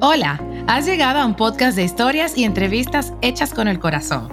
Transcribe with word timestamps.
Hola, 0.00 0.40
has 0.68 0.86
llegado 0.86 1.18
a 1.18 1.26
un 1.26 1.34
podcast 1.34 1.76
de 1.76 1.82
historias 1.82 2.38
y 2.38 2.44
entrevistas 2.44 3.12
hechas 3.20 3.52
con 3.52 3.66
el 3.66 3.80
corazón. 3.80 4.28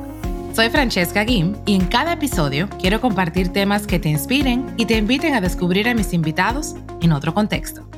Soy 0.54 0.70
Francesca 0.70 1.24
Guim 1.24 1.56
y 1.66 1.74
en 1.74 1.88
cada 1.88 2.14
episodio 2.14 2.70
quiero 2.80 3.02
compartir 3.02 3.52
temas 3.52 3.88
que 3.88 3.98
te 3.98 4.08
inspiren 4.08 4.76
y 4.78 4.86
te 4.86 4.96
inviten 4.96 5.34
a 5.34 5.42
descubrir 5.42 5.90
a 5.90 5.96
mis 5.96 6.14
invitados 6.14 6.76
en 7.02 7.12
otro 7.12 7.34
contexto. 7.34 7.90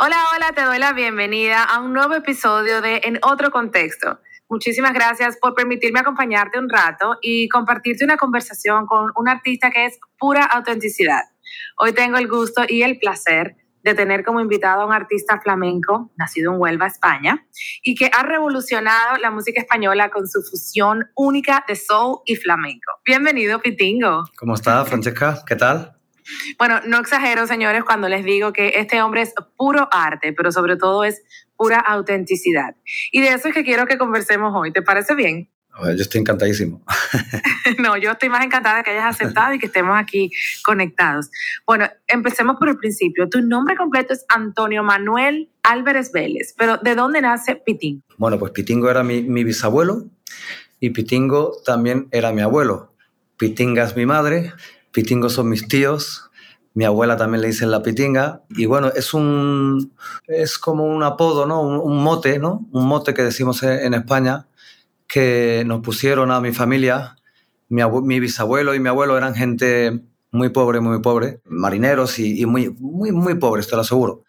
Hola, 0.00 0.16
hola, 0.34 0.50
te 0.52 0.62
doy 0.62 0.80
la 0.80 0.92
bienvenida 0.92 1.62
a 1.62 1.78
un 1.78 1.92
nuevo 1.92 2.14
episodio 2.14 2.80
de 2.80 3.02
En 3.04 3.20
otro 3.22 3.52
contexto. 3.52 4.18
Muchísimas 4.48 4.94
gracias 4.94 5.38
por 5.40 5.54
permitirme 5.54 6.00
acompañarte 6.00 6.58
un 6.58 6.68
rato 6.68 7.18
y 7.22 7.48
compartirte 7.48 8.04
una 8.04 8.16
conversación 8.16 8.86
con 8.86 9.12
un 9.14 9.28
artista 9.28 9.70
que 9.70 9.86
es 9.86 10.00
pura 10.18 10.44
autenticidad. 10.44 11.22
Hoy 11.78 11.92
tengo 11.92 12.18
el 12.18 12.26
gusto 12.26 12.64
y 12.68 12.82
el 12.82 12.98
placer 12.98 13.58
de 13.84 13.94
tener 13.94 14.24
como 14.24 14.40
invitado 14.40 14.82
a 14.82 14.86
un 14.86 14.92
artista 14.92 15.38
flamenco 15.40 16.10
nacido 16.16 16.52
en 16.52 16.60
Huelva, 16.60 16.86
España, 16.86 17.46
y 17.82 17.94
que 17.94 18.10
ha 18.12 18.22
revolucionado 18.22 19.18
la 19.18 19.30
música 19.30 19.60
española 19.60 20.08
con 20.08 20.26
su 20.26 20.42
fusión 20.42 21.04
única 21.14 21.64
de 21.68 21.76
soul 21.76 22.20
y 22.24 22.36
flamenco. 22.36 22.92
Bienvenido, 23.04 23.60
Pitingo. 23.60 24.24
¿Cómo 24.36 24.54
estás, 24.54 24.88
Francesca? 24.88 25.38
¿Qué 25.46 25.54
tal? 25.54 25.92
Bueno, 26.58 26.80
no 26.86 26.98
exagero, 26.98 27.46
señores, 27.46 27.84
cuando 27.84 28.08
les 28.08 28.24
digo 28.24 28.54
que 28.54 28.72
este 28.76 29.02
hombre 29.02 29.20
es 29.20 29.34
puro 29.56 29.86
arte, 29.92 30.32
pero 30.32 30.50
sobre 30.50 30.76
todo 30.76 31.04
es 31.04 31.22
pura 31.54 31.78
autenticidad. 31.78 32.74
Y 33.12 33.20
de 33.20 33.34
eso 33.34 33.48
es 33.48 33.54
que 33.54 33.64
quiero 33.64 33.86
que 33.86 33.98
conversemos 33.98 34.54
hoy. 34.56 34.72
¿Te 34.72 34.80
parece 34.80 35.14
bien? 35.14 35.50
Yo 35.82 36.02
estoy 36.02 36.20
encantadísimo. 36.20 36.82
no, 37.78 37.96
yo 37.96 38.12
estoy 38.12 38.28
más 38.28 38.44
encantada 38.44 38.78
de 38.78 38.84
que 38.84 38.90
hayas 38.90 39.16
aceptado 39.16 39.54
y 39.54 39.58
que 39.58 39.66
estemos 39.66 39.98
aquí 39.98 40.30
conectados. 40.64 41.30
Bueno, 41.66 41.88
empecemos 42.06 42.56
por 42.56 42.68
el 42.68 42.76
principio. 42.76 43.28
Tu 43.28 43.40
nombre 43.42 43.76
completo 43.76 44.12
es 44.12 44.24
Antonio 44.28 44.84
Manuel 44.84 45.50
Álvarez 45.64 46.12
Vélez, 46.12 46.54
pero 46.56 46.76
¿de 46.78 46.94
dónde 46.94 47.20
nace 47.20 47.56
Pitingo? 47.56 48.02
Bueno, 48.18 48.38
pues 48.38 48.52
Pitingo 48.52 48.88
era 48.88 49.02
mi, 49.02 49.22
mi 49.22 49.42
bisabuelo 49.42 50.04
y 50.78 50.90
Pitingo 50.90 51.56
también 51.64 52.08
era 52.12 52.32
mi 52.32 52.42
abuelo. 52.42 52.92
Pitinga 53.36 53.82
es 53.84 53.96
mi 53.96 54.06
madre, 54.06 54.52
Pitingo 54.92 55.28
son 55.28 55.48
mis 55.48 55.66
tíos, 55.66 56.30
mi 56.72 56.84
abuela 56.84 57.16
también 57.16 57.40
le 57.40 57.48
dicen 57.48 57.70
la 57.70 57.82
pitinga 57.82 58.42
y 58.50 58.66
bueno, 58.66 58.88
es 58.94 59.14
un 59.14 59.92
es 60.26 60.58
como 60.58 60.84
un 60.84 61.04
apodo, 61.04 61.46
¿no? 61.46 61.62
Un, 61.62 61.78
un 61.78 62.02
mote, 62.02 62.38
¿no? 62.38 62.66
Un 62.72 62.86
mote 62.86 63.14
que 63.14 63.22
decimos 63.22 63.62
en 63.62 63.94
España 63.94 64.46
que 65.14 65.62
nos 65.64 65.80
pusieron 65.80 66.32
a 66.32 66.40
mi 66.40 66.50
familia. 66.50 67.14
Mi, 67.68 68.18
bisabuelo 68.18 68.74
y 68.74 68.80
mi 68.80 68.88
abuelo 68.88 69.16
eran 69.16 69.36
gente 69.36 70.00
muy 70.32 70.48
pobre, 70.48 70.80
muy 70.80 71.00
pobre, 71.02 71.40
marineros 71.44 72.18
y, 72.18 72.44
muy, 72.46 72.70
muy, 72.80 73.12
muy 73.12 73.36
pobres, 73.36 73.68
te 73.68 73.76
lo 73.76 73.82
aseguro. 73.82 74.24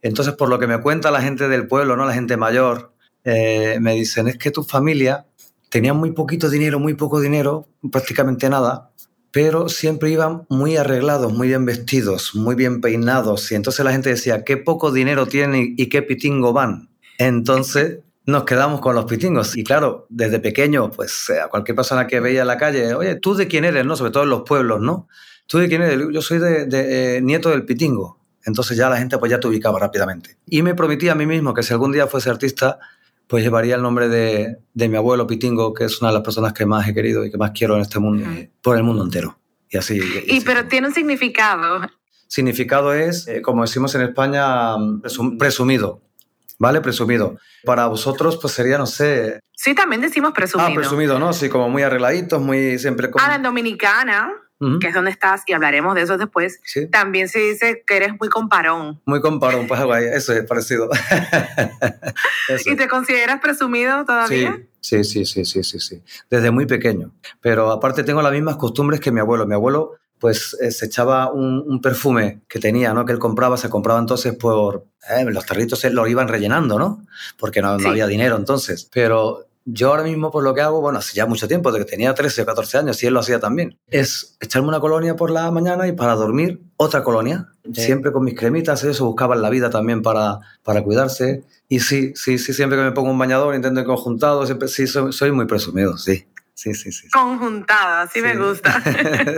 Entonces, 0.00 0.32
por 0.32 0.48
lo 0.48 0.58
que 0.58 0.66
me 0.66 0.80
cuenta 0.80 1.10
la 1.10 1.20
gente 1.20 1.46
del 1.46 1.66
pueblo, 1.68 1.94
¿no? 1.94 2.06
la 2.06 2.14
gente 2.14 2.38
mayor, 2.38 2.94
eh, 3.22 3.76
me 3.82 3.92
dicen, 3.92 4.28
es 4.28 4.38
que 4.38 4.50
tu 4.50 4.62
familia 4.62 5.26
tenía 5.68 5.92
muy 5.92 6.12
poquito 6.12 6.48
dinero, 6.48 6.80
muy 6.80 6.94
poco 6.94 7.20
dinero, 7.20 7.68
prácticamente 7.92 8.48
nada, 8.48 8.92
pero 9.32 9.68
siempre 9.68 10.08
iban 10.08 10.46
muy 10.48 10.78
arreglados, 10.78 11.34
muy 11.34 11.48
bien 11.48 11.66
vestidos, 11.66 12.34
muy 12.34 12.54
bien 12.54 12.80
peinados. 12.80 13.52
Y 13.52 13.56
entonces 13.56 13.84
la 13.84 13.92
gente 13.92 14.08
decía, 14.08 14.42
qué 14.42 14.56
poco 14.56 14.90
dinero 14.90 15.26
tienen 15.26 15.74
y 15.76 15.90
qué 15.90 16.00
pitingo 16.00 16.54
van. 16.54 16.88
Entonces, 17.18 17.98
nos 18.30 18.44
quedamos 18.44 18.80
con 18.80 18.94
los 18.94 19.04
pitingos. 19.04 19.56
Y 19.56 19.64
claro, 19.64 20.06
desde 20.08 20.40
pequeño, 20.40 20.90
pues 20.90 21.30
eh, 21.30 21.40
a 21.40 21.48
cualquier 21.48 21.76
persona 21.76 22.06
que 22.06 22.20
veía 22.20 22.42
en 22.42 22.46
la 22.46 22.56
calle, 22.56 22.94
oye, 22.94 23.16
¿tú 23.16 23.34
de 23.34 23.48
quién 23.48 23.64
eres? 23.64 23.84
¿no? 23.84 23.96
Sobre 23.96 24.10
todo 24.10 24.22
en 24.22 24.30
los 24.30 24.42
pueblos, 24.42 24.80
¿no? 24.80 25.08
¿Tú 25.46 25.58
de 25.58 25.68
quién 25.68 25.82
eres? 25.82 25.98
Yo 26.12 26.22
soy 26.22 26.38
de, 26.38 26.68
eh, 26.70 27.20
nieto 27.20 27.50
del 27.50 27.64
pitingo. 27.64 28.18
Entonces 28.44 28.76
ya 28.76 28.88
la 28.88 28.96
gente 28.96 29.18
pues 29.18 29.30
ya 29.30 29.38
te 29.38 29.48
ubicaba 29.48 29.78
rápidamente. 29.78 30.38
Y 30.46 30.62
me 30.62 30.74
prometí 30.74 31.08
a 31.08 31.14
mí 31.14 31.26
mismo 31.26 31.52
que 31.52 31.62
si 31.62 31.72
algún 31.72 31.92
día 31.92 32.06
fuese 32.06 32.30
artista, 32.30 32.78
pues 33.26 33.44
llevaría 33.44 33.76
el 33.76 33.82
nombre 33.82 34.08
de, 34.08 34.58
de 34.74 34.88
mi 34.88 34.96
abuelo 34.96 35.26
Pitingo, 35.26 35.72
que 35.74 35.84
es 35.84 36.00
una 36.00 36.10
de 36.10 36.14
las 36.14 36.24
personas 36.24 36.52
que 36.52 36.66
más 36.66 36.88
he 36.88 36.94
querido 36.94 37.24
y 37.24 37.30
que 37.30 37.36
más 37.38 37.52
quiero 37.52 37.76
en 37.76 37.82
este 37.82 37.98
mundo, 37.98 38.26
por 38.62 38.76
el 38.76 38.82
mundo 38.82 39.04
entero. 39.04 39.38
Y 39.68 39.76
así. 39.76 40.00
Y, 40.26 40.40
pero 40.40 40.66
tiene 40.66 40.88
un 40.88 40.94
significado. 40.94 41.86
Significado 42.26 42.92
es, 42.92 43.28
eh, 43.28 43.40
como 43.40 43.62
decimos 43.62 43.94
en 43.94 44.02
España, 44.02 44.74
presumido. 45.38 46.00
¿Vale? 46.60 46.80
Presumido. 46.80 47.36
Para 47.64 47.86
vosotros, 47.88 48.36
pues 48.36 48.52
sería, 48.52 48.78
no 48.78 48.86
sé... 48.86 49.40
Sí, 49.52 49.74
también 49.74 50.02
decimos 50.02 50.32
presumido. 50.32 50.70
Ah, 50.70 50.74
presumido, 50.74 51.18
¿no? 51.18 51.32
Sí, 51.32 51.48
como 51.48 51.68
muy 51.68 51.82
arregladitos, 51.82 52.40
muy 52.40 52.78
siempre... 52.78 53.10
Como... 53.10 53.24
Ah, 53.24 53.34
en 53.34 53.42
Dominicana, 53.42 54.30
que 54.78 54.88
es 54.88 54.94
donde 54.94 55.10
estás, 55.10 55.42
y 55.46 55.54
hablaremos 55.54 55.94
de 55.94 56.02
eso 56.02 56.18
después, 56.18 56.60
también 56.92 57.28
se 57.30 57.38
dice 57.38 57.82
que 57.86 57.96
eres 57.96 58.12
muy 58.20 58.28
comparón. 58.28 59.00
Muy 59.06 59.22
comparón, 59.22 59.66
pues 59.66 59.80
ahí, 59.80 60.04
eso 60.12 60.34
es 60.34 60.44
parecido. 60.44 60.90
¿Y 62.66 62.76
te 62.76 62.88
consideras 62.88 63.40
presumido 63.40 64.04
todavía? 64.04 64.60
Sí, 64.80 65.02
sí, 65.04 65.24
sí, 65.24 65.46
sí, 65.46 65.64
sí, 65.64 65.80
sí. 65.80 66.02
Desde 66.28 66.50
muy 66.50 66.66
pequeño. 66.66 67.10
Pero 67.40 67.70
aparte 67.70 68.04
tengo 68.04 68.20
las 68.20 68.32
mismas 68.32 68.56
costumbres 68.56 69.00
que 69.00 69.10
mi 69.10 69.20
abuelo. 69.20 69.46
Mi 69.46 69.54
abuelo 69.54 69.96
pues 70.20 70.56
eh, 70.60 70.70
se 70.70 70.86
echaba 70.86 71.32
un, 71.32 71.80
perfume 71.80 72.42
que 72.46 72.60
tenía, 72.60 72.92
¿no? 72.92 73.06
Que 73.06 73.12
él 73.12 73.18
compraba, 73.18 73.56
se 73.56 73.70
compraba 73.70 73.98
entonces 73.98 74.34
por... 74.34 74.84
Eh, 75.10 75.24
los 75.24 75.46
territos 75.46 75.82
lo 75.84 76.06
iban 76.06 76.28
rellenando, 76.28 76.78
¿no? 76.78 77.06
Porque 77.38 77.62
no, 77.62 77.68
había 77.70 78.06
dinero 78.06 78.36
entonces. 78.36 78.88
Pero 78.92 79.46
yo 79.64 79.88
ahora 79.88 80.02
mismo, 80.02 80.30
por 80.30 80.42
lo 80.44 80.54
que 80.54 80.60
hago, 80.60 80.80
bueno, 80.80 80.98
hace 80.98 81.14
ya 81.14 81.26
mucho 81.26 81.48
tiempo, 81.48 81.72
desde 81.72 81.84
que 81.84 81.90
tenía 81.90 82.14
13 82.14 82.42
o 82.42 82.46
14 82.46 82.78
años, 82.78 83.02
y 83.02 83.06
él 83.06 83.14
lo 83.14 83.20
hacía 83.20 83.40
también, 83.40 83.78
es 83.88 84.36
echarme 84.40 84.68
una 84.68 84.80
colonia 84.80 85.16
por 85.16 85.30
la 85.30 85.50
mañana 85.50 85.88
y 85.88 85.92
para 85.92 86.14
dormir 86.14 86.60
otra 86.76 87.02
colonia. 87.02 87.48
Siempre 87.72 88.10
con 88.10 88.24
mis 88.24 88.34
cremitas, 88.34 88.82
ellos 88.84 89.00
buscaban 89.00 89.42
la 89.42 89.50
vida 89.50 89.70
también 89.70 90.02
para, 90.02 90.40
para 90.62 90.82
cuidarse. 90.82 91.44
Y 91.68 91.80
sí, 91.80 92.12
sí, 92.14 92.38
sí, 92.38 92.52
siempre 92.52 92.78
que 92.78 92.84
me 92.84 92.92
pongo 92.92 93.10
un 93.10 93.18
bañador 93.18 93.54
intento 93.54 93.84
conjuntado, 93.84 94.44
siempre, 94.44 94.68
sí, 94.68 94.86
soy, 94.86 95.12
soy 95.12 95.30
muy 95.30 95.46
presumido, 95.46 95.96
sí. 95.98 96.26
Sí, 96.60 96.74
sí, 96.74 96.92
sí. 96.92 97.08
Conjuntada, 97.08 98.02
así 98.02 98.20
me 98.20 98.36
gusta. 98.36 98.82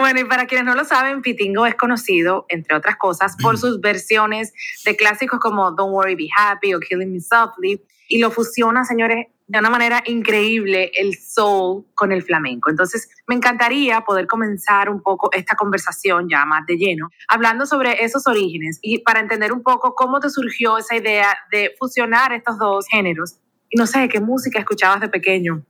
bueno, 0.00 0.18
y 0.18 0.24
para 0.24 0.46
quienes 0.46 0.66
no 0.66 0.74
lo 0.74 0.84
saben, 0.84 1.22
Pitingo 1.22 1.64
es 1.66 1.76
conocido, 1.76 2.46
entre 2.48 2.76
otras 2.76 2.96
cosas, 2.96 3.36
por 3.40 3.58
sus 3.58 3.80
versiones 3.80 4.52
de 4.84 4.96
clásicos 4.96 5.38
como 5.38 5.70
Don't 5.70 5.92
Worry, 5.92 6.16
Be 6.16 6.26
Happy 6.36 6.74
o 6.74 6.80
Killing 6.80 7.12
Me 7.12 7.20
Softly, 7.20 7.80
y 8.08 8.18
lo 8.18 8.32
fusiona, 8.32 8.84
señores, 8.84 9.26
de 9.46 9.58
una 9.60 9.70
manera 9.70 10.02
increíble 10.06 10.90
el 10.94 11.14
soul 11.16 11.86
con 11.94 12.10
el 12.10 12.24
flamenco. 12.24 12.70
Entonces, 12.70 13.08
me 13.28 13.36
encantaría 13.36 14.00
poder 14.00 14.26
comenzar 14.26 14.90
un 14.90 15.00
poco 15.00 15.30
esta 15.30 15.54
conversación 15.54 16.28
ya 16.28 16.44
más 16.44 16.66
de 16.66 16.76
lleno, 16.76 17.08
hablando 17.28 17.66
sobre 17.66 18.02
esos 18.02 18.26
orígenes 18.26 18.80
y 18.82 18.98
para 18.98 19.20
entender 19.20 19.52
un 19.52 19.62
poco 19.62 19.94
cómo 19.94 20.18
te 20.18 20.28
surgió 20.28 20.76
esa 20.76 20.96
idea 20.96 21.38
de 21.52 21.76
fusionar 21.78 22.32
estos 22.32 22.58
dos 22.58 22.84
géneros. 22.90 23.36
Y 23.70 23.78
no 23.78 23.86
sé, 23.86 24.08
¿qué 24.08 24.18
música 24.18 24.58
escuchabas 24.58 25.00
de 25.00 25.08
pequeño? 25.08 25.64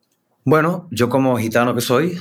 Bueno, 0.51 0.89
yo 0.91 1.11
como 1.11 1.37
gitano 1.37 1.75
que 1.75 1.83
soy, 1.83 2.19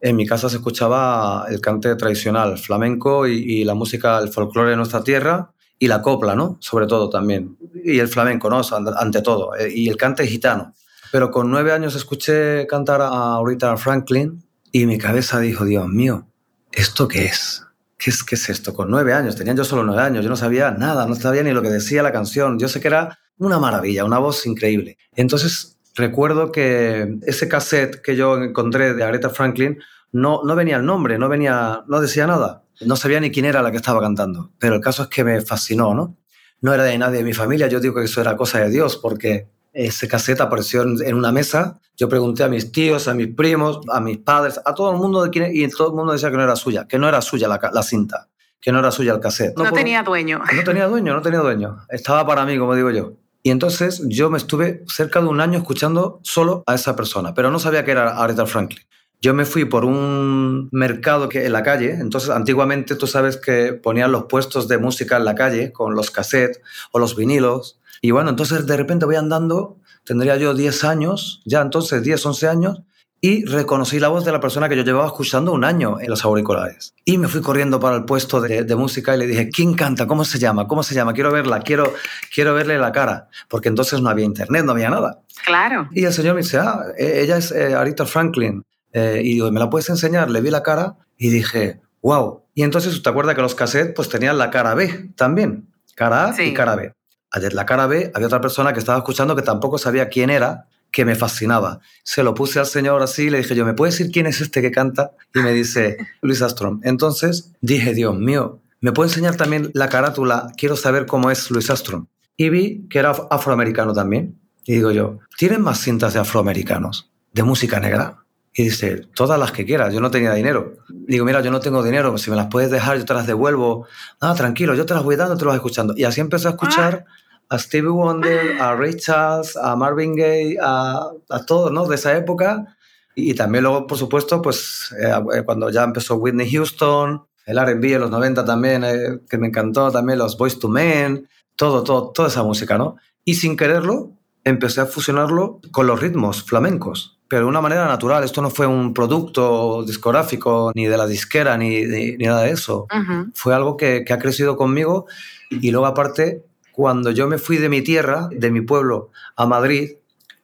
en 0.00 0.16
mi 0.16 0.26
casa 0.26 0.48
se 0.48 0.56
escuchaba 0.56 1.46
el 1.48 1.60
cante 1.60 1.94
tradicional 1.94 2.58
flamenco 2.58 3.24
y, 3.28 3.62
la 3.62 3.74
música, 3.74 4.18
el 4.18 4.30
folclore 4.30 4.70
de 4.70 4.76
nuestra 4.76 5.04
tierra 5.04 5.52
y 5.78 5.86
la 5.86 6.02
copla, 6.02 6.34
¿no? 6.34 6.56
Sobre 6.58 6.88
todo 6.88 7.08
también. 7.08 7.56
Y 7.84 8.00
el 8.00 8.08
flamenco, 8.08 8.50
¿no? 8.50 8.62
Ante 8.96 9.22
todo. 9.22 9.54
Eh, 9.54 9.72
y 9.72 9.88
el 9.88 9.96
cante 9.96 10.26
gitano. 10.26 10.74
Pero 11.12 11.30
con 11.30 11.52
nueve 11.52 11.70
años 11.70 11.94
escuché 11.94 12.66
cantar 12.66 13.00
a 13.00 13.36
Aretha 13.36 13.76
Franklin 13.76 14.42
y 14.72 14.86
mi 14.86 14.98
cabeza 14.98 15.38
dijo, 15.38 15.64
Dios 15.64 15.86
mío, 15.86 16.26
¿esto 16.72 17.06
qué 17.06 17.26
es? 17.26 17.64
¿Qué 17.96 18.10
es, 18.10 18.24
¿Qué 18.24 18.34
es 18.34 18.48
esto? 18.48 18.74
Con 18.74 18.90
nueve 18.90 19.12
años, 19.12 19.36
tenía 19.36 19.54
yo 19.54 19.62
solo 19.62 19.84
nueve 19.84 20.02
años, 20.02 20.24
yo 20.24 20.30
no 20.30 20.36
sabía 20.36 20.72
nada, 20.72 21.06
no 21.06 21.14
sabía 21.14 21.44
ni 21.44 21.52
lo 21.52 21.62
que 21.62 21.70
decía 21.70 22.02
la 22.02 22.10
canción. 22.10 22.58
Yo 22.58 22.68
sé 22.68 22.80
que 22.80 22.88
era 22.88 23.20
una 23.36 23.60
maravilla, 23.60 24.04
una 24.04 24.18
voz 24.18 24.46
increíble. 24.46 24.98
Entonces 25.14 25.77
recuerdo 25.98 26.50
que 26.50 27.18
ese 27.26 27.48
cassette 27.48 28.00
que 28.00 28.16
yo 28.16 28.42
encontré 28.42 28.94
de 28.94 29.04
Aretha 29.04 29.28
Franklin 29.28 29.78
no, 30.12 30.42
no 30.44 30.56
venía 30.56 30.76
el 30.76 30.86
nombre, 30.86 31.18
no, 31.18 31.28
venía, 31.28 31.84
no 31.86 32.00
decía 32.00 32.26
nada. 32.26 32.62
No 32.80 32.96
sabía 32.96 33.20
ni 33.20 33.30
quién 33.30 33.44
era 33.44 33.60
la 33.60 33.70
que 33.70 33.76
estaba 33.76 34.00
cantando. 34.00 34.52
Pero 34.58 34.76
el 34.76 34.80
caso 34.80 35.02
es 35.02 35.08
que 35.08 35.24
me 35.24 35.40
fascinó, 35.40 35.94
¿no? 35.94 36.16
No 36.60 36.72
era 36.72 36.84
de 36.84 36.96
nadie 36.96 37.18
de 37.18 37.24
mi 37.24 37.34
familia, 37.34 37.66
yo 37.66 37.80
digo 37.80 37.96
que 37.96 38.04
eso 38.04 38.20
era 38.20 38.36
cosa 38.36 38.60
de 38.60 38.70
Dios, 38.70 38.96
porque 38.96 39.48
ese 39.72 40.08
cassette 40.08 40.40
apareció 40.40 40.82
en 40.82 41.14
una 41.14 41.30
mesa. 41.30 41.80
Yo 41.96 42.08
pregunté 42.08 42.42
a 42.44 42.48
mis 42.48 42.72
tíos, 42.72 43.06
a 43.08 43.14
mis 43.14 43.28
primos, 43.34 43.80
a 43.92 44.00
mis 44.00 44.18
padres, 44.18 44.60
a 44.64 44.74
todo 44.74 44.90
el 44.92 44.98
mundo 44.98 45.22
de 45.22 45.30
quién, 45.30 45.50
y 45.52 45.68
todo 45.68 45.88
el 45.88 45.94
mundo 45.94 46.12
decía 46.12 46.30
que 46.30 46.36
no 46.36 46.42
era 46.42 46.56
suya, 46.56 46.86
que 46.88 46.98
no 46.98 47.08
era 47.08 47.20
suya 47.20 47.48
la, 47.48 47.60
la 47.72 47.82
cinta, 47.82 48.28
que 48.60 48.72
no 48.72 48.78
era 48.78 48.90
suya 48.90 49.12
el 49.12 49.20
cassette. 49.20 49.56
No, 49.56 49.70
tenía 49.72 50.02
dueño. 50.02 50.40
No 50.52 50.64
tenía 50.64 50.86
dueño, 50.86 51.14
no 51.14 51.22
tenía 51.22 51.40
dueño. 51.40 51.78
Estaba 51.88 52.26
para 52.26 52.44
mí, 52.44 52.58
como 52.58 52.74
digo 52.74 52.90
yo. 52.90 53.12
Y 53.42 53.50
entonces 53.50 54.02
yo 54.06 54.30
me 54.30 54.38
estuve 54.38 54.84
cerca 54.88 55.20
de 55.20 55.28
un 55.28 55.40
año 55.40 55.58
escuchando 55.58 56.20
solo 56.22 56.62
a 56.66 56.74
esa 56.74 56.96
persona, 56.96 57.34
pero 57.34 57.50
no 57.50 57.58
sabía 57.58 57.84
que 57.84 57.92
era 57.92 58.22
Aretha 58.22 58.46
Franklin. 58.46 58.84
Yo 59.20 59.34
me 59.34 59.44
fui 59.44 59.64
por 59.64 59.84
un 59.84 60.68
mercado 60.70 61.28
que 61.28 61.44
en 61.44 61.52
la 61.52 61.64
calle, 61.64 61.90
entonces 61.92 62.30
antiguamente 62.30 62.94
tú 62.94 63.08
sabes 63.08 63.36
que 63.36 63.72
ponían 63.72 64.12
los 64.12 64.24
puestos 64.24 64.68
de 64.68 64.78
música 64.78 65.16
en 65.16 65.24
la 65.24 65.34
calle 65.34 65.72
con 65.72 65.94
los 65.94 66.12
cassettes 66.12 66.60
o 66.92 67.00
los 67.00 67.16
vinilos. 67.16 67.80
Y 68.00 68.12
bueno, 68.12 68.30
entonces 68.30 68.64
de 68.66 68.76
repente 68.76 69.06
voy 69.06 69.16
andando, 69.16 69.76
tendría 70.04 70.36
yo 70.36 70.54
10 70.54 70.84
años, 70.84 71.42
ya 71.44 71.62
entonces 71.62 72.04
10, 72.04 72.26
11 72.26 72.48
años, 72.48 72.82
y 73.20 73.44
reconocí 73.44 73.98
la 73.98 74.08
voz 74.08 74.24
de 74.24 74.32
la 74.32 74.40
persona 74.40 74.68
que 74.68 74.76
yo 74.76 74.82
llevaba 74.82 75.06
escuchando 75.06 75.52
un 75.52 75.64
año 75.64 75.98
en 76.00 76.08
los 76.08 76.24
auriculares. 76.24 76.94
Y 77.04 77.18
me 77.18 77.26
fui 77.26 77.40
corriendo 77.40 77.80
para 77.80 77.96
el 77.96 78.04
puesto 78.04 78.40
de, 78.40 78.74
música 78.76 79.14
y 79.14 79.18
le 79.18 79.26
dije, 79.26 79.48
¿quién 79.48 79.74
canta? 79.74 80.06
¿Cómo 80.06 80.24
se 80.24 80.38
llama? 80.38 80.68
¿Cómo 80.68 80.82
se 80.82 80.94
llama? 80.94 81.12
Quiero 81.12 81.32
verla, 81.32 81.60
quiero, 81.60 81.92
quiero 82.32 82.54
verle 82.54 82.78
la 82.78 82.92
cara, 82.92 83.28
porque 83.48 83.68
entonces 83.68 84.00
no 84.00 84.08
había 84.08 84.24
internet, 84.24 84.64
no 84.64 84.72
había 84.72 84.90
nada. 84.90 85.20
Claro. 85.44 85.88
Y 85.92 86.04
el 86.04 86.12
señor 86.12 86.34
me 86.34 86.42
dice, 86.42 86.58
ah, 86.58 86.80
e, 86.96 87.22
ella 87.22 87.38
es 87.38 87.50
eh, 87.50 87.74
Arita 87.74 88.06
Franklin. 88.06 88.62
Eh, 88.92 89.20
y 89.22 89.34
digo, 89.34 89.50
¿me 89.50 89.60
la 89.60 89.68
puedes 89.68 89.88
enseñar? 89.90 90.30
Le 90.30 90.40
vi 90.40 90.50
la 90.50 90.62
cara 90.62 90.96
y 91.16 91.30
dije, 91.30 91.80
wow. 92.02 92.44
Y 92.54 92.62
entonces, 92.62 93.02
¿te 93.02 93.08
acuerdas 93.08 93.34
que 93.34 93.42
los 93.42 93.54
cassettes 93.54 93.94
pues 93.94 94.08
tenían 94.08 94.38
la 94.38 94.50
cara 94.50 94.74
B 94.74 95.10
también? 95.16 95.68
Cara 95.94 96.26
A 96.26 96.42
y 96.42 96.54
cara 96.54 96.76
B. 96.76 96.92
Ayer 97.30 97.52
la 97.52 97.66
cara 97.66 97.86
B 97.86 98.10
había 98.14 98.26
otra 98.26 98.40
persona 98.40 98.72
que 98.72 98.78
estaba 98.78 98.98
escuchando 98.98 99.36
que 99.36 99.42
tampoco 99.42 99.76
sabía 99.76 100.08
quién 100.08 100.30
era, 100.30 100.66
que 100.90 101.04
me 101.04 101.14
fascinaba. 101.14 101.80
Se 102.02 102.22
lo 102.22 102.34
puse 102.34 102.58
al 102.58 102.66
señor 102.66 103.02
así 103.02 103.24
y 103.24 103.30
le 103.30 103.38
dije 103.38 103.54
yo, 103.54 103.64
¿me 103.64 103.74
puedes 103.74 103.98
decir 103.98 104.12
quién 104.12 104.26
es 104.26 104.40
este 104.40 104.62
que 104.62 104.70
canta? 104.70 105.12
Y 105.34 105.40
me 105.40 105.52
dice, 105.52 105.96
Luis 106.22 106.42
Astrom. 106.42 106.80
Entonces 106.82 107.52
dije, 107.60 107.94
Dios 107.94 108.16
mío, 108.16 108.60
¿me 108.80 108.92
puede 108.92 109.10
enseñar 109.10 109.36
también 109.36 109.70
la 109.74 109.88
carátula? 109.88 110.52
Quiero 110.56 110.76
saber 110.76 111.06
cómo 111.06 111.30
es 111.30 111.50
Luis 111.50 111.70
Astrom. 111.70 112.06
Y 112.36 112.50
vi 112.50 112.86
que 112.88 112.98
era 112.98 113.10
afroamericano 113.30 113.92
también. 113.92 114.38
Y 114.64 114.74
digo 114.74 114.90
yo, 114.90 115.18
¿tienen 115.36 115.62
más 115.62 115.80
cintas 115.80 116.14
de 116.14 116.20
afroamericanos? 116.20 117.10
¿De 117.32 117.42
música 117.42 117.80
negra? 117.80 118.24
Y 118.54 118.64
dice, 118.64 119.06
todas 119.14 119.38
las 119.38 119.52
que 119.52 119.64
quieras, 119.64 119.94
yo 119.94 120.00
no 120.00 120.10
tenía 120.10 120.32
dinero. 120.34 120.78
Digo, 120.88 121.24
mira, 121.24 121.40
yo 121.42 121.50
no 121.50 121.60
tengo 121.60 121.82
dinero, 121.82 122.18
si 122.18 122.28
me 122.28 122.36
las 122.36 122.48
puedes 122.48 122.70
dejar, 122.70 122.98
yo 122.98 123.04
te 123.04 123.14
las 123.14 123.26
devuelvo. 123.26 123.86
Ah, 124.20 124.34
tranquilo, 124.34 124.74
yo 124.74 124.84
te 124.84 124.94
las 124.94 125.04
voy 125.04 125.16
dando, 125.16 125.36
te 125.36 125.44
las 125.44 125.52
voy 125.52 125.56
escuchando. 125.56 125.94
Y 125.96 126.04
así 126.04 126.20
empecé 126.20 126.48
a 126.48 126.50
escuchar 126.50 127.04
a 127.48 127.58
Stevie 127.58 127.90
Wonder, 127.90 128.60
a 128.60 128.74
Ray 128.74 128.94
Charles, 128.96 129.56
a 129.56 129.74
Marvin 129.74 130.14
Gaye, 130.14 130.58
a, 130.60 131.10
a 131.30 131.46
todos, 131.46 131.72
¿no? 131.72 131.86
De 131.86 131.94
esa 131.94 132.16
época. 132.16 132.76
Y, 133.14 133.34
también 133.34 133.64
luego, 133.64 133.86
por 133.86 133.98
supuesto, 133.98 134.40
pues 134.40 134.94
eh, 135.02 135.10
eh, 135.34 135.42
cuando 135.44 135.70
ya 135.70 135.82
empezó 135.82 136.16
Whitney 136.16 136.48
Houston, 136.52 137.24
el 137.46 137.58
R&B 137.58 137.94
en 137.94 138.00
los 138.02 138.10
90 138.10 138.44
también, 138.44 138.84
eh, 138.84 139.20
que 139.28 139.38
me 139.38 139.48
encantó, 139.48 139.90
también 139.90 140.18
los 140.20 140.36
Boys 140.38 140.58
to 140.60 140.68
Men, 140.68 141.28
todo, 141.56 141.82
todo, 141.82 142.12
toda 142.12 142.28
esa 142.28 142.44
música, 142.44 142.78
¿no? 142.78 142.96
Y 143.24 143.34
sin 143.34 143.56
quererlo, 143.56 144.12
empecé 144.44 144.82
a 144.82 144.86
fusionarlo 144.86 145.60
con 145.72 145.88
los 145.88 146.00
ritmos 146.00 146.44
flamencos, 146.44 147.18
pero 147.26 147.42
de 147.42 147.48
una 147.48 147.60
manera 147.60 147.88
natural. 147.88 148.22
Esto 148.22 148.40
no 148.40 148.50
fue 148.50 148.66
un 148.68 148.94
producto 148.94 149.82
discográfico, 149.84 150.70
ni 150.74 150.86
de 150.86 150.96
la 150.96 151.06
disquera, 151.06 151.58
ni, 151.58 151.86
ni, 151.86 152.16
nada 152.18 152.42
de 152.42 152.52
eso. 152.52 152.86
Fue 153.34 153.52
algo 153.52 153.76
que, 153.76 154.04
que, 154.04 154.12
ha 154.12 154.18
crecido 154.18 154.56
conmigo 154.56 155.06
y 155.50 155.72
luego 155.72 155.86
aparte 155.86 156.44
cuando 156.78 157.10
yo 157.10 157.26
me 157.26 157.38
fui 157.38 157.56
de 157.56 157.68
mi 157.68 157.82
tierra, 157.82 158.28
de 158.30 158.52
mi 158.52 158.60
pueblo, 158.60 159.10
a 159.34 159.46
Madrid, 159.46 159.94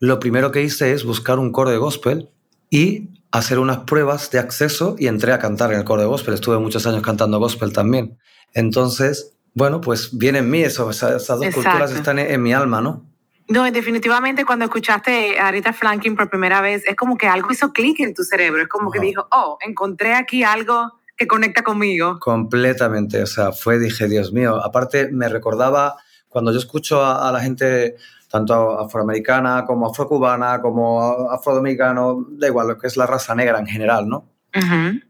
lo 0.01 0.19
primero 0.19 0.51
que 0.51 0.65
hice 0.65 0.93
es 0.93 1.05
buscar 1.05 1.39
un 1.39 1.53
coro 1.53 1.71
de 1.71 1.77
gospel 1.77 2.29
y 2.71 3.11
hacer 3.31 3.61
unas 3.61 3.85
pruebas 3.85 4.33
de 4.33 4.41
acceso 4.41 4.97
y 4.99 5.07
entré 5.07 5.33
a 5.33 5.39
cantar 5.39 5.73
en 5.73 5.79
el 5.79 5.85
coro 5.85 6.01
de 6.01 6.09
gospel. 6.09 6.35
Estuve 6.35 6.59
muchos 6.59 6.89
años 6.89 7.03
cantando 7.03 7.39
gospel 7.39 7.73
también. 7.73 8.19
Entonces, 8.53 9.37
bueno, 9.55 9.81
pues 9.81 10.19
viene 10.19 10.41
en 10.41 10.51
mí 10.51 10.63
eso, 10.63 10.91
esas, 10.91 11.25
dos 11.25 11.55
culturas 11.55 11.93
están 11.93 12.19
en, 12.19 12.43
mi 12.43 12.53
alma, 12.53 12.81
¿no? 12.81 13.05
No, 13.47 13.71
definitivamente 13.71 14.45
cuando 14.45 14.65
escuchaste 14.65 15.39
a 15.39 15.53
Rita 15.53 15.73
Franklin 15.73 16.17
por 16.17 16.29
primera 16.29 16.61
vez, 16.61 16.83
es 16.85 16.97
como 16.97 17.17
que 17.17 17.29
algo 17.29 17.53
hizo 17.53 17.73
clic 17.73 18.01
en 18.01 18.13
tu 18.13 18.25
cerebro, 18.25 18.61
es 18.61 18.69
como 18.69 18.91
que 18.91 18.99
dijo, 18.99 19.29
oh, 19.31 19.57
encontré 19.61 20.15
aquí 20.15 20.43
algo 20.43 20.99
que 21.17 21.29
conecta 21.29 21.63
conmigo. 21.63 22.19
Completamente, 22.19 23.23
o 23.23 23.27
sea, 23.27 23.53
fue, 23.53 23.79
dije, 23.79 24.09
Dios 24.09 24.33
mío, 24.33 24.57
aparte 24.57 25.13
me 25.13 25.29
recordaba 25.29 25.95
cuando 26.35 26.51
yo 26.51 26.59
escucho 26.59 27.07
a, 27.07 27.31
la 27.31 27.39
gente, 27.39 27.95
tanto 28.29 28.77
afroamericana 28.77 29.65
como 29.65 29.87
afrocubana, 29.87 30.61
como 30.61 31.31
afrodominicano, 31.31 32.27
da 32.29 32.49
igual, 32.49 32.67
lo 32.67 32.77
que 32.77 32.89
es 32.89 32.97
la 32.97 33.07
raza 33.07 33.37
negra 33.37 33.61
en 33.61 33.69
general, 33.69 34.09
¿no? 34.09 34.29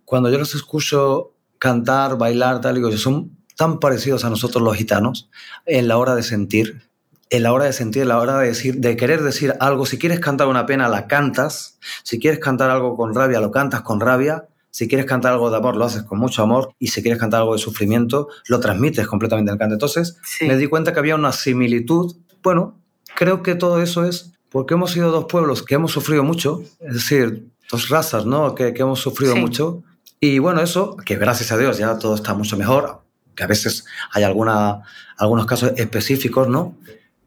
Cuando 0.05 0.29
yo 0.29 0.37
los 0.37 0.55
escucho 0.55 1.33
cantar, 1.59 2.19
bailar, 2.19 2.61
tal, 2.61 2.75
digo, 2.75 2.93
son 2.99 3.39
tan 3.57 3.81
parecidos 3.81 4.27
a 4.27 4.29
nosotros 4.29 4.63
los 4.63 4.77
gitanos 4.77 5.31
en 5.65 5.89
la 5.89 5.97
hora 5.97 6.15
de 6.15 6.23
sentir, 6.23 6.83
en 7.31 7.43
la 7.43 7.55
hora 7.55 7.65
de 7.65 7.73
sentir, 7.73 8.03
en 8.03 8.09
la 8.09 8.19
hora 8.19 8.37
de 8.37 8.49
decir, 8.49 8.77
de 8.77 8.95
querer 8.95 9.23
decir 9.23 9.55
algo. 9.61 9.87
Si 9.87 9.99
quieres 9.99 10.21
cantar 10.21 10.47
una 10.49 10.67
pena, 10.67 10.91
la 10.91 11.07
cantas. 11.07 11.79
Si 12.03 12.19
quieres 12.19 12.39
cantar 12.39 12.69
algo 12.69 12.99
con 12.99 13.15
rabia, 13.15 13.41
lo 13.41 13.51
cantas 13.51 13.81
con 13.81 13.99
rabia. 13.99 14.47
Si 14.75 14.89
quieres 14.89 15.07
cantar 15.07 15.35
algo 15.35 15.53
de 15.53 15.57
amor, 15.57 15.77
lo 15.77 15.85
haces 15.85 16.03
con 16.03 16.19
mucho 16.19 16.43
amor. 16.43 16.75
Y 16.81 16.89
si 16.89 17.01
quieres 17.01 17.21
cantar 17.21 17.43
algo 17.43 17.53
de 17.53 17.61
sufrimiento, 17.61 18.27
lo 18.49 18.59
transmites 18.59 19.07
completamente 19.07 19.51
en 19.51 19.55
el 19.55 19.59
canto. 19.61 19.75
Entonces, 19.75 20.19
me 20.41 20.57
di 20.57 20.67
cuenta 20.67 20.93
que 20.93 20.99
había 20.99 21.15
una 21.15 21.31
similitud. 21.31 22.17
Bueno, 22.43 22.77
creo 23.15 23.45
que 23.45 23.55
todo 23.55 23.81
eso 23.81 24.05
es 24.05 24.33
porque 24.51 24.75
hemos 24.75 24.91
sido 24.91 25.13
dos 25.13 25.27
pueblos 25.27 25.63
que 25.63 25.77
hemos 25.77 25.93
sufrido 25.93 26.25
mucho, 26.25 26.65
es 26.81 26.95
decir, 26.95 27.47
dos 27.71 27.89
razas, 27.89 28.27
¿no? 28.27 28.57
Que, 28.57 28.75
que 28.75 28.83
hemos 28.83 28.99
sufrido 28.99 29.37
mucho. 29.37 29.85
Y 30.19 30.41
bueno, 30.41 30.61
eso, 30.61 30.97
que 30.97 31.15
gracias 31.15 31.53
a 31.53 31.57
Dios 31.57 31.79
ya 31.79 31.97
todo 32.01 32.17
está 32.17 32.35
mucho 32.35 32.57
mejor, 32.57 33.03
que 33.37 33.45
a 33.45 33.47
veces 33.47 33.85
hay 34.11 34.25
alguna, 34.25 34.81
algunos 35.17 35.47
casos 35.47 35.75
específicos, 35.77 36.49
¿no? 36.49 36.77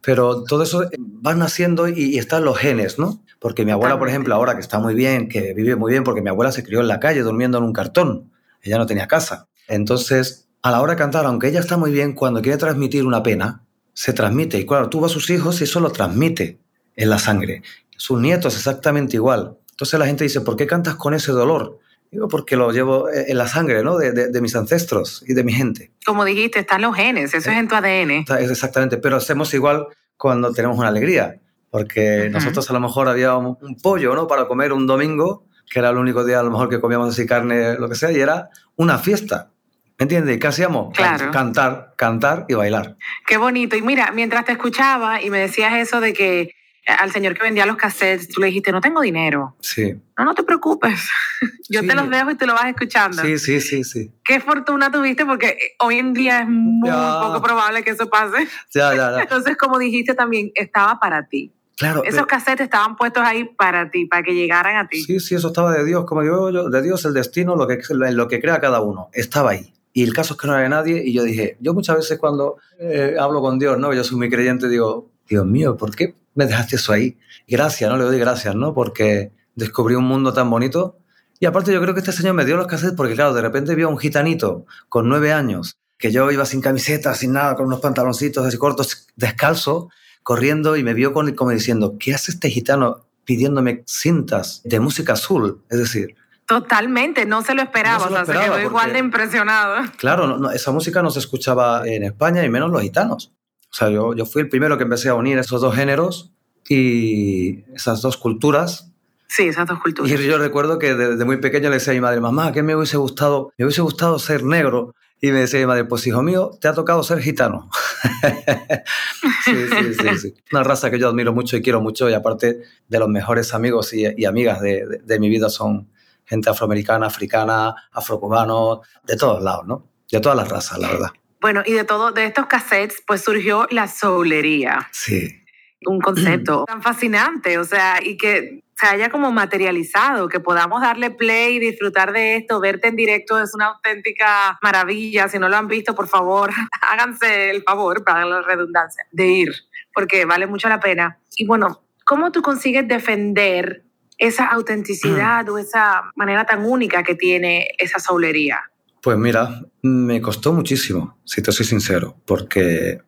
Pero 0.01 0.43
todo 0.43 0.63
eso 0.63 0.89
va 1.25 1.33
naciendo 1.33 1.87
y, 1.87 1.93
y 1.97 2.17
están 2.17 2.43
los 2.43 2.57
genes, 2.57 2.99
¿no? 2.99 3.21
Porque 3.39 3.65
mi 3.65 3.71
abuela, 3.71 3.99
por 3.99 4.09
ejemplo, 4.09 4.33
ahora 4.33 4.55
que 4.55 4.61
está 4.61 4.79
muy 4.79 4.95
bien, 4.95 5.29
que 5.29 5.53
vive 5.53 5.75
muy 5.75 5.91
bien, 5.91 6.03
porque 6.03 6.21
mi 6.21 6.29
abuela 6.29 6.51
se 6.51 6.63
crió 6.63 6.79
en 6.79 6.87
la 6.87 6.99
calle 6.99 7.21
durmiendo 7.21 7.57
en 7.57 7.63
un 7.63 7.73
cartón. 7.73 8.31
Ella 8.61 8.77
no 8.77 8.85
tenía 8.85 9.07
casa. 9.07 9.47
Entonces, 9.67 10.47
a 10.61 10.71
la 10.71 10.81
hora 10.81 10.93
de 10.93 10.97
cantar, 10.97 11.25
aunque 11.25 11.47
ella 11.47 11.59
está 11.59 11.77
muy 11.77 11.91
bien, 11.91 12.13
cuando 12.13 12.41
quiere 12.41 12.57
transmitir 12.57 13.05
una 13.05 13.21
pena, 13.21 13.63
se 13.93 14.13
transmite. 14.13 14.57
Y 14.59 14.65
claro, 14.65 14.89
tuvo 14.89 15.05
a 15.05 15.09
sus 15.09 15.29
hijos 15.29 15.61
y 15.61 15.65
eso 15.65 15.79
lo 15.79 15.91
transmite 15.91 16.59
en 16.95 17.09
la 17.09 17.19
sangre. 17.19 17.61
Sus 17.95 18.19
nietos 18.19 18.55
exactamente 18.55 19.15
igual. 19.17 19.57
Entonces 19.71 19.99
la 19.99 20.07
gente 20.07 20.23
dice, 20.23 20.41
¿por 20.41 20.55
qué 20.55 20.65
cantas 20.65 20.95
con 20.95 21.13
ese 21.13 21.31
dolor? 21.31 21.79
Digo, 22.11 22.27
porque 22.27 22.55
lo 22.55 22.71
llevo 22.71 23.09
en 23.09 23.37
la 23.37 23.47
sangre, 23.47 23.83
¿no? 23.83 23.97
De, 23.97 24.11
de, 24.11 24.41
mis 24.41 24.55
ancestros 24.55 25.23
y 25.27 25.33
de 25.33 25.43
mi 25.43 25.51
gente. 25.51 25.91
Como 26.05 26.23
dijiste, 26.25 26.59
están 26.59 26.81
los 26.81 26.95
genes, 26.95 27.33
eso 27.33 27.51
es 27.51 27.57
en 27.57 27.67
tu 27.67 27.75
ADN. 27.75 28.25
Exactamente, 28.39 28.97
pero 28.97 29.17
hacemos 29.17 29.53
igual 29.53 29.87
cuando 30.15 30.51
tenemos 30.53 30.77
una 30.77 30.87
alegría. 30.87 31.39
Porque 31.69 32.29
nosotros 32.31 32.69
a 32.69 32.73
lo 32.73 32.79
mejor 32.79 33.09
había 33.09 33.35
un, 33.35 33.75
pollo, 33.81 34.15
¿no? 34.15 34.27
Para 34.27 34.47
comer 34.47 34.73
un 34.73 34.87
domingo, 34.87 35.45
que 35.69 35.79
era 35.79 35.89
el 35.89 35.97
único 35.97 36.23
día 36.23 36.39
a 36.39 36.43
lo 36.43 36.51
mejor 36.51 36.69
que 36.69 36.79
comíamos 36.79 37.09
así 37.09 37.25
carne, 37.25 37.77
lo 37.77 37.89
que 37.89 37.95
sea, 37.95 38.11
y 38.11 38.19
era 38.19 38.49
una 38.75 38.97
fiesta. 38.97 39.51
¿Me 39.99 40.03
entiendes? 40.03 40.37
¿Y 40.37 40.39
qué 40.39 40.47
hacíamos? 40.47 40.95
Claro. 40.95 41.31
Cantar, 41.31 41.93
cantar 41.97 42.45
y 42.47 42.53
bailar. 42.53 42.95
Qué 43.25 43.37
bonito. 43.37 43.75
Y 43.75 43.81
mira, 43.81 44.11
mientras 44.11 44.45
te 44.45 44.51
escuchaba 44.51 45.21
y 45.21 45.29
me 45.29 45.39
decías 45.39 45.73
eso 45.73 45.99
de 45.99 46.13
que 46.13 46.41
eh, 46.87 46.93
al 46.97 47.11
señor 47.11 47.33
que 47.33 47.43
vendía 47.43 47.65
los 47.65 47.75
cassettes, 47.75 48.29
tú 48.29 48.39
le 48.39 48.47
dijiste, 48.47 48.71
no 48.71 48.79
tengo 48.79 49.01
dinero. 49.01 49.57
Sí. 49.59 49.93
No, 50.17 50.23
no 50.23 50.33
te 50.33 50.43
preocupes. 50.43 51.09
Yo 51.69 51.81
te 51.81 51.93
los 51.95 52.09
dejo 52.09 52.31
y 52.31 52.35
te 52.35 52.45
lo 52.45 52.53
vas 52.53 52.67
escuchando. 52.67 53.21
Sí, 53.21 53.37
sí, 53.37 53.59
sí, 53.59 53.83
sí. 53.83 54.11
Qué 54.23 54.39
fortuna 54.39 54.89
tuviste 54.89 55.25
porque 55.25 55.47
eh, 55.47 55.75
hoy 55.79 55.99
en 55.99 56.13
día 56.13 56.41
es 56.41 56.47
muy 56.47 56.89
poco 56.89 57.41
probable 57.41 57.83
que 57.83 57.89
eso 57.89 58.09
pase. 58.09 58.47
Ya, 58.73 58.95
ya, 58.95 59.11
ya. 59.11 59.19
Entonces, 59.21 59.57
como 59.57 59.77
dijiste 59.79 60.13
también, 60.13 60.51
estaba 60.55 60.97
para 60.99 61.27
ti. 61.27 61.53
Claro, 61.77 62.03
Esos 62.03 62.25
cassettes 62.25 62.65
estaban 62.65 62.95
puestos 62.95 63.21
ahí 63.23 63.45
para 63.45 63.91
ti, 63.91 64.07
para 64.07 64.23
que 64.23 64.33
llegaran 64.33 64.77
a 64.77 64.87
ti. 64.87 65.03
Sí, 65.03 65.19
sí, 65.19 65.35
eso 65.35 65.49
estaba 65.49 65.71
de 65.71 65.85
Dios, 65.85 66.05
como 66.05 66.23
digo 66.23 66.49
yo, 66.49 66.69
de 66.71 66.81
Dios 66.81 67.05
el 67.05 67.13
destino, 67.13 67.55
lo 67.55 67.67
que, 67.67 67.79
lo 67.89 68.27
que 68.27 68.41
crea 68.41 68.59
cada 68.59 68.81
uno, 68.81 69.09
estaba 69.13 69.51
ahí. 69.51 69.73
Y 69.93 70.03
el 70.03 70.11
caso 70.11 70.33
es 70.33 70.39
que 70.39 70.47
no 70.47 70.53
había 70.53 70.69
nadie 70.69 71.03
y 71.05 71.13
yo 71.13 71.23
dije, 71.23 71.55
yo 71.59 71.75
muchas 71.75 71.97
veces 71.97 72.17
cuando 72.17 72.57
eh, 72.79 73.15
hablo 73.19 73.41
con 73.41 73.59
Dios, 73.59 73.77
¿no? 73.77 73.93
Yo 73.93 74.03
soy 74.03 74.17
muy 74.17 74.29
creyente, 74.29 74.67
digo, 74.67 75.11
Dios 75.29 75.45
mío, 75.45 75.77
¿por 75.77 75.95
qué 75.95 76.15
me 76.33 76.47
dejaste 76.47 76.77
eso 76.77 76.93
ahí? 76.93 77.17
Gracias, 77.47 77.89
¿no? 77.89 77.97
Le 77.97 78.05
doy 78.05 78.17
gracias, 78.17 78.55
¿no? 78.55 78.73
Porque 78.73 79.31
descubrí 79.53 79.93
un 79.93 80.05
mundo 80.05 80.33
tan 80.33 80.49
bonito. 80.49 80.97
Y 81.39 81.45
aparte 81.45 81.71
yo 81.71 81.79
creo 81.79 81.93
que 81.93 81.99
este 81.99 82.11
señor 82.11 82.33
me 82.33 82.45
dio 82.45 82.57
los 82.57 82.65
cassettes 82.65 82.95
porque, 82.95 83.13
claro, 83.13 83.35
de 83.35 83.41
repente 83.41 83.75
vi 83.75 83.83
a 83.83 83.87
un 83.87 83.99
gitanito 83.99 84.65
con 84.89 85.07
nueve 85.07 85.31
años, 85.31 85.77
que 85.99 86.11
yo 86.11 86.31
iba 86.31 86.45
sin 86.45 86.61
camiseta, 86.61 87.13
sin 87.13 87.33
nada, 87.33 87.55
con 87.55 87.67
unos 87.67 87.81
pantaloncitos 87.81 88.45
así 88.45 88.57
cortos, 88.57 89.07
descalzo, 89.15 89.89
corriendo 90.27 90.75
y 90.75 90.83
me 90.83 90.93
vio 90.93 91.13
con, 91.13 91.33
como 91.35 91.51
diciendo, 91.51 91.95
¿qué 91.97 92.13
hace 92.13 92.33
este 92.33 92.49
gitano 92.49 93.07
pidiéndome 93.23 93.85
cintas 93.87 94.59
de 94.65 94.81
música 94.81 95.13
azul? 95.13 95.61
Es 95.69 95.79
decir... 95.79 96.17
Totalmente, 96.45 97.25
no 97.25 97.41
se 97.43 97.53
lo 97.53 97.61
esperaba, 97.61 98.07
o 98.07 98.09
sea, 98.09 98.25
se 98.25 98.33
quedó 98.33 98.59
igual 98.59 98.91
de 98.91 98.99
impresionado. 98.99 99.89
Claro, 99.95 100.51
esa 100.51 100.71
música 100.71 101.01
no 101.01 101.11
se 101.11 101.19
escuchaba 101.19 101.87
en 101.87 102.03
España 102.03 102.43
y 102.43 102.49
menos 102.49 102.71
los 102.71 102.81
gitanos. 102.81 103.31
O 103.71 103.73
sea, 103.73 103.89
yo, 103.89 104.13
yo 104.15 104.25
fui 104.25 104.41
el 104.41 104.49
primero 104.49 104.77
que 104.77 104.83
empecé 104.83 105.07
a 105.07 105.13
unir 105.13 105.37
esos 105.37 105.61
dos 105.61 105.73
géneros 105.73 106.33
y 106.67 107.63
esas 107.73 108.01
dos 108.01 108.17
culturas 108.17 108.91
Sí, 109.29 109.47
esas 109.47 109.67
dos 109.67 109.79
culturas. 109.79 110.11
Y 110.11 110.25
yo 110.25 110.37
recuerdo 110.37 110.79
que 110.79 110.93
desde 110.93 111.25
muy 111.25 111.37
pequeño 111.37 111.69
le 111.69 111.75
decía 111.75 111.91
a 111.91 111.95
mi 111.95 112.01
madre, 112.01 112.19
mamá, 112.21 112.51
¿qué 112.51 112.63
me 112.63 112.75
hubiese 112.75 112.97
gustado? 112.97 113.51
Me 113.57 113.65
hubiese 113.65 113.81
gustado 113.81 114.19
ser 114.19 114.43
negro. 114.43 114.93
Y 115.19 115.31
me 115.31 115.39
decía 115.39 115.59
mi 115.59 115.65
madre, 115.65 115.85
pues 115.85 116.05
hijo 116.05 116.21
mío, 116.21 116.51
te 116.61 116.67
ha 116.67 116.73
tocado 116.73 117.03
ser 117.03 117.19
gitano. 117.19 117.69
sí, 119.45 119.53
sí, 119.55 119.93
sí, 119.93 120.17
sí, 120.19 120.33
Una 120.51 120.63
raza 120.63 120.91
que 120.91 120.99
yo 120.99 121.09
admiro 121.09 121.33
mucho 121.33 121.57
y 121.57 121.61
quiero 121.61 121.81
mucho 121.81 122.09
y 122.09 122.13
aparte 122.13 122.61
de 122.87 122.99
los 122.99 123.09
mejores 123.09 123.53
amigos 123.53 123.93
y, 123.93 124.25
amigas 124.25 124.61
de, 124.61 125.01
de, 125.03 125.19
mi 125.19 125.29
vida 125.29 125.49
son 125.49 125.89
gente 126.25 126.49
afroamericana, 126.49 127.07
africana, 127.07 127.73
afrocubano, 127.91 128.81
de 129.05 129.15
todos 129.15 129.41
lados, 129.41 129.65
¿no? 129.65 129.87
De 130.11 130.19
todas 130.19 130.37
las 130.37 130.49
razas, 130.49 130.77
la 130.77 130.89
verdad. 130.89 131.09
Bueno, 131.39 131.63
y 131.65 131.73
de 131.73 131.83
todo, 131.83 132.11
de 132.11 132.25
estos 132.25 132.47
cassettes, 132.47 133.03
pues 133.05 133.21
surgió 133.21 133.67
la 133.71 133.87
soulería. 133.87 134.87
Sí. 134.91 135.43
Un 135.85 136.01
concepto 136.01 136.65
tan 136.65 136.81
fascinante, 136.81 137.57
o 137.57 137.63
sea, 137.63 137.99
y 138.03 138.17
que 138.17 138.63
se 138.79 138.85
haya 138.85 139.09
como 139.09 139.31
materializado, 139.31 140.29
que 140.29 140.39
podamos 140.39 140.81
darle 140.81 141.09
play 141.09 141.55
y 141.55 141.59
disfrutar 141.59 142.13
de 142.13 142.35
esto, 142.35 142.59
verte 142.59 142.89
en 142.89 142.95
directo 142.95 143.41
es 143.41 143.55
una 143.55 143.67
auténtica 143.67 144.59
maravilla. 144.61 145.27
Si 145.27 145.39
no 145.39 145.49
lo 145.49 145.57
han 145.57 145.67
visto, 145.67 145.95
por 145.95 146.07
favor, 146.07 146.51
háganse 146.81 147.49
el 147.49 147.63
favor, 147.63 148.03
para 148.03 148.25
la 148.25 148.41
redundancia, 148.41 149.03
de 149.11 149.27
ir, 149.27 149.55
porque 149.93 150.25
vale 150.25 150.45
mucho 150.45 150.69
la 150.69 150.79
pena. 150.79 151.17
Y 151.35 151.47
bueno, 151.47 151.81
¿cómo 152.05 152.31
tú 152.31 152.43
consigues 152.43 152.87
defender 152.87 153.83
esa 154.19 154.45
autenticidad 154.45 155.47
o 155.49 155.57
esa 155.57 156.11
manera 156.15 156.45
tan 156.45 156.63
única 156.63 157.01
que 157.01 157.15
tiene 157.15 157.67
esa 157.79 157.97
soulería? 157.97 158.59
Pues 159.01 159.17
mira, 159.17 159.61
me 159.81 160.21
costó 160.21 160.53
muchísimo, 160.53 161.17
si 161.23 161.41
te 161.41 161.51
soy 161.51 161.65
sincero, 161.65 162.15
porque 162.25 163.01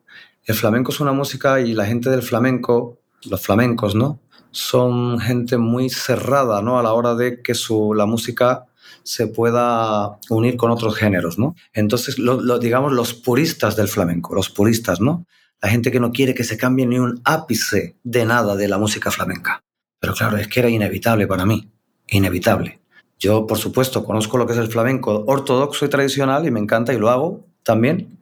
el 0.44 0.54
flamenco 0.54 0.90
es 0.90 0.98
una 0.98 1.12
música 1.12 1.60
y 1.60 1.74
la 1.74 1.86
gente 1.86 2.10
del 2.10 2.22
flamenco, 2.22 2.98
los 3.22 3.44
flamencos, 3.44 3.94
¿no? 3.94 4.20
Son 4.50 5.18
gente 5.20 5.56
muy 5.58 5.90
cerrada 5.90 6.62
¿no? 6.62 6.78
a 6.78 6.82
la 6.82 6.92
hora 6.92 7.14
de 7.14 7.42
que 7.42 7.54
su, 7.54 7.94
la 7.94 8.06
música 8.06 8.66
se 9.02 9.26
pueda 9.26 10.18
unir 10.28 10.56
con 10.56 10.70
otros 10.70 10.94
géneros, 10.94 11.38
¿no? 11.38 11.54
Entonces, 11.72 12.18
lo, 12.18 12.58
digamos, 12.58 12.92
los 12.92 13.14
puristas 13.14 13.76
del 13.76 13.88
flamenco, 13.88 14.34
los 14.34 14.50
puristas, 14.50 15.00
¿no? 15.00 15.26
La 15.60 15.68
gente 15.68 15.90
que 15.90 16.00
no 16.00 16.12
quiere 16.12 16.34
que 16.34 16.44
se 16.44 16.56
cambie 16.56 16.86
ni 16.86 16.98
un 16.98 17.20
ápice 17.24 17.96
de 18.02 18.24
nada 18.24 18.56
de 18.56 18.68
la 18.68 18.78
música 18.78 19.10
flamenca. 19.10 19.62
Pero 19.98 20.14
claro, 20.14 20.36
es 20.36 20.48
que 20.48 20.60
era 20.60 20.68
inevitable 20.68 21.26
para 21.26 21.44
mí, 21.44 21.70
inevitable. 22.08 22.80
Yo, 23.18 23.46
por 23.46 23.58
supuesto, 23.58 24.04
conozco 24.04 24.38
lo 24.38 24.46
que 24.46 24.54
es 24.54 24.58
el 24.58 24.68
flamenco 24.68 25.24
ortodoxo 25.26 25.84
y 25.84 25.88
tradicional 25.88 26.46
y 26.46 26.50
me 26.50 26.60
encanta 26.60 26.94
y 26.94 26.98
lo 26.98 27.10
hago 27.10 27.46
también, 27.62 28.18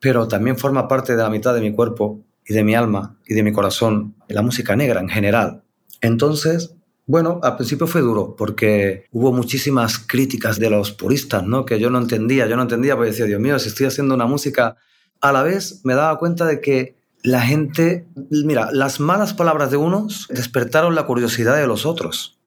pero 0.00 0.28
también 0.28 0.58
forma 0.58 0.86
parte 0.86 1.16
de 1.16 1.22
la 1.22 1.30
mitad 1.30 1.54
de 1.54 1.62
mi 1.62 1.72
cuerpo 1.72 2.20
y 2.48 2.54
de 2.54 2.64
mi 2.64 2.74
alma 2.74 3.16
y 3.26 3.34
de 3.34 3.42
mi 3.42 3.52
corazón 3.52 4.14
la 4.26 4.42
música 4.42 4.74
negra 4.74 5.00
en 5.00 5.08
general. 5.08 5.62
Entonces, 6.00 6.74
bueno, 7.06 7.40
al 7.42 7.56
principio 7.56 7.86
fue 7.86 8.00
duro 8.00 8.34
porque 8.36 9.04
hubo 9.12 9.32
muchísimas 9.32 9.98
críticas 9.98 10.58
de 10.58 10.70
los 10.70 10.92
puristas, 10.92 11.44
¿no? 11.44 11.64
Que 11.64 11.78
yo 11.78 11.90
no 11.90 11.98
entendía, 11.98 12.46
yo 12.46 12.56
no 12.56 12.62
entendía 12.62 12.96
porque 12.96 13.10
decía, 13.10 13.26
Dios 13.26 13.40
mío, 13.40 13.58
si 13.58 13.68
estoy 13.68 13.86
haciendo 13.86 14.14
una 14.14 14.26
música, 14.26 14.76
a 15.20 15.32
la 15.32 15.42
vez 15.42 15.80
me 15.84 15.94
daba 15.94 16.18
cuenta 16.18 16.46
de 16.46 16.60
que 16.60 16.96
la 17.22 17.42
gente, 17.42 18.06
mira, 18.30 18.70
las 18.72 19.00
malas 19.00 19.34
palabras 19.34 19.70
de 19.70 19.76
unos 19.76 20.26
despertaron 20.30 20.94
la 20.94 21.04
curiosidad 21.04 21.56
de 21.56 21.66
los 21.66 21.84
otros. 21.84 22.38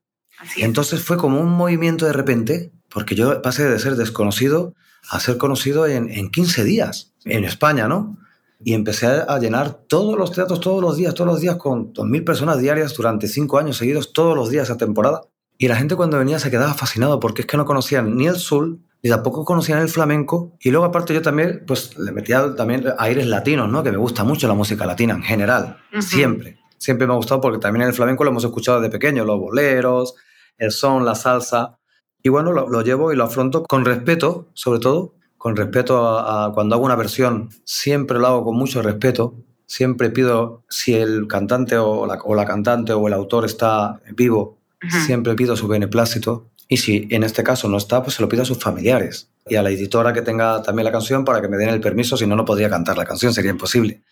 Entonces 0.57 1.01
fue 1.01 1.17
como 1.17 1.39
un 1.39 1.49
movimiento 1.49 2.05
de 2.05 2.13
repente, 2.13 2.71
porque 2.89 3.13
yo 3.13 3.41
pasé 3.41 3.69
de 3.69 3.77
ser 3.77 3.95
desconocido 3.95 4.73
a 5.09 5.19
ser 5.19 5.37
conocido 5.37 5.87
en, 5.87 6.09
en 6.09 6.29
15 6.29 6.63
días, 6.63 7.13
en 7.25 7.43
España, 7.43 7.87
¿no? 7.87 8.17
Y 8.63 8.73
empecé 8.73 9.07
a 9.07 9.39
llenar 9.39 9.73
todos 9.87 10.17
los 10.17 10.31
teatros 10.31 10.59
todos 10.59 10.81
los 10.81 10.97
días, 10.97 11.13
todos 11.13 11.31
los 11.31 11.41
días 11.41 11.55
con 11.55 11.93
2.000 11.93 12.23
personas 12.23 12.59
diarias 12.59 12.93
durante 12.93 13.27
cinco 13.27 13.57
años 13.57 13.77
seguidos, 13.77 14.13
todos 14.13 14.35
los 14.35 14.49
días 14.49 14.69
esa 14.69 14.77
temporada. 14.77 15.21
Y 15.57 15.67
la 15.67 15.75
gente 15.75 15.95
cuando 15.95 16.17
venía 16.17 16.39
se 16.39 16.49
quedaba 16.51 16.73
fascinado 16.73 17.19
porque 17.19 17.41
es 17.41 17.47
que 17.47 17.57
no 17.57 17.65
conocían 17.65 18.15
ni 18.15 18.27
el 18.27 18.35
sur, 18.35 18.77
ni 19.03 19.09
tampoco 19.09 19.45
conocían 19.45 19.79
el 19.79 19.89
flamenco. 19.89 20.57
Y 20.59 20.71
luego 20.71 20.85
aparte 20.85 21.13
yo 21.13 21.21
también, 21.21 21.63
pues 21.65 21.97
le 21.97 22.11
metía 22.11 22.55
también 22.55 22.85
aires 22.97 23.27
latinos, 23.27 23.69
¿no? 23.69 23.83
Que 23.83 23.91
me 23.91 23.97
gusta 23.97 24.23
mucho 24.23 24.47
la 24.47 24.53
música 24.53 24.85
latina 24.85 25.13
en 25.13 25.23
general, 25.23 25.77
siempre. 25.99 26.57
Siempre 26.77 27.05
me 27.05 27.13
ha 27.13 27.15
gustado 27.15 27.41
porque 27.41 27.59
también 27.59 27.85
el 27.85 27.93
flamenco 27.93 28.23
lo 28.23 28.31
hemos 28.31 28.43
escuchado 28.43 28.81
desde 28.81 28.91
pequeño, 28.91 29.23
los 29.23 29.39
boleros, 29.39 30.15
el 30.57 30.71
son, 30.71 31.05
la 31.05 31.13
salsa. 31.13 31.77
Y 32.23 32.29
bueno, 32.29 32.53
lo, 32.53 32.67
lo 32.67 32.81
llevo 32.81 33.13
y 33.13 33.15
lo 33.15 33.23
afronto 33.23 33.63
con 33.63 33.85
respeto, 33.85 34.49
sobre 34.53 34.79
todo, 34.79 35.13
con 35.41 35.55
respeto 35.55 36.19
a, 36.19 36.53
cuando 36.53 36.75
hago 36.75 36.85
una 36.85 36.95
versión, 36.95 37.49
siempre 37.63 38.19
lo 38.19 38.27
hago 38.27 38.43
con 38.43 38.55
mucho 38.55 38.83
respeto. 38.83 39.33
Siempre 39.65 40.11
pido, 40.11 40.61
si 40.69 40.93
el 40.93 41.27
cantante 41.27 41.79
o 41.79 42.05
la, 42.05 42.19
o 42.23 42.35
la 42.35 42.45
cantante 42.45 42.93
o 42.93 43.07
el 43.07 43.13
autor 43.15 43.45
está 43.45 43.99
vivo, 44.15 44.59
siempre 45.03 45.33
pido 45.33 45.55
su 45.55 45.67
beneplácito. 45.67 46.51
Y 46.67 46.77
si 46.77 47.07
en 47.09 47.23
este 47.23 47.41
caso 47.41 47.67
no 47.67 47.77
está, 47.77 48.03
pues 48.03 48.17
se 48.17 48.21
lo 48.21 48.29
pido 48.29 48.43
a 48.43 48.45
sus 48.45 48.59
familiares 48.59 49.31
y 49.47 49.55
a 49.55 49.63
la 49.63 49.71
editora 49.71 50.13
que 50.13 50.21
tenga 50.21 50.61
también 50.61 50.85
la 50.85 50.91
canción 50.91 51.25
para 51.25 51.41
que 51.41 51.47
me 51.47 51.57
den 51.57 51.69
el 51.69 51.81
permiso, 51.81 52.17
si 52.17 52.27
no, 52.27 52.35
no 52.35 52.45
podría 52.45 52.69
cantar 52.69 52.99
la 52.99 53.05
canción, 53.05 53.33
sería 53.33 53.49
imposible. 53.49 54.03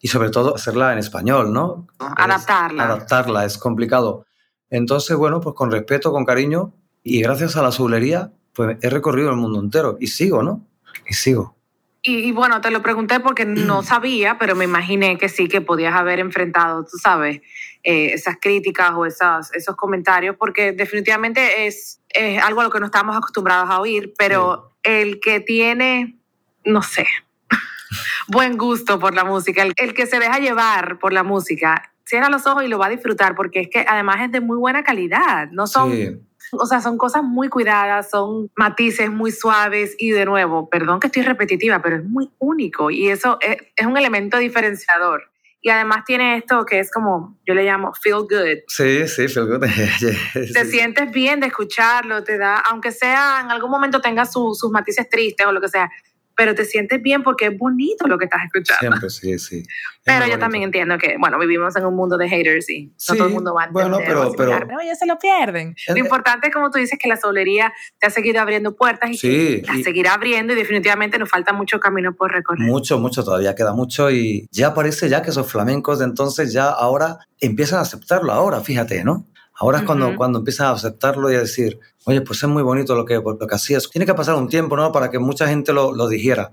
Y 0.00 0.08
sobre 0.08 0.30
todo 0.30 0.54
hacerla 0.54 0.94
en 0.94 1.00
español, 1.00 1.52
¿no? 1.52 1.86
Adaptarla. 1.98 2.84
adaptarla, 2.84 3.44
es 3.44 3.58
complicado. 3.58 4.24
Entonces, 4.70 5.14
bueno, 5.18 5.42
pues 5.42 5.54
con 5.54 5.70
respeto, 5.70 6.12
con 6.12 6.24
cariño 6.24 6.72
y 7.02 7.20
gracias 7.20 7.56
a 7.56 7.62
la 7.62 7.68
azulería, 7.68 8.32
pues 8.54 8.78
he 8.80 8.88
recorrido 8.88 9.28
el 9.28 9.36
mundo 9.36 9.60
entero 9.60 9.98
y 10.00 10.06
sigo, 10.06 10.42
¿no? 10.42 10.64
Y 11.06 11.14
sigo. 11.14 11.58
Y, 12.02 12.30
bueno, 12.32 12.60
te 12.60 12.70
lo 12.70 12.82
pregunté 12.82 13.20
porque 13.20 13.44
no 13.44 13.82
sabía, 13.82 14.38
pero 14.38 14.54
me 14.54 14.64
imaginé 14.64 15.18
que 15.18 15.28
sí, 15.28 15.48
que 15.48 15.60
podías 15.60 15.94
haber 15.94 16.20
enfrentado, 16.20 16.84
tú 16.84 16.96
sabes, 16.96 17.40
eh, 17.82 18.12
esas 18.12 18.36
críticas 18.40 18.92
o 18.94 19.04
esas, 19.04 19.52
esos 19.54 19.76
comentarios, 19.76 20.36
porque 20.36 20.72
definitivamente 20.72 21.66
es, 21.66 22.00
algo 22.42 22.60
a 22.62 22.64
lo 22.64 22.70
que 22.70 22.80
no 22.80 22.86
estamos 22.86 23.16
acostumbrados 23.16 23.68
a 23.70 23.80
oír, 23.80 24.14
pero 24.16 24.72
el 24.82 25.20
que 25.20 25.40
tiene, 25.40 26.16
no 26.64 26.82
sé, 26.82 27.06
buen 28.28 28.56
gusto 28.56 28.98
por 28.98 29.14
la 29.14 29.24
música, 29.24 29.62
el, 29.62 29.74
el, 29.76 29.92
que 29.92 30.06
se 30.06 30.18
deja 30.18 30.38
llevar 30.38 30.98
por 30.98 31.12
la 31.12 31.22
música, 31.22 31.92
cierra 32.04 32.30
los 32.30 32.46
ojos 32.46 32.64
y 32.64 32.68
lo 32.68 32.78
va 32.78 32.86
a 32.86 32.90
disfrutar, 32.90 33.34
porque 33.34 33.60
es 33.60 33.68
que 33.68 33.84
además 33.86 34.22
es 34.22 34.32
de 34.32 34.40
muy 34.40 34.56
buena 34.56 34.82
calidad, 34.82 35.50
no 35.50 35.66
son... 35.66 36.27
O 36.52 36.66
sea, 36.66 36.80
son 36.80 36.96
cosas 36.98 37.22
muy 37.22 37.48
cuidadas, 37.48 38.10
son 38.10 38.50
matices 38.56 39.10
muy 39.10 39.32
suaves 39.32 39.94
y 39.98 40.10
de 40.10 40.24
nuevo, 40.24 40.68
perdón 40.68 41.00
que 41.00 41.08
estoy 41.08 41.22
repetitiva, 41.22 41.82
pero 41.82 41.96
es 41.96 42.04
muy 42.04 42.30
único 42.38 42.90
y 42.90 43.08
eso 43.08 43.38
es, 43.40 43.56
es 43.76 43.86
un 43.86 43.96
elemento 43.96 44.38
diferenciador. 44.38 45.30
Y 45.60 45.70
además 45.70 46.04
tiene 46.06 46.36
esto 46.36 46.64
que 46.64 46.78
es 46.78 46.90
como, 46.90 47.36
yo 47.44 47.52
le 47.52 47.64
llamo 47.64 47.92
feel 47.92 48.20
good. 48.20 48.60
Sí, 48.68 49.08
sí, 49.08 49.26
feel 49.26 49.46
good. 49.46 49.66
Te 50.52 50.64
sientes 50.64 51.10
bien 51.10 51.40
de 51.40 51.48
escucharlo, 51.48 52.22
te 52.22 52.38
da, 52.38 52.58
aunque 52.70 52.92
sea 52.92 53.40
en 53.42 53.50
algún 53.50 53.70
momento 53.70 54.00
tenga 54.00 54.24
sus 54.24 54.62
matices 54.70 55.08
tristes 55.08 55.46
o 55.46 55.52
lo 55.52 55.60
que 55.60 55.68
sea, 55.68 55.90
pero 56.38 56.54
te 56.54 56.64
sientes 56.64 57.02
bien 57.02 57.24
porque 57.24 57.46
es 57.46 57.58
bonito 57.58 58.06
lo 58.06 58.16
que 58.16 58.26
estás 58.26 58.42
escuchando. 58.44 58.78
Siempre, 58.78 59.10
sí, 59.10 59.38
sí. 59.40 59.62
pero 60.04 60.24
yo 60.28 60.38
también 60.38 60.62
entiendo 60.62 60.96
que, 60.96 61.16
bueno, 61.18 61.36
vivimos 61.36 61.74
en 61.74 61.84
un 61.84 61.96
mundo 61.96 62.16
de 62.16 62.28
haters 62.28 62.70
y 62.70 62.94
no 63.08 63.16
todo 63.16 63.26
el 63.26 63.34
mundo 63.34 63.54
va 63.54 63.62
a 63.62 63.66
entender. 63.66 63.90
Bueno, 63.90 64.06
pero, 64.06 64.32
pero, 64.36 64.66
pero 64.68 64.78
ya 64.86 64.94
se 64.94 65.04
lo 65.04 65.18
pierden. 65.18 65.74
Lo 65.88 65.96
importante 65.96 66.46
es, 66.46 66.54
como 66.54 66.70
tú 66.70 66.78
dices, 66.78 66.96
que 66.96 67.08
la 67.08 67.16
solería 67.16 67.72
te 67.98 68.06
ha 68.06 68.10
seguido 68.10 68.40
abriendo 68.40 68.76
puertas 68.76 69.10
y 69.10 69.18
sí, 69.18 69.62
la 69.62 69.82
seguirá 69.82 70.14
abriendo 70.14 70.52
y 70.52 70.56
definitivamente 70.56 71.18
nos 71.18 71.28
falta 71.28 71.52
mucho 71.52 71.80
camino 71.80 72.14
por 72.14 72.30
recorrer. 72.30 72.64
Mucho, 72.64 73.00
mucho, 73.00 73.24
todavía 73.24 73.56
queda 73.56 73.72
mucho 73.72 74.08
y 74.08 74.46
ya 74.52 74.74
parece 74.74 75.08
ya 75.08 75.22
que 75.22 75.30
esos 75.30 75.50
flamencos 75.50 75.98
de 75.98 76.04
entonces 76.04 76.52
ya 76.52 76.68
ahora 76.68 77.18
empiezan 77.40 77.80
a 77.80 77.82
aceptarlo 77.82 78.32
ahora, 78.32 78.60
fíjate, 78.60 79.02
¿no? 79.02 79.26
Ahora 79.60 79.78
es 79.78 79.84
cuando, 79.84 80.14
cuando 80.16 80.38
empiezas 80.38 80.66
a 80.66 80.70
aceptarlo 80.70 81.32
y 81.32 81.34
a 81.34 81.40
decir, 81.40 81.80
oye, 82.04 82.20
pues 82.20 82.42
es 82.42 82.48
muy 82.48 82.62
bonito 82.62 82.94
lo 82.94 83.04
que, 83.04 83.14
lo 83.14 83.38
que 83.38 83.54
hacías. 83.54 83.90
Tiene 83.90 84.06
que 84.06 84.14
pasar 84.14 84.36
un 84.36 84.48
tiempo, 84.48 84.76
¿no? 84.76 84.92
Para 84.92 85.10
que 85.10 85.18
mucha 85.18 85.48
gente 85.48 85.72
lo, 85.72 85.92
lo 85.92 86.08
dijera. 86.08 86.52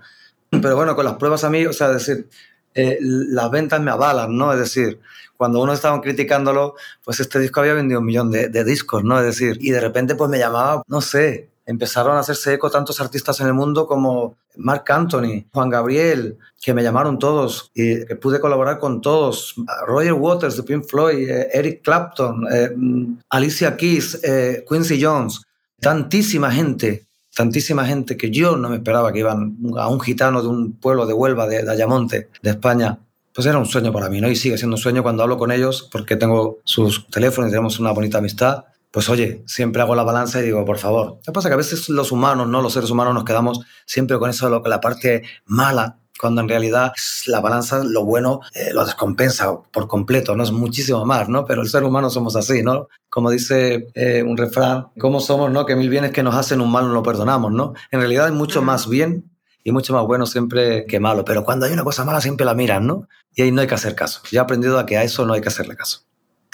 Pero 0.50 0.76
bueno, 0.76 0.96
con 0.96 1.06
las 1.06 1.16
pruebas 1.16 1.44
a 1.44 1.50
mí, 1.52 1.66
o 1.66 1.74
sea, 1.74 1.90
decir, 1.90 2.28
eh, 2.74 2.98
las 3.02 3.52
ventas 3.52 3.80
me 3.80 3.92
avalan, 3.92 4.36
¿no? 4.36 4.52
Es 4.52 4.60
decir, 4.60 5.00
cuando 5.38 5.62
uno 5.62 5.74
estaba 5.74 6.02
criticándolo, 6.02 6.76
pues 7.04 7.20
este 7.20 7.40
disco 7.40 7.60
había 7.60 7.74
vendido 7.74 8.00
un 8.00 8.06
millón 8.06 8.32
de, 8.32 8.50
de 8.50 8.64
discos, 8.64 9.04
¿no? 9.04 9.20
Es 9.20 9.26
decir, 9.26 9.58
y 9.62 9.70
de 9.70 9.80
repente 9.80 10.16
pues 10.16 10.30
me 10.30 10.40
llamaba, 10.40 10.82
no 10.88 11.02
sé, 11.02 11.50
empezaron 11.66 12.16
a 12.16 12.20
hacerse 12.20 12.54
eco 12.54 12.70
tantos 12.70 13.00
artistas 13.02 13.40
en 13.40 13.48
el 13.48 13.54
mundo 13.54 13.88
como 13.88 14.38
Mark 14.58 14.84
Anthony, 14.88 15.46
Juan 15.52 15.70
Gabriel, 15.70 16.38
que 16.62 16.74
me 16.74 16.84
llamaron 16.84 17.20
todos 17.20 17.72
y 17.74 18.06
pude 18.16 18.40
colaborar 18.40 18.80
con 18.80 19.02
todos, 19.02 19.56
Roger 19.88 20.14
Waters 20.14 20.58
de 20.58 20.64
Pink 20.64 20.86
Floyd, 20.86 21.30
eh, 21.30 21.50
Eric 21.54 21.82
Clapton, 21.84 22.46
eh, 22.52 22.72
mm, 22.76 23.18
Alicia 23.30 23.76
Keys, 23.76 24.20
eh, 24.24 24.64
Quincy 24.70 25.04
Jones, 25.04 25.42
tantísima 25.80 26.52
gente, 26.52 27.06
tantísima 27.34 27.86
gente 27.86 28.16
que 28.16 28.32
yo 28.32 28.56
no 28.56 28.70
me 28.70 28.78
esperaba 28.78 29.12
que 29.12 29.20
iban 29.20 29.58
a 29.78 29.90
un 29.90 30.00
gitano 30.00 30.42
de 30.42 30.48
un 30.48 30.74
pueblo 30.74 31.06
de 31.06 31.14
Huelva, 31.14 31.48
de, 31.48 31.64
de 31.64 31.72
Ayamonte, 31.72 32.30
de 32.42 32.50
España, 32.50 33.00
pues 33.34 33.48
era 33.48 33.58
un 33.58 33.66
sueño 33.66 33.92
para 33.92 34.10
mí, 34.10 34.22
¿no? 34.22 34.30
Y 34.30 34.36
sigue 34.38 34.58
siendo 34.58 34.78
un 34.78 34.82
sueño 34.82 35.04
cuando 35.04 35.22
hablo 35.22 35.38
con 35.38 35.52
ellos, 35.52 35.90
porque 35.92 36.16
tengo 36.16 36.60
sus 36.64 37.06
teléfonos 37.08 37.50
y 37.50 37.52
tenemos 37.52 37.80
una 37.80 37.92
bonita 37.92 38.20
amistad 38.20 38.64
pues 38.96 39.10
oye, 39.10 39.44
siempre 39.46 39.82
hago 39.82 39.94
la 39.94 40.04
balanza 40.04 40.40
y 40.40 40.44
digo, 40.44 40.64
por 40.64 40.78
favor. 40.78 41.08
Lo 41.08 41.20
que 41.22 41.32
pasa 41.34 41.50
es 41.50 41.50
que 41.50 41.54
a 41.54 41.58
veces 41.58 41.90
los 41.90 42.14
humanos, 42.14 42.48
¿no? 42.48 42.62
Los 42.62 42.72
seres 42.72 42.90
humanos 42.90 43.14
nos 43.14 43.26
quedamos 43.26 43.60
siempre 43.86 44.18
con 44.18 44.30
eso, 44.30 44.50
lo 44.50 44.64
que 44.64 44.70
la 44.70 44.80
parte 44.80 45.24
mala, 45.44 45.98
cuando 46.18 46.40
en 46.40 46.48
realidad 46.48 46.94
la 47.28 47.42
balanza, 47.42 47.84
lo 47.84 48.06
bueno, 48.06 48.40
eh, 48.54 48.70
lo 48.72 48.86
descompensa 48.86 49.54
por 49.74 49.90
completo, 49.90 50.34
¿no? 50.38 50.44
Es 50.44 50.54
muchísimo 50.54 51.04
más, 51.04 51.28
¿no? 51.28 51.44
Pero 51.44 51.62
el 51.62 51.68
ser 51.68 51.84
humano 51.84 52.10
somos 52.10 52.38
así, 52.38 52.64
¿no? 52.64 52.88
Como 53.10 53.30
dice 53.32 53.90
eh, 53.96 54.24
un 54.24 54.38
refrán, 54.38 54.88
¿cómo 54.98 55.20
somos, 55.20 55.52
no? 55.52 55.66
Que 55.66 55.76
mil 55.76 55.90
bienes 55.90 56.12
que 56.12 56.24
nos 56.24 56.34
hacen 56.34 56.62
un 56.62 56.72
mal 56.72 56.88
no 56.88 56.94
lo 56.94 57.04
perdonamos, 57.04 57.52
¿no? 57.52 57.74
En 57.92 58.00
realidad 58.00 58.28
hay 58.28 58.32
mucho 58.32 58.62
más 58.62 58.88
bien 58.88 59.30
y 59.62 59.74
mucho 59.74 59.92
más 59.92 60.06
bueno 60.06 60.26
siempre 60.26 60.86
que 60.86 61.02
malo, 61.02 61.26
pero 61.26 61.44
cuando 61.44 61.66
hay 61.66 61.74
una 61.74 61.84
cosa 61.84 62.06
mala 62.06 62.22
siempre 62.22 62.46
la 62.46 62.54
miran, 62.54 62.88
¿no? 62.88 63.10
Y 63.34 63.42
ahí 63.42 63.52
no 63.52 63.60
hay 63.60 63.68
que 63.68 63.76
hacer 63.76 63.94
caso. 63.94 64.22
Ya 64.32 64.40
he 64.40 64.44
aprendido 64.44 64.80
a 64.80 64.86
que 64.86 64.96
a 64.96 65.04
eso 65.04 65.26
no 65.26 65.34
hay 65.34 65.42
que 65.42 65.50
hacerle 65.50 65.76
caso. 65.76 66.06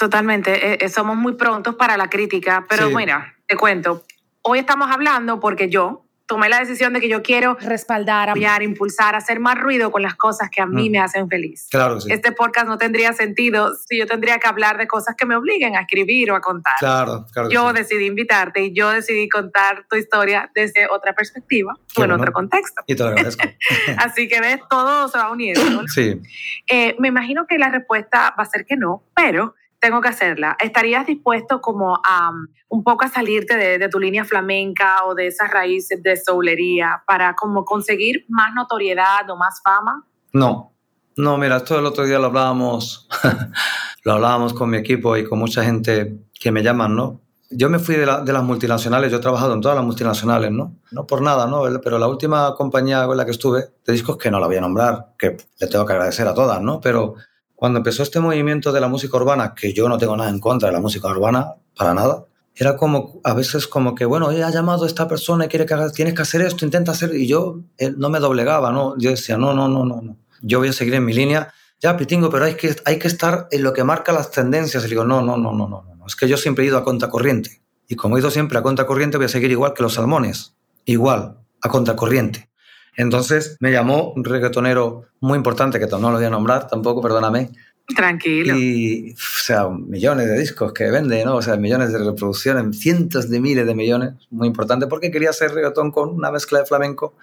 Totalmente, 0.01 0.71
eh, 0.71 0.77
eh, 0.81 0.89
somos 0.89 1.15
muy 1.15 1.33
prontos 1.33 1.75
para 1.75 1.95
la 1.95 2.09
crítica, 2.09 2.65
pero 2.67 2.89
mira, 2.89 3.35
te 3.45 3.55
cuento, 3.55 4.03
hoy 4.41 4.57
estamos 4.57 4.89
hablando 4.89 5.39
porque 5.39 5.69
yo 5.69 6.07
tomé 6.25 6.49
la 6.49 6.57
decisión 6.57 6.91
de 6.93 6.99
que 6.99 7.07
yo 7.07 7.21
quiero 7.21 7.55
respaldar, 7.61 8.31
apoyar, 8.31 8.63
impulsar, 8.63 9.13
hacer 9.13 9.39
más 9.39 9.59
ruido 9.59 9.91
con 9.91 10.01
las 10.01 10.15
cosas 10.15 10.49
que 10.49 10.59
a 10.59 10.65
mí 10.65 10.89
mm. 10.89 10.91
me 10.91 10.99
hacen 10.99 11.29
feliz. 11.29 11.67
Claro 11.69 12.01
sí. 12.01 12.11
Este 12.11 12.31
podcast 12.31 12.65
no 12.65 12.79
tendría 12.79 13.13
sentido 13.13 13.75
si 13.75 13.99
yo 13.99 14.07
tendría 14.07 14.39
que 14.39 14.47
hablar 14.47 14.79
de 14.79 14.87
cosas 14.87 15.13
que 15.15 15.27
me 15.27 15.35
obliguen 15.35 15.75
a 15.75 15.81
escribir 15.81 16.31
o 16.31 16.35
a 16.35 16.41
contar. 16.41 16.77
Claro, 16.79 17.27
claro. 17.31 17.51
Yo 17.51 17.71
decidí 17.71 18.07
invitarte 18.07 18.63
y 18.63 18.73
yo 18.73 18.89
decidí 18.89 19.29
contar 19.29 19.85
tu 19.87 19.97
historia 19.97 20.49
desde 20.55 20.87
otra 20.89 21.13
perspectiva 21.13 21.75
o 21.95 22.03
en 22.03 22.11
otro 22.11 22.31
contexto. 22.31 22.81
Y 22.87 22.95
te 22.95 23.03
lo 23.03 23.09
agradezco. 23.09 23.47
Así 23.97 24.27
que 24.27 24.41
ves, 24.41 24.61
todo 24.67 25.09
se 25.09 25.19
va 25.19 25.29
uniendo. 25.31 25.87
Sí. 25.89 26.19
Eh, 26.67 26.95
me 26.97 27.09
imagino 27.09 27.45
que 27.45 27.59
la 27.59 27.69
respuesta 27.69 28.33
va 28.35 28.41
a 28.41 28.47
ser 28.47 28.65
que 28.65 28.77
no, 28.77 29.03
pero 29.13 29.53
tengo 29.81 29.99
que 29.99 30.09
hacerla. 30.09 30.55
¿Estarías 30.59 31.07
dispuesto 31.07 31.59
como 31.59 31.95
a 31.95 32.29
um, 32.29 32.47
un 32.69 32.83
poco 32.83 33.03
a 33.03 33.09
salirte 33.09 33.57
de, 33.57 33.89
tu 33.89 33.99
línea 33.99 34.23
flamenca 34.23 35.03
o 35.05 35.15
de 35.15 35.27
esas 35.27 35.51
raíces 35.51 36.01
de 36.01 36.15
soulería 36.15 37.03
para 37.05 37.35
como 37.35 37.65
conseguir 37.65 38.25
más 38.29 38.53
notoriedad 38.53 39.27
o 39.29 39.35
más 39.35 39.59
fama? 39.63 40.05
No, 40.33 40.71
no, 41.17 41.37
mira, 41.37 41.57
esto 41.57 41.79
el 41.79 41.85
otro 41.85 42.05
día 42.05 42.19
lo 42.19 42.27
hablábamos, 42.27 43.09
lo 44.03 44.13
hablábamos 44.13 44.53
con 44.53 44.69
mi 44.69 44.77
equipo 44.77 45.17
y 45.17 45.25
con 45.25 45.39
mucha 45.39 45.63
gente 45.63 46.15
que 46.31 46.51
me 46.51 46.61
llaman, 46.61 46.95
¿no? 46.95 47.19
Yo 47.49 47.69
me 47.69 47.79
fui 47.79 47.95
de, 47.95 48.05
de, 48.05 48.33
las 48.33 48.43
multinacionales, 48.43 49.11
yo 49.11 49.17
he 49.17 49.21
trabajado 49.21 49.55
en 49.55 49.61
todas 49.61 49.75
las 49.75 49.83
multinacionales, 49.83 50.51
¿no? 50.51 50.77
No 50.91 51.05
por 51.05 51.21
nada, 51.21 51.47
¿no? 51.47 51.63
Pero 51.83 51.97
la 51.97 52.07
última 52.07 52.53
compañía 52.55 53.05
con 53.07 53.17
la 53.17 53.25
que 53.25 53.31
estuve 53.31 53.65
de 53.85 53.93
discos, 53.93 54.15
que 54.15 54.31
no 54.31 54.39
la 54.39 54.47
voy 54.47 54.55
a 54.55 54.61
nombrar, 54.61 55.15
que 55.17 55.35
le 55.59 55.67
tengo 55.67 55.85
que 55.85 55.93
agradecer 55.93 56.27
a 56.27 56.33
todas, 56.33 56.61
¿no? 56.61 56.79
Pero 56.79 57.15
cuando 57.61 57.77
empezó 57.77 58.01
este 58.01 58.19
movimiento 58.19 58.71
de 58.71 58.81
la 58.81 58.87
música 58.87 59.17
urbana, 59.17 59.53
que 59.53 59.71
yo 59.71 59.87
no 59.87 59.99
tengo 59.99 60.17
nada 60.17 60.31
en 60.31 60.39
contra 60.39 60.69
de 60.69 60.73
la 60.73 60.81
música 60.81 61.09
urbana, 61.09 61.57
para 61.77 61.93
nada, 61.93 62.25
era 62.55 62.75
como 62.75 63.21
a 63.23 63.35
veces 63.35 63.67
como 63.67 63.93
que, 63.93 64.03
bueno, 64.03 64.29
ha 64.29 64.49
llamado 64.49 64.85
a 64.85 64.87
esta 64.87 65.07
persona 65.07 65.45
y 65.45 65.47
quiere 65.47 65.67
que 65.67 65.75
tienes 65.93 66.15
que 66.15 66.23
hacer 66.23 66.41
esto, 66.41 66.65
intenta 66.65 66.93
hacer, 66.93 67.13
y 67.13 67.27
yo 67.27 67.59
no 67.97 68.09
me 68.09 68.17
doblegaba, 68.17 68.71
¿no? 68.71 68.97
Yo 68.97 69.11
decía, 69.11 69.37
no, 69.37 69.53
no, 69.53 69.67
no, 69.67 69.85
no, 69.85 70.01
no, 70.01 70.17
yo 70.41 70.57
voy 70.57 70.69
a 70.69 70.73
seguir 70.73 70.95
en 70.95 71.05
mi 71.05 71.13
línea, 71.13 71.53
ya, 71.79 71.95
Pitingo, 71.97 72.31
pero 72.31 72.45
hay 72.45 72.55
que, 72.55 72.75
hay 72.83 72.97
que 72.97 73.07
estar 73.07 73.47
en 73.51 73.61
lo 73.61 73.73
que 73.73 73.83
marca 73.83 74.11
las 74.11 74.31
tendencias. 74.31 74.83
Y 74.85 74.87
digo, 74.87 75.03
no, 75.03 75.21
no, 75.21 75.37
no, 75.37 75.53
no, 75.53 75.67
no, 75.67 75.83
no, 75.83 76.05
es 76.07 76.15
que 76.15 76.27
yo 76.27 76.37
siempre 76.37 76.63
he 76.63 76.67
ido 76.67 76.79
a 76.79 76.83
contracorriente. 76.83 77.61
Y 77.87 77.95
como 77.95 78.17
he 78.17 78.21
ido 78.21 78.31
siempre 78.31 78.57
a 78.57 78.63
contracorriente, 78.63 79.17
voy 79.17 79.27
a 79.27 79.29
seguir 79.29 79.51
igual 79.51 79.75
que 79.75 79.83
los 79.83 79.93
salmones, 79.93 80.55
igual, 80.85 81.37
a 81.61 81.69
contracorriente. 81.69 82.49
Entonces 82.95 83.57
me 83.59 83.71
llamó 83.71 84.13
un 84.13 84.23
reggaetonero 84.23 85.05
muy 85.19 85.37
importante, 85.37 85.79
que 85.79 85.87
no 85.87 86.11
lo 86.11 86.17
voy 86.17 86.25
a 86.25 86.29
nombrar 86.29 86.67
tampoco, 86.67 87.01
perdóname. 87.01 87.49
Tranquilo. 87.95 88.55
Y, 88.57 89.11
o 89.11 89.43
sea, 89.43 89.69
millones 89.69 90.27
de 90.27 90.39
discos 90.39 90.73
que 90.73 90.89
vende, 90.89 91.25
¿no? 91.25 91.35
O 91.35 91.41
sea, 91.41 91.57
millones 91.57 91.91
de 91.91 91.99
reproducciones, 91.99 92.79
cientos 92.79 93.29
de 93.29 93.39
miles 93.39 93.65
de 93.65 93.75
millones, 93.75 94.13
muy 94.29 94.47
importante, 94.47 94.87
porque 94.87 95.11
quería 95.11 95.31
hacer 95.31 95.53
reggaetón 95.53 95.91
con 95.91 96.09
una 96.09 96.31
mezcla 96.31 96.59
de 96.59 96.65
flamenco. 96.65 97.15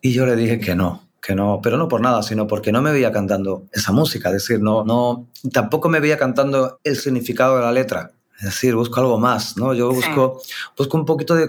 Y 0.00 0.12
yo 0.12 0.26
le 0.26 0.36
dije 0.36 0.58
que 0.58 0.74
no, 0.74 1.08
que 1.20 1.34
no, 1.34 1.60
pero 1.62 1.76
no 1.76 1.88
por 1.88 2.00
nada, 2.00 2.22
sino 2.22 2.46
porque 2.46 2.72
no 2.72 2.82
me 2.82 2.92
veía 2.92 3.12
cantando 3.12 3.66
esa 3.72 3.92
música, 3.92 4.28
es 4.28 4.34
decir, 4.34 4.60
no, 4.60 4.84
no, 4.84 5.28
tampoco 5.52 5.88
me 5.88 6.00
veía 6.00 6.18
cantando 6.18 6.80
el 6.84 6.96
significado 6.96 7.56
de 7.56 7.62
la 7.62 7.72
letra. 7.72 8.12
Es 8.40 8.46
decir, 8.46 8.74
busco 8.74 8.98
algo 9.00 9.18
más, 9.18 9.58
¿no? 9.58 9.74
Yo 9.74 9.92
busco, 9.92 10.40
busco 10.74 10.96
un 10.96 11.04
poquito 11.04 11.34
de, 11.34 11.46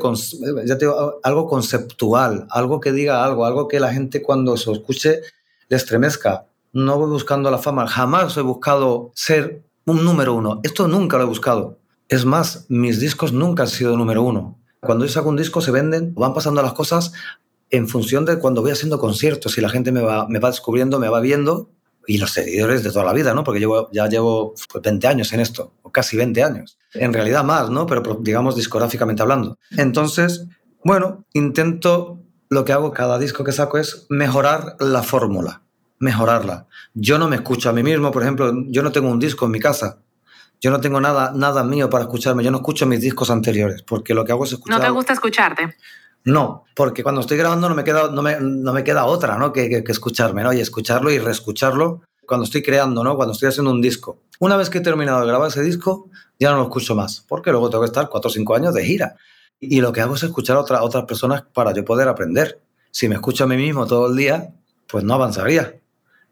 ya 0.66 0.78
te 0.78 0.86
algo 1.24 1.48
conceptual, 1.48 2.48
algo 2.50 2.82
que 2.82 2.92
diga 2.92 3.24
algo, 3.24 3.46
algo 3.46 3.70
que 3.70 3.80
la 3.80 3.94
gente 3.94 4.22
cuando 4.22 4.58
se 4.58 4.70
escuche 4.74 5.22
le 5.70 5.78
estremezca. 5.78 6.48
No 6.74 6.98
voy 6.98 7.10
buscando 7.10 7.50
la 7.50 7.60
fama, 7.60 7.88
jamás 7.88 8.36
he 8.36 8.42
buscado 8.42 9.12
ser 9.16 9.64
un 9.86 10.04
número 10.04 10.34
uno. 10.34 10.60
Esto 10.64 10.90
nunca 10.90 11.18
lo 11.18 11.24
he 11.24 11.28
buscado. 11.28 11.78
Es 12.10 12.26
más, 12.26 12.66
mis 12.68 13.00
discos 13.00 13.32
nunca 13.32 13.64
han 13.64 13.70
sido 13.70 13.96
número 13.96 14.22
uno. 14.22 14.60
Cuando 14.82 15.06
yo 15.06 15.12
saco 15.12 15.30
un 15.30 15.38
disco 15.38 15.62
se 15.62 15.72
venden, 15.72 16.14
van 16.14 16.34
pasando 16.34 16.62
las 16.62 16.74
cosas 16.74 17.14
en 17.70 17.88
función 17.88 18.26
de 18.26 18.38
cuando 18.38 18.62
voy 18.62 18.72
haciendo 18.72 19.00
conciertos 19.00 19.58
y 19.58 19.62
la 19.62 19.70
gente 19.70 19.94
me 19.94 20.02
va, 20.02 20.28
me 20.28 20.40
va 20.40 20.50
descubriendo, 20.50 21.00
me 21.00 21.08
va 21.08 21.22
viendo 21.22 21.70
y 22.08 22.18
los 22.18 22.32
seguidores 22.32 22.84
de 22.84 22.92
toda 22.92 23.06
la 23.06 23.14
vida, 23.14 23.34
¿no? 23.34 23.44
Porque 23.44 23.60
llevo, 23.60 23.90
ya 23.92 24.08
llevo 24.08 24.54
20 24.74 25.00
pues, 25.00 25.12
años 25.12 25.34
en 25.34 25.40
esto, 25.40 25.74
o 25.82 25.92
casi 25.92 26.18
20 26.18 26.44
años. 26.44 26.78
En 26.94 27.14
realidad 27.14 27.44
más, 27.44 27.70
¿no? 27.70 27.86
Pero 27.86 28.20
digamos 28.22 28.56
discográficamente 28.56 29.22
hablando. 29.22 29.58
Entonces, 29.78 30.48
bueno, 30.84 31.26
intento, 31.34 32.20
lo 32.50 32.66
que 32.66 32.74
hago 32.74 32.92
cada 32.92 33.20
disco 33.20 33.44
que 33.44 33.52
saco 33.52 33.78
es 33.78 34.08
mejorar 34.10 34.76
la 34.80 35.04
fórmula, 35.04 35.62
mejorarla. 36.00 36.68
Yo 36.94 37.18
no 37.18 37.30
me 37.30 37.38
escucho 37.38 37.70
a 37.70 37.74
mí 37.74 37.84
mismo, 37.84 38.12
por 38.12 38.24
ejemplo, 38.24 38.52
yo 38.68 38.84
no 38.84 38.92
tengo 38.92 39.10
un 39.10 39.20
disco 39.20 39.46
en 39.46 39.52
mi 39.52 39.60
casa. 39.60 40.00
Yo 40.60 40.70
no 40.70 40.80
tengo 40.80 41.02
nada, 41.02 41.32
nada 41.36 41.64
mío 41.64 41.90
para 41.90 42.04
escucharme. 42.04 42.44
Yo 42.44 42.52
no 42.52 42.58
escucho 42.58 42.86
mis 42.86 43.02
discos 43.02 43.32
anteriores, 43.32 43.82
porque 43.82 44.14
lo 44.14 44.24
que 44.24 44.32
hago 44.32 44.44
es 44.44 44.54
escuchar. 44.54 44.78
¿No 44.78 44.86
te 44.86 44.92
gusta 44.92 45.14
escucharte? 45.14 45.76
No, 46.24 46.66
porque 46.76 47.04
cuando 47.04 47.22
estoy 47.22 47.38
grabando 47.38 47.68
no 47.68 47.76
me 47.76 47.84
queda, 47.84 48.12
no 48.12 48.22
me, 48.22 48.38
no 48.40 48.74
me 48.74 48.84
queda 48.84 49.06
otra 49.06 49.38
¿no? 49.38 49.52
que, 49.52 49.84
que, 49.84 49.92
escucharme, 49.92 50.44
¿no? 50.44 50.54
Y 50.54 50.60
escucharlo 50.60 51.12
y 51.12 51.18
reescucharlo 51.18 52.02
cuando 52.28 52.44
estoy 52.44 52.62
creando, 52.62 53.04
¿no? 53.04 53.16
Cuando 53.16 53.34
estoy 53.34 53.50
haciendo 53.50 53.72
un 53.72 53.82
disco. 53.82 54.20
Una 54.40 54.56
vez 54.56 54.70
que 54.70 54.78
he 54.78 54.82
terminado 54.82 55.22
de 55.22 55.28
grabar 55.28 55.50
ese 55.50 55.64
disco, 55.64 56.10
ya 56.40 56.52
no 56.52 56.58
lo 56.58 56.64
escucho 56.64 56.96
más, 56.96 57.26
porque 57.28 57.52
luego 57.52 57.70
tengo 57.70 57.84
que 57.84 57.88
estar 57.88 58.08
cuatro 58.10 58.30
o 58.30 58.34
cinco 58.34 58.56
años 58.56 58.74
de 58.74 58.86
gira. 58.86 59.16
Y 59.60 59.82
lo 59.82 59.92
que 59.92 60.02
hago 60.02 60.16
es 60.16 60.24
escuchar 60.24 60.58
a 60.58 60.84
otras 60.84 61.06
personas 61.06 61.44
para 61.54 61.74
yo 61.74 61.86
poder 61.86 62.08
aprender. 62.08 62.62
Si 62.92 63.08
me 63.08 63.16
escucho 63.16 63.44
a 63.44 63.48
mí 63.48 63.58
mismo 63.58 63.86
todo 63.86 64.08
el 64.08 64.16
día, 64.16 64.54
pues 64.88 65.04
no 65.04 65.14
avanzaría. 65.14 65.80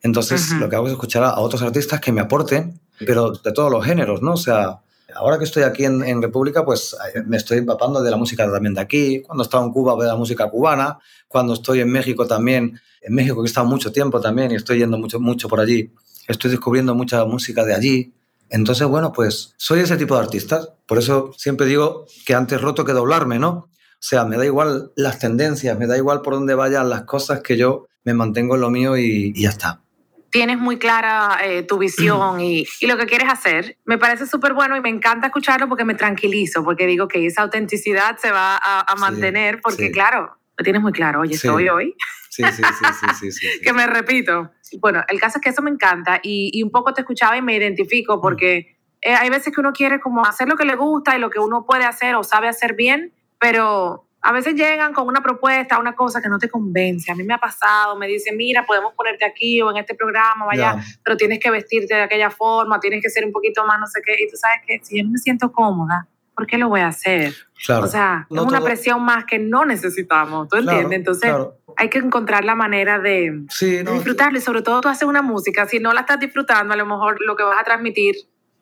Entonces, 0.02 0.52
lo 0.54 0.70
que 0.70 0.76
hago 0.76 0.88
es 0.88 0.94
escuchar 0.94 1.24
a 1.24 1.40
otros 1.40 1.62
artistas 1.62 2.00
que 2.00 2.12
me 2.12 2.22
aporten, 2.22 2.80
pero 3.06 3.32
de 3.32 3.52
todos 3.52 3.72
los 3.72 3.86
géneros, 3.86 4.22
¿no? 4.22 4.34
O 4.34 4.38
sea, 4.38 4.80
Ahora 5.16 5.38
que 5.38 5.44
estoy 5.44 5.64
aquí 5.64 5.86
en, 5.86 6.22
República, 6.22 6.64
pues 6.64 6.96
eh, 7.14 7.24
me 7.26 7.38
estoy 7.38 7.60
empapando 7.60 8.02
de 8.02 8.12
la 8.12 8.18
música 8.18 8.50
también 8.50 8.74
de 8.74 8.82
aquí. 8.82 9.22
Cuando 9.22 9.44
estaba 9.44 9.64
en 9.64 9.72
Cuba, 9.72 9.96
veo 9.96 10.08
la 10.08 10.16
música 10.16 10.50
cubana. 10.50 11.00
Cuando 11.28 11.54
estoy 11.54 11.82
en 11.82 11.92
México 11.92 12.28
también, 12.28 12.80
en 13.02 13.14
México 13.14 13.42
que 13.42 13.48
he 13.48 13.50
estado 13.50 13.68
mucho 13.68 13.92
tiempo 13.92 14.20
también 14.22 14.52
y 14.52 14.56
estoy 14.56 14.80
yendo 14.80 14.98
mucho, 14.98 15.20
mucho 15.20 15.48
por 15.48 15.60
allí, 15.60 15.92
estoy 16.28 16.52
descubriendo 16.52 16.94
mucha 16.96 17.26
música 17.26 17.64
de 17.64 17.74
allí. 17.74 18.14
Entonces, 18.50 18.88
bueno, 18.88 19.12
pues 19.12 19.54
soy 19.58 19.82
ese 19.82 19.98
tipo 19.98 20.16
de 20.16 20.22
artista. 20.22 20.76
Por 20.86 20.98
eso 20.98 21.32
siempre 21.38 21.68
digo 21.68 22.06
que 22.26 22.34
antes 22.34 22.62
roto 22.62 22.86
que 22.86 22.94
doblarme, 22.94 23.40
¿no? 23.40 23.50
O 23.50 24.02
sea, 24.02 24.26
me 24.26 24.38
da 24.38 24.46
igual 24.46 24.92
las 24.96 25.20
tendencias, 25.20 25.78
me 25.78 25.88
da 25.88 25.98
igual 25.98 26.22
por 26.22 26.34
dónde 26.34 26.56
vayan 26.56 26.90
las 26.90 27.04
cosas 27.04 27.42
que 27.42 27.58
yo 27.58 27.88
me 28.04 28.14
mantengo 28.14 28.56
en 28.56 28.62
lo 28.62 28.70
mío 28.70 28.98
y 28.98 29.34
ya 29.40 29.50
está 29.50 29.82
tienes 30.32 30.58
muy 30.58 30.78
clara 30.78 31.40
eh, 31.44 31.64
tu 31.64 31.78
visión 31.78 32.40
y, 32.40 32.66
y, 32.80 32.88
lo 32.88 32.98
que 32.98 33.06
quieres 33.06 33.30
hacer. 33.30 33.78
Me 33.86 33.98
parece 33.98 34.26
súper 34.28 34.54
bueno 34.54 34.76
y 34.76 34.82
me 34.82 34.90
encanta 34.90 35.28
escucharlo 35.28 35.68
porque 35.68 35.86
me 35.86 35.96
tranquilizo, 35.96 36.64
porque 36.64 36.86
digo 36.88 37.08
que 37.08 37.26
esa 37.26 37.42
autenticidad 37.42 38.18
se 38.18 38.32
va 38.32 38.58
a, 38.62 38.96
mantener, 38.96 39.62
porque 39.62 39.92
claro, 39.92 40.38
lo 40.58 40.64
tienes 40.64 40.82
muy 40.82 40.92
claro, 40.92 41.22
oye, 41.22 41.36
estoy 41.36 41.70
hoy. 41.70 41.96
Sí, 42.30 42.44
sí, 42.52 42.64
sí, 43.20 43.32
sí, 43.32 43.48
que 43.64 43.74
me 43.74 43.88
repito. 43.88 44.52
Bueno, 44.80 45.04
el 45.08 45.20
caso 45.20 45.40
es 45.40 45.44
que 45.44 45.50
eso 45.50 45.62
me 45.62 45.72
encanta 45.72 46.20
y, 46.22 46.52
y 46.54 46.64
un 46.64 46.70
poco 46.70 46.94
te 46.94 47.02
escuchaba 47.02 47.36
y 47.38 47.42
me 47.42 47.56
identifico 47.56 48.22
porque 48.22 48.78
eh, 49.02 49.14
hay 49.14 49.30
veces 49.30 49.54
que 49.54 49.62
uno 49.62 49.72
quiere 49.74 50.00
como 50.00 50.26
hacer 50.26 50.48
lo 50.48 50.56
que 50.56 50.66
le 50.66 50.76
gusta 50.76 51.16
y 51.16 51.20
lo 51.20 51.30
que 51.30 51.40
uno 51.40 51.66
puede 51.66 51.86
hacer 51.86 52.16
o 52.16 52.24
sabe 52.24 52.48
hacer 52.48 52.76
bien, 52.76 53.14
pero 53.40 54.09
a 54.22 54.32
veces 54.32 54.56
llegan 54.56 54.94
con 54.94 55.08
una 55.08 55.22
propuesta, 55.22 55.80
una 55.80 55.96
cosa 55.96 56.22
que 56.22 56.30
no 56.30 56.38
te 56.38 56.50
convence. 56.50 57.12
A 57.12 57.16
mí 57.16 57.24
me 57.24 57.34
ha 57.34 57.38
pasado, 57.38 57.96
me 57.96 58.08
dicen, 58.08 58.36
mira, 58.36 58.66
podemos 58.66 58.94
ponerte 58.94 59.26
aquí 59.26 59.62
o 59.62 59.72
en 59.72 59.78
este 59.78 59.96
programa, 59.96 60.46
vaya, 60.46 60.76
pero 61.04 61.16
tienes 61.16 61.40
que 61.40 61.50
vestirte 61.50 61.96
de 61.96 62.02
aquella 62.02 62.30
forma, 62.30 62.80
tienes 62.80 63.02
que 63.02 63.10
ser 63.10 63.26
un 63.26 63.32
poquito 63.32 63.66
más 63.66 63.80
no 63.80 63.88
sé 63.88 64.02
qué. 64.06 64.16
Y 64.22 64.30
tú 64.30 64.36
sabes 64.36 64.60
que 64.68 64.80
si 64.84 64.98
yo 64.98 65.06
no 65.06 65.12
me 65.12 65.18
siento 65.20 65.52
cómoda, 65.52 66.08
¿por 66.36 66.48
qué 66.48 66.58
lo 66.58 66.70
voy 66.70 66.82
a 66.82 66.88
hacer? 66.88 67.34
o 67.70 67.88
sea, 67.88 68.28
es 68.30 68.40
una 68.40 68.62
presión 68.62 69.04
más 69.04 69.26
que 69.26 69.40
no 69.40 69.66
necesitamos, 69.66 70.48
¿tú 70.48 70.58
entiendes? 70.58 70.98
Entonces 70.98 71.34
hay 71.76 71.90
que 71.90 72.00
encontrar 72.00 72.46
la 72.46 72.56
manera 72.56 73.00
de, 73.00 73.46
disfrutarlo 73.60 74.38
y 74.38 74.42
sobre 74.42 74.62
todo 74.62 74.82
tú 74.82 74.90
haces 74.90 75.08
una 75.08 75.22
música, 75.22 75.66
si 75.66 75.80
no 75.80 75.94
la 75.94 76.02
estás 76.02 76.20
disfrutando, 76.20 76.74
a 76.74 76.78
lo 76.78 76.86
mejor 76.86 77.18
lo 77.26 77.36
que 77.36 77.44
vas 77.44 77.60
a 77.60 77.64
transmitir 77.64 78.16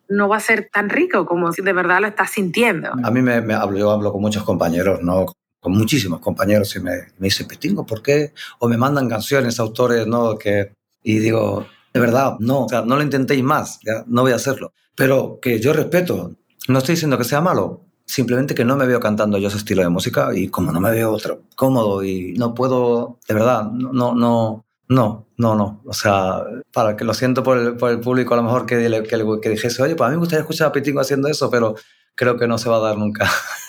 no 0.08 0.28
va 0.28 0.38
a 0.38 0.40
ser 0.40 0.70
tan 0.72 0.88
rico 0.88 1.26
como 1.26 1.52
si 1.52 1.62
de 1.62 1.72
verdad 1.72 2.00
lo 2.00 2.06
estás 2.06 2.30
sintiendo. 2.30 2.90
A 3.04 3.10
mí 3.10 3.22
me, 3.22 3.40
me 3.42 3.54
hablo, 3.54 3.78
yo 3.78 3.90
hablo 3.90 4.10
con 4.10 4.22
muchos 4.22 4.42
compañeros, 4.42 5.00
¿no? 5.02 5.26
Con 5.68 5.76
muchísimos 5.76 6.20
compañeros 6.20 6.74
y 6.76 6.80
me, 6.80 6.92
me 7.18 7.26
dicen, 7.26 7.46
Petingo, 7.46 7.84
¿por 7.84 8.02
qué? 8.02 8.32
O 8.58 8.68
me 8.68 8.78
mandan 8.78 9.06
canciones, 9.06 9.60
autores, 9.60 10.06
¿no? 10.06 10.38
Que, 10.38 10.72
y 11.02 11.18
digo, 11.18 11.66
de 11.92 12.00
verdad, 12.00 12.36
no, 12.38 12.64
o 12.64 12.68
sea, 12.68 12.82
no 12.82 12.96
lo 12.96 13.02
intentéis 13.02 13.42
más, 13.44 13.78
ya, 13.84 14.02
no 14.06 14.22
voy 14.22 14.32
a 14.32 14.36
hacerlo. 14.36 14.72
Pero 14.96 15.38
que 15.42 15.60
yo 15.60 15.74
respeto, 15.74 16.32
no 16.68 16.78
estoy 16.78 16.94
diciendo 16.94 17.18
que 17.18 17.24
sea 17.24 17.42
malo, 17.42 17.84
simplemente 18.06 18.54
que 18.54 18.64
no 18.64 18.76
me 18.76 18.86
veo 18.86 18.98
cantando 18.98 19.36
yo 19.36 19.48
ese 19.48 19.58
estilo 19.58 19.82
de 19.82 19.90
música 19.90 20.30
y 20.34 20.48
como 20.48 20.72
no 20.72 20.80
me 20.80 20.90
veo 20.90 21.12
otro 21.12 21.42
cómodo 21.54 22.02
y 22.02 22.32
no 22.32 22.54
puedo, 22.54 23.18
de 23.28 23.34
verdad, 23.34 23.64
no, 23.70 23.92
no, 23.92 24.14
no, 24.14 24.64
no, 24.88 25.28
no, 25.36 25.54
no. 25.54 25.82
O 25.84 25.92
sea, 25.92 26.44
para 26.72 26.96
que 26.96 27.04
lo 27.04 27.12
siento 27.12 27.42
por 27.42 27.58
el, 27.58 27.76
por 27.76 27.90
el 27.90 28.00
público, 28.00 28.32
a 28.32 28.38
lo 28.38 28.42
mejor 28.42 28.64
que, 28.64 28.78
que, 29.06 29.40
que, 29.42 29.48
dijese, 29.50 29.82
oye, 29.82 29.96
pues 29.96 30.06
a 30.06 30.10
mí 30.10 30.16
me 30.16 30.20
gustaría 30.20 30.40
escuchar 30.40 30.68
a 30.68 30.72
Petingo 30.72 31.00
haciendo 31.00 31.28
eso, 31.28 31.50
pero 31.50 31.74
creo 32.14 32.38
que 32.38 32.48
no 32.48 32.56
se 32.56 32.70
va 32.70 32.76
a 32.76 32.80
dar 32.80 32.96
nunca. 32.96 33.30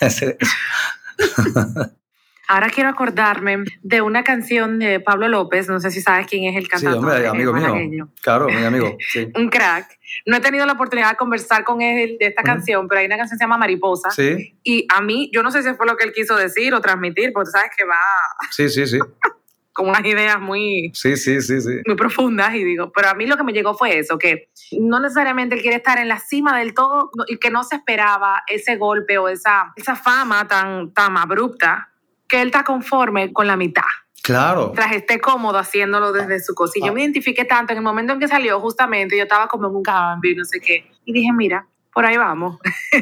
Ahora 2.50 2.68
quiero 2.68 2.90
acordarme 2.90 3.62
de 3.80 4.00
una 4.00 4.24
canción 4.24 4.80
de 4.80 4.98
Pablo 4.98 5.28
López, 5.28 5.68
no 5.68 5.78
sé 5.78 5.92
si 5.92 6.00
sabes 6.00 6.26
quién 6.26 6.52
es 6.52 6.56
el 6.56 6.68
cantante. 6.68 6.98
Sí, 6.98 7.04
hombre, 7.04 7.28
amigo 7.28 7.52
mío. 7.52 8.08
Claro, 8.22 8.48
mi 8.48 8.64
amigo. 8.64 8.98
Un 9.36 9.48
crack. 9.48 9.86
No 10.26 10.36
he 10.36 10.40
tenido 10.40 10.66
la 10.66 10.72
oportunidad 10.72 11.10
de 11.10 11.16
conversar 11.16 11.62
con 11.62 11.80
él 11.80 12.16
de 12.18 12.26
esta 12.26 12.42
canción, 12.42 12.88
pero 12.88 12.98
hay 12.98 13.06
una 13.06 13.16
canción 13.16 13.36
que 13.36 13.38
se 13.38 13.44
llama 13.44 13.56
Mariposa. 13.56 14.10
Sí. 14.10 14.58
Y 14.64 14.84
a 14.92 15.00
mí, 15.00 15.30
yo 15.32 15.44
no 15.44 15.52
sé 15.52 15.62
si 15.62 15.72
fue 15.74 15.86
lo 15.86 15.96
que 15.96 16.04
él 16.04 16.12
quiso 16.12 16.34
decir 16.34 16.74
o 16.74 16.80
transmitir, 16.80 17.32
porque 17.32 17.46
tú 17.46 17.52
sabes 17.52 17.70
que 17.76 17.84
va. 17.84 18.02
Sí, 18.50 18.68
sí, 18.68 18.84
sí. 18.84 18.98
con 19.80 19.88
unas 19.88 20.04
ideas 20.04 20.38
muy, 20.38 20.90
sí, 20.92 21.16
sí, 21.16 21.40
sí, 21.40 21.58
sí. 21.62 21.80
muy 21.86 21.96
profundas 21.96 22.54
y 22.54 22.62
digo, 22.62 22.92
pero 22.94 23.08
a 23.08 23.14
mí 23.14 23.24
lo 23.24 23.38
que 23.38 23.44
me 23.44 23.54
llegó 23.54 23.72
fue 23.72 23.98
eso, 23.98 24.18
que 24.18 24.50
no 24.78 25.00
necesariamente 25.00 25.54
él 25.54 25.62
quiere 25.62 25.78
estar 25.78 25.98
en 25.98 26.06
la 26.06 26.18
cima 26.18 26.58
del 26.58 26.74
todo 26.74 27.10
y 27.28 27.38
que 27.38 27.50
no 27.50 27.64
se 27.64 27.76
esperaba 27.76 28.42
ese 28.46 28.76
golpe 28.76 29.16
o 29.16 29.28
esa, 29.28 29.72
esa 29.76 29.96
fama 29.96 30.46
tan, 30.46 30.92
tan 30.92 31.16
abrupta 31.16 31.88
que 32.28 32.42
él 32.42 32.48
está 32.48 32.62
conforme 32.62 33.32
con 33.32 33.46
la 33.46 33.56
mitad. 33.56 33.82
Claro. 34.22 34.72
Tras 34.74 34.92
esté 34.92 35.18
cómodo 35.18 35.56
haciéndolo 35.56 36.12
desde 36.12 36.40
su 36.40 36.54
cocina. 36.54 36.88
Yo 36.88 36.92
ah. 36.92 36.94
me 36.94 37.00
identifiqué 37.00 37.46
tanto 37.46 37.72
en 37.72 37.78
el 37.78 37.84
momento 37.84 38.12
en 38.12 38.20
que 38.20 38.28
salió, 38.28 38.60
justamente, 38.60 39.16
yo 39.16 39.22
estaba 39.22 39.48
como 39.48 39.68
en 39.68 39.76
un 39.76 39.82
cambio 39.82 40.32
y 40.32 40.34
no 40.34 40.44
sé 40.44 40.60
qué. 40.60 40.90
Y 41.06 41.14
dije, 41.14 41.32
mira, 41.32 41.66
por 41.94 42.04
ahí 42.04 42.18
vamos. 42.18 42.58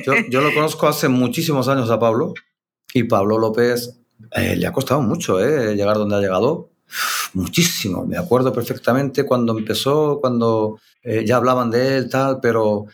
Yo, 0.06 0.12
yo 0.28 0.40
lo 0.40 0.54
conozco 0.54 0.86
hace 0.86 1.08
muchísimos 1.08 1.68
años 1.68 1.90
a 1.90 1.98
Pablo 1.98 2.34
y 2.94 3.02
Pablo 3.02 3.36
López 3.36 3.98
eh, 4.33 4.57
le 4.57 4.66
ha 4.66 4.72
costado 4.72 5.00
mucho 5.00 5.40
eh, 5.40 5.74
llegar 5.74 5.96
donde 5.96 6.16
ha 6.16 6.20
llegado. 6.20 6.70
Muchísimo. 7.35 8.07
Me 8.07 8.16
acuerdo 8.16 8.52
perfectamente 8.52 9.24
cuando 9.24 9.57
empezó, 9.57 10.18
cuando 10.20 10.78
eh, 11.02 11.24
ya 11.26 11.37
hablaban 11.37 11.70
de 11.70 11.98
él, 11.98 12.11
tal, 12.11 12.40
pero 12.40 12.87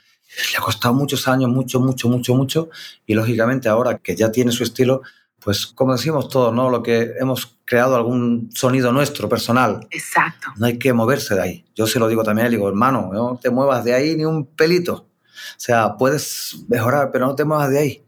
le 0.52 0.58
ha 0.58 0.60
costado 0.60 0.94
muchos 0.94 1.28
años, 1.28 1.50
mucho, 1.50 1.80
mucho, 1.80 2.08
mucho, 2.08 2.34
mucho. 2.34 2.68
Y 3.06 3.14
lógicamente 3.14 3.68
ahora 3.68 3.98
que 3.98 4.16
ya 4.16 4.32
tiene 4.32 4.52
su 4.52 4.64
estilo, 4.64 5.02
pues 5.40 5.66
como 5.66 5.92
decimos 5.92 6.28
todos, 6.28 6.52
¿no? 6.52 6.70
Lo 6.70 6.82
que 6.82 7.12
hemos 7.20 7.58
creado 7.64 7.94
algún 7.96 8.50
sonido 8.52 8.92
nuestro, 8.92 9.28
personal. 9.28 9.86
Exacto. 9.90 10.48
No 10.56 10.66
hay 10.66 10.78
que 10.78 10.92
moverse 10.92 11.34
de 11.34 11.42
ahí. 11.42 11.64
Yo 11.74 11.86
se 11.86 11.98
lo 11.98 12.08
digo 12.08 12.24
también, 12.24 12.46
le 12.50 12.56
digo, 12.56 12.68
hermano, 12.68 13.10
no 13.12 13.38
te 13.40 13.50
muevas 13.50 13.84
de 13.84 13.94
ahí 13.94 14.16
ni 14.16 14.24
un 14.24 14.46
pelito. 14.46 14.94
O 14.94 15.58
sea, 15.58 15.96
puedes 15.96 16.56
mejorar, 16.68 17.10
pero 17.12 17.26
no 17.26 17.34
te 17.34 17.44
muevas 17.44 17.70
de 17.70 17.78
ahí. 17.78 18.04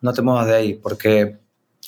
No 0.00 0.12
te 0.12 0.22
muevas 0.22 0.46
de 0.46 0.54
ahí, 0.54 0.74
porque 0.74 1.38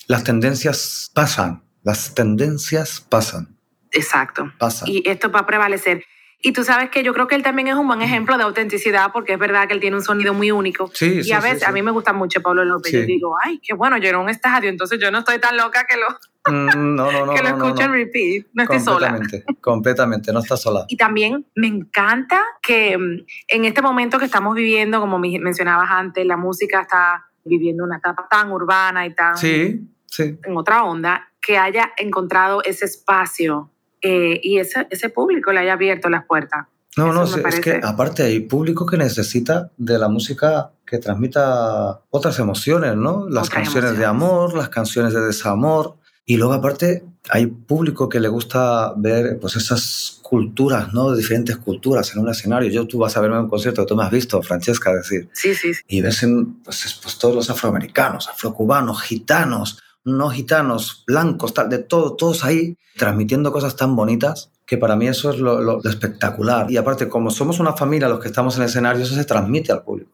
las 0.08 0.24
tendencias 0.24 1.10
pasan. 1.14 1.62
Las 1.84 2.14
tendencias 2.14 3.00
pasan. 3.00 3.56
Exacto. 3.92 4.50
Pasan. 4.58 4.88
Y 4.88 5.02
esto 5.06 5.30
va 5.30 5.40
a 5.40 5.46
prevalecer. 5.46 6.04
Y 6.40 6.52
tú 6.52 6.64
sabes 6.64 6.90
que 6.90 7.02
yo 7.02 7.12
creo 7.12 7.26
que 7.26 7.34
él 7.34 7.42
también 7.42 7.68
es 7.68 7.74
un 7.74 7.86
buen 7.86 8.00
ejemplo 8.00 8.38
de 8.38 8.44
autenticidad 8.44 9.10
porque 9.12 9.32
es 9.34 9.38
verdad 9.38 9.66
que 9.66 9.74
él 9.74 9.80
tiene 9.80 9.96
un 9.96 10.02
sonido 10.02 10.32
muy 10.32 10.50
único. 10.50 10.90
Sí, 10.94 11.20
y 11.22 11.32
a 11.32 11.40
veces, 11.40 11.66
a 11.66 11.72
mí 11.72 11.82
me 11.82 11.90
gusta 11.90 12.12
mucho 12.12 12.40
Pablo 12.40 12.64
López. 12.64 12.92
Yo 12.92 13.02
digo, 13.02 13.36
ay, 13.44 13.60
qué 13.62 13.74
bueno, 13.74 13.98
yo 13.98 14.08
era 14.08 14.18
un 14.18 14.28
estadio, 14.28 14.70
entonces 14.70 15.00
yo 15.00 15.10
no 15.10 15.18
estoy 15.18 15.40
tan 15.40 15.56
loca 15.56 15.84
que 15.86 15.96
lo, 15.96 16.06
mm, 16.52 16.94
no, 16.94 17.10
no, 17.10 17.26
no, 17.26 17.32
que 17.34 17.42
lo 17.42 17.48
escuche 17.48 17.82
en 17.82 17.92
repeat. 17.92 18.46
No 18.54 18.62
estoy 18.62 18.80
sola. 18.80 19.08
Completamente, 19.10 19.60
completamente, 19.60 20.32
no 20.32 20.38
estás 20.38 20.62
sola. 20.62 20.84
Y 20.88 20.96
también 20.96 21.44
me 21.56 21.66
encanta 21.66 22.40
que 22.62 22.96
mm, 22.96 23.26
en 23.48 23.64
este 23.64 23.82
momento 23.82 24.18
que 24.18 24.26
estamos 24.26 24.54
viviendo, 24.54 25.00
como 25.00 25.18
mencionabas 25.18 25.90
antes, 25.90 26.24
la 26.24 26.36
música 26.36 26.82
está 26.82 27.26
viviendo 27.44 27.82
una 27.82 27.96
etapa 27.96 28.28
tan 28.30 28.52
urbana 28.52 29.06
y 29.06 29.14
tan 29.14 29.36
sí, 29.36 29.88
sí. 30.08 30.38
en 30.42 30.56
otra 30.56 30.84
onda, 30.84 31.30
que 31.40 31.56
haya 31.56 31.92
encontrado 31.96 32.62
ese 32.64 32.84
espacio 32.86 33.70
eh, 34.02 34.40
y 34.42 34.58
ese, 34.58 34.86
ese 34.90 35.08
público 35.08 35.52
le 35.52 35.60
haya 35.60 35.74
abierto 35.74 36.08
las 36.08 36.24
puertas. 36.26 36.66
No, 36.96 37.12
no, 37.12 37.24
es 37.24 37.60
que 37.60 37.80
aparte 37.82 38.24
hay 38.24 38.40
público 38.40 38.84
que 38.84 38.96
necesita 38.96 39.70
de 39.76 39.98
la 39.98 40.08
música 40.08 40.72
que 40.84 40.98
transmita 40.98 42.00
otras 42.10 42.38
emociones, 42.40 42.96
¿no? 42.96 43.28
Las 43.28 43.48
canciones 43.50 43.96
de 43.96 44.04
amor, 44.04 44.54
las 44.54 44.68
canciones 44.68 45.12
de 45.12 45.20
desamor. 45.20 45.96
Y 46.24 46.36
luego 46.36 46.54
aparte 46.54 47.04
hay 47.30 47.46
público 47.46 48.08
que 48.08 48.18
le 48.18 48.28
gusta 48.28 48.94
ver 48.96 49.38
pues 49.40 49.54
esas 49.54 50.18
culturas, 50.22 50.92
¿no? 50.92 51.14
Diferentes 51.14 51.56
culturas 51.58 52.12
en 52.14 52.20
un 52.20 52.30
escenario. 52.30 52.68
Yo 52.68 52.86
tú 52.86 52.98
vas 52.98 53.16
a 53.16 53.20
verme 53.20 53.36
en 53.36 53.44
un 53.44 53.48
concierto 53.48 53.82
que 53.82 53.88
tú 53.88 53.96
me 53.96 54.02
has 54.02 54.10
visto, 54.10 54.42
Francesca, 54.42 54.92
decir. 54.92 55.28
Sí, 55.32 55.54
sí. 55.54 55.74
sí. 55.74 55.82
Y 55.86 56.00
ves 56.00 56.22
en, 56.24 56.54
pues, 56.62 56.98
pues 57.00 57.16
todos 57.18 57.34
los 57.34 57.48
afroamericanos, 57.48 58.28
afrocubanos, 58.28 59.02
gitanos, 59.02 59.78
no 60.16 60.30
gitanos, 60.30 61.04
blancos, 61.06 61.54
tal, 61.54 61.68
de 61.68 61.78
todo, 61.78 62.16
todos 62.16 62.44
ahí 62.44 62.76
transmitiendo 62.96 63.52
cosas 63.52 63.76
tan 63.76 63.94
bonitas 63.96 64.50
que 64.66 64.76
para 64.76 64.96
mí 64.96 65.08
eso 65.08 65.30
es 65.30 65.38
lo, 65.38 65.82
espectacular. 65.84 66.70
Y 66.70 66.76
aparte, 66.76 67.08
como 67.08 67.30
somos 67.30 67.58
una 67.58 67.72
familia 67.72 68.08
los 68.08 68.20
que 68.20 68.28
estamos 68.28 68.56
en 68.56 68.62
el 68.62 68.68
escenario, 68.68 69.02
eso 69.02 69.14
se 69.14 69.24
transmite 69.24 69.72
al 69.72 69.82
público. 69.82 70.10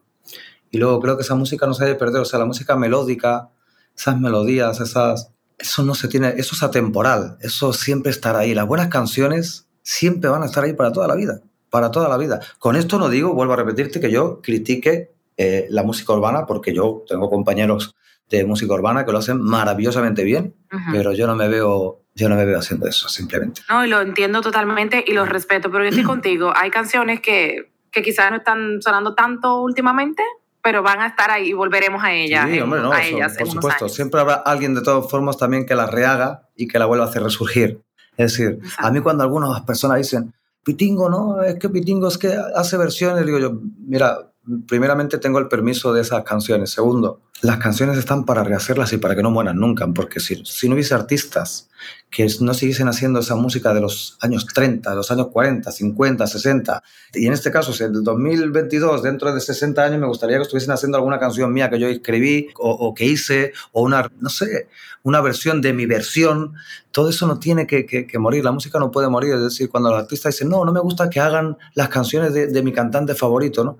Y 0.71 0.77
luego 0.77 1.01
creo 1.01 1.17
que 1.17 1.23
esa 1.23 1.35
música 1.35 1.65
no 1.67 1.73
se 1.73 1.83
debe 1.83 1.97
perder, 1.97 2.21
o 2.21 2.25
sea, 2.25 2.39
la 2.39 2.45
música 2.45 2.77
melódica, 2.77 3.49
esas 3.97 4.19
melodías, 4.19 4.79
esas... 4.79 5.31
Eso 5.57 5.83
no 5.83 5.95
se 5.95 6.09
tiene, 6.09 6.33
eso 6.37 6.53
es 6.53 6.63
atemporal, 6.63 7.37
eso 7.39 7.71
siempre 7.71 8.11
estará 8.11 8.39
ahí. 8.39 8.53
Las 8.53 8.67
buenas 8.67 8.89
canciones 8.89 9.67
siempre 9.83 10.29
van 10.29 10.43
a 10.43 10.47
estar 10.47 10.63
ahí 10.65 10.73
para 10.73 10.91
toda 10.91 11.07
la 11.07 11.15
vida, 11.15 11.41
para 11.69 11.91
toda 11.91 12.09
la 12.09 12.17
vida. 12.17 12.41
Con 12.59 12.75
esto 12.75 12.99
no 12.99 13.07
digo, 13.07 13.33
vuelvo 13.33 13.53
a 13.53 13.57
repetirte, 13.57 14.01
que 14.01 14.11
yo 14.11 14.41
critique 14.41 15.13
eh, 15.37 15.67
la 15.69 15.83
música 15.83 16.11
urbana, 16.11 16.45
porque 16.45 16.73
yo 16.73 17.03
tengo 17.07 17.29
compañeros 17.29 17.95
de 18.29 18.45
música 18.45 18.73
urbana 18.73 19.05
que 19.05 19.11
lo 19.11 19.19
hacen 19.19 19.41
maravillosamente 19.41 20.23
bien, 20.23 20.55
pero 20.91 21.13
yo 21.13 21.27
no 21.27 21.35
me 21.35 21.47
veo 21.47 22.01
yo 22.15 22.29
no 22.29 22.35
me 22.35 22.45
veo 22.45 22.57
haciendo 22.57 22.87
eso, 22.87 23.09
simplemente. 23.09 23.61
No, 23.69 23.85
y 23.85 23.89
lo 23.89 23.99
entiendo 23.99 24.39
totalmente 24.39 25.03
y 25.05 25.11
lo 25.11 25.25
respeto, 25.25 25.69
pero 25.69 25.83
yo 25.83 25.89
estoy 25.89 26.03
contigo. 26.05 26.53
Hay 26.55 26.71
canciones 26.71 27.19
que, 27.19 27.73
que 27.91 28.01
quizás 28.01 28.31
no 28.31 28.37
están 28.37 28.81
sonando 28.81 29.13
tanto 29.13 29.61
últimamente, 29.61 30.23
pero 30.63 30.81
van 30.81 31.01
a 31.01 31.07
estar 31.07 31.29
ahí 31.29 31.49
y 31.49 31.53
volveremos 31.53 32.03
a 32.03 32.13
ellas. 32.13 32.49
Sí, 32.49 32.59
hombre, 32.59 32.81
no, 32.81 32.91
a 32.91 33.03
ellas 33.03 33.35
por 33.37 33.47
supuesto. 33.49 33.89
Siempre 33.89 34.21
habrá 34.21 34.35
alguien 34.35 34.73
de 34.73 34.81
todas 34.81 35.09
formas 35.11 35.37
también 35.37 35.65
que 35.65 35.75
la 35.75 35.87
rehaga 35.87 36.47
y 36.55 36.67
que 36.67 36.79
la 36.79 36.85
vuelva 36.85 37.05
a 37.05 37.09
hacer 37.09 37.21
resurgir. 37.21 37.81
Es 38.17 38.31
decir, 38.31 38.59
a 38.77 38.91
mí 38.91 39.01
cuando 39.01 39.23
algunas 39.23 39.61
personas 39.61 39.97
dicen, 39.97 40.33
Pitingo, 40.63 41.09
no, 41.09 41.43
es 41.43 41.55
que 41.59 41.69
Pitingo 41.69 42.07
es 42.07 42.17
que 42.17 42.35
hace 42.55 42.77
versiones, 42.77 43.25
digo 43.25 43.37
yo, 43.37 43.59
mira, 43.85 44.31
primeramente 44.67 45.17
tengo 45.17 45.39
el 45.39 45.47
permiso 45.47 45.93
de 45.93 46.01
esas 46.01 46.23
canciones. 46.23 46.69
Segundo, 46.69 47.21
las 47.41 47.57
canciones 47.57 47.97
están 47.97 48.25
para 48.25 48.43
rehacerlas 48.43 48.93
y 48.93 48.97
para 48.97 49.15
que 49.15 49.23
no 49.23 49.31
mueran 49.31 49.59
nunca, 49.59 49.87
porque 49.87 50.19
si, 50.19 50.43
si 50.45 50.67
no 50.67 50.75
hubiese 50.75 50.93
artistas 50.93 51.69
que 52.09 52.27
no 52.39 52.53
siguiesen 52.53 52.87
haciendo 52.87 53.19
esa 53.19 53.35
música 53.35 53.73
de 53.73 53.81
los 53.81 54.17
años 54.21 54.45
30, 54.45 54.89
de 54.89 54.95
los 54.95 55.11
años 55.11 55.27
40, 55.27 55.69
50, 55.69 56.27
60, 56.27 56.83
y 57.13 57.27
en 57.27 57.33
este 57.33 57.51
caso, 57.51 57.73
si 57.73 57.83
en 57.83 57.93
el 57.93 58.03
2022, 58.03 59.03
dentro 59.03 59.33
de 59.33 59.41
60 59.41 59.83
años, 59.83 59.99
me 59.99 60.07
gustaría 60.07 60.37
que 60.37 60.43
estuviesen 60.43 60.71
haciendo 60.71 60.97
alguna 60.97 61.19
canción 61.19 61.51
mía 61.51 61.69
que 61.69 61.77
yo 61.77 61.87
escribí 61.87 62.47
o, 62.57 62.93
que 62.93 63.05
hice, 63.05 63.51
o 63.73 63.83
una, 63.83 64.09
no 64.19 64.29
sé, 64.29 64.69
una 65.03 65.19
versión 65.19 65.61
de 65.61 65.73
mi 65.73 65.85
versión, 65.85 66.53
todo 66.91 67.09
eso 67.09 67.27
no 67.27 67.37
tiene 67.39 67.67
que, 67.67 67.85
que, 67.85 68.19
morir, 68.19 68.45
la 68.45 68.51
música 68.51 68.79
no 68.79 68.91
puede 68.91 69.09
morir, 69.09 69.33
es 69.33 69.41
decir, 69.41 69.69
cuando 69.69 69.89
los 69.89 69.99
artistas 69.99 70.33
dicen, 70.33 70.49
no, 70.49 70.63
no 70.63 70.71
me 70.71 70.79
gusta 70.79 71.09
que 71.09 71.19
hagan 71.19 71.57
las 71.73 71.89
canciones 71.89 72.33
de, 72.33 72.47
de 72.47 72.63
mi 72.63 72.71
cantante 72.71 73.13
favorito, 73.13 73.63
¿no? 73.65 73.77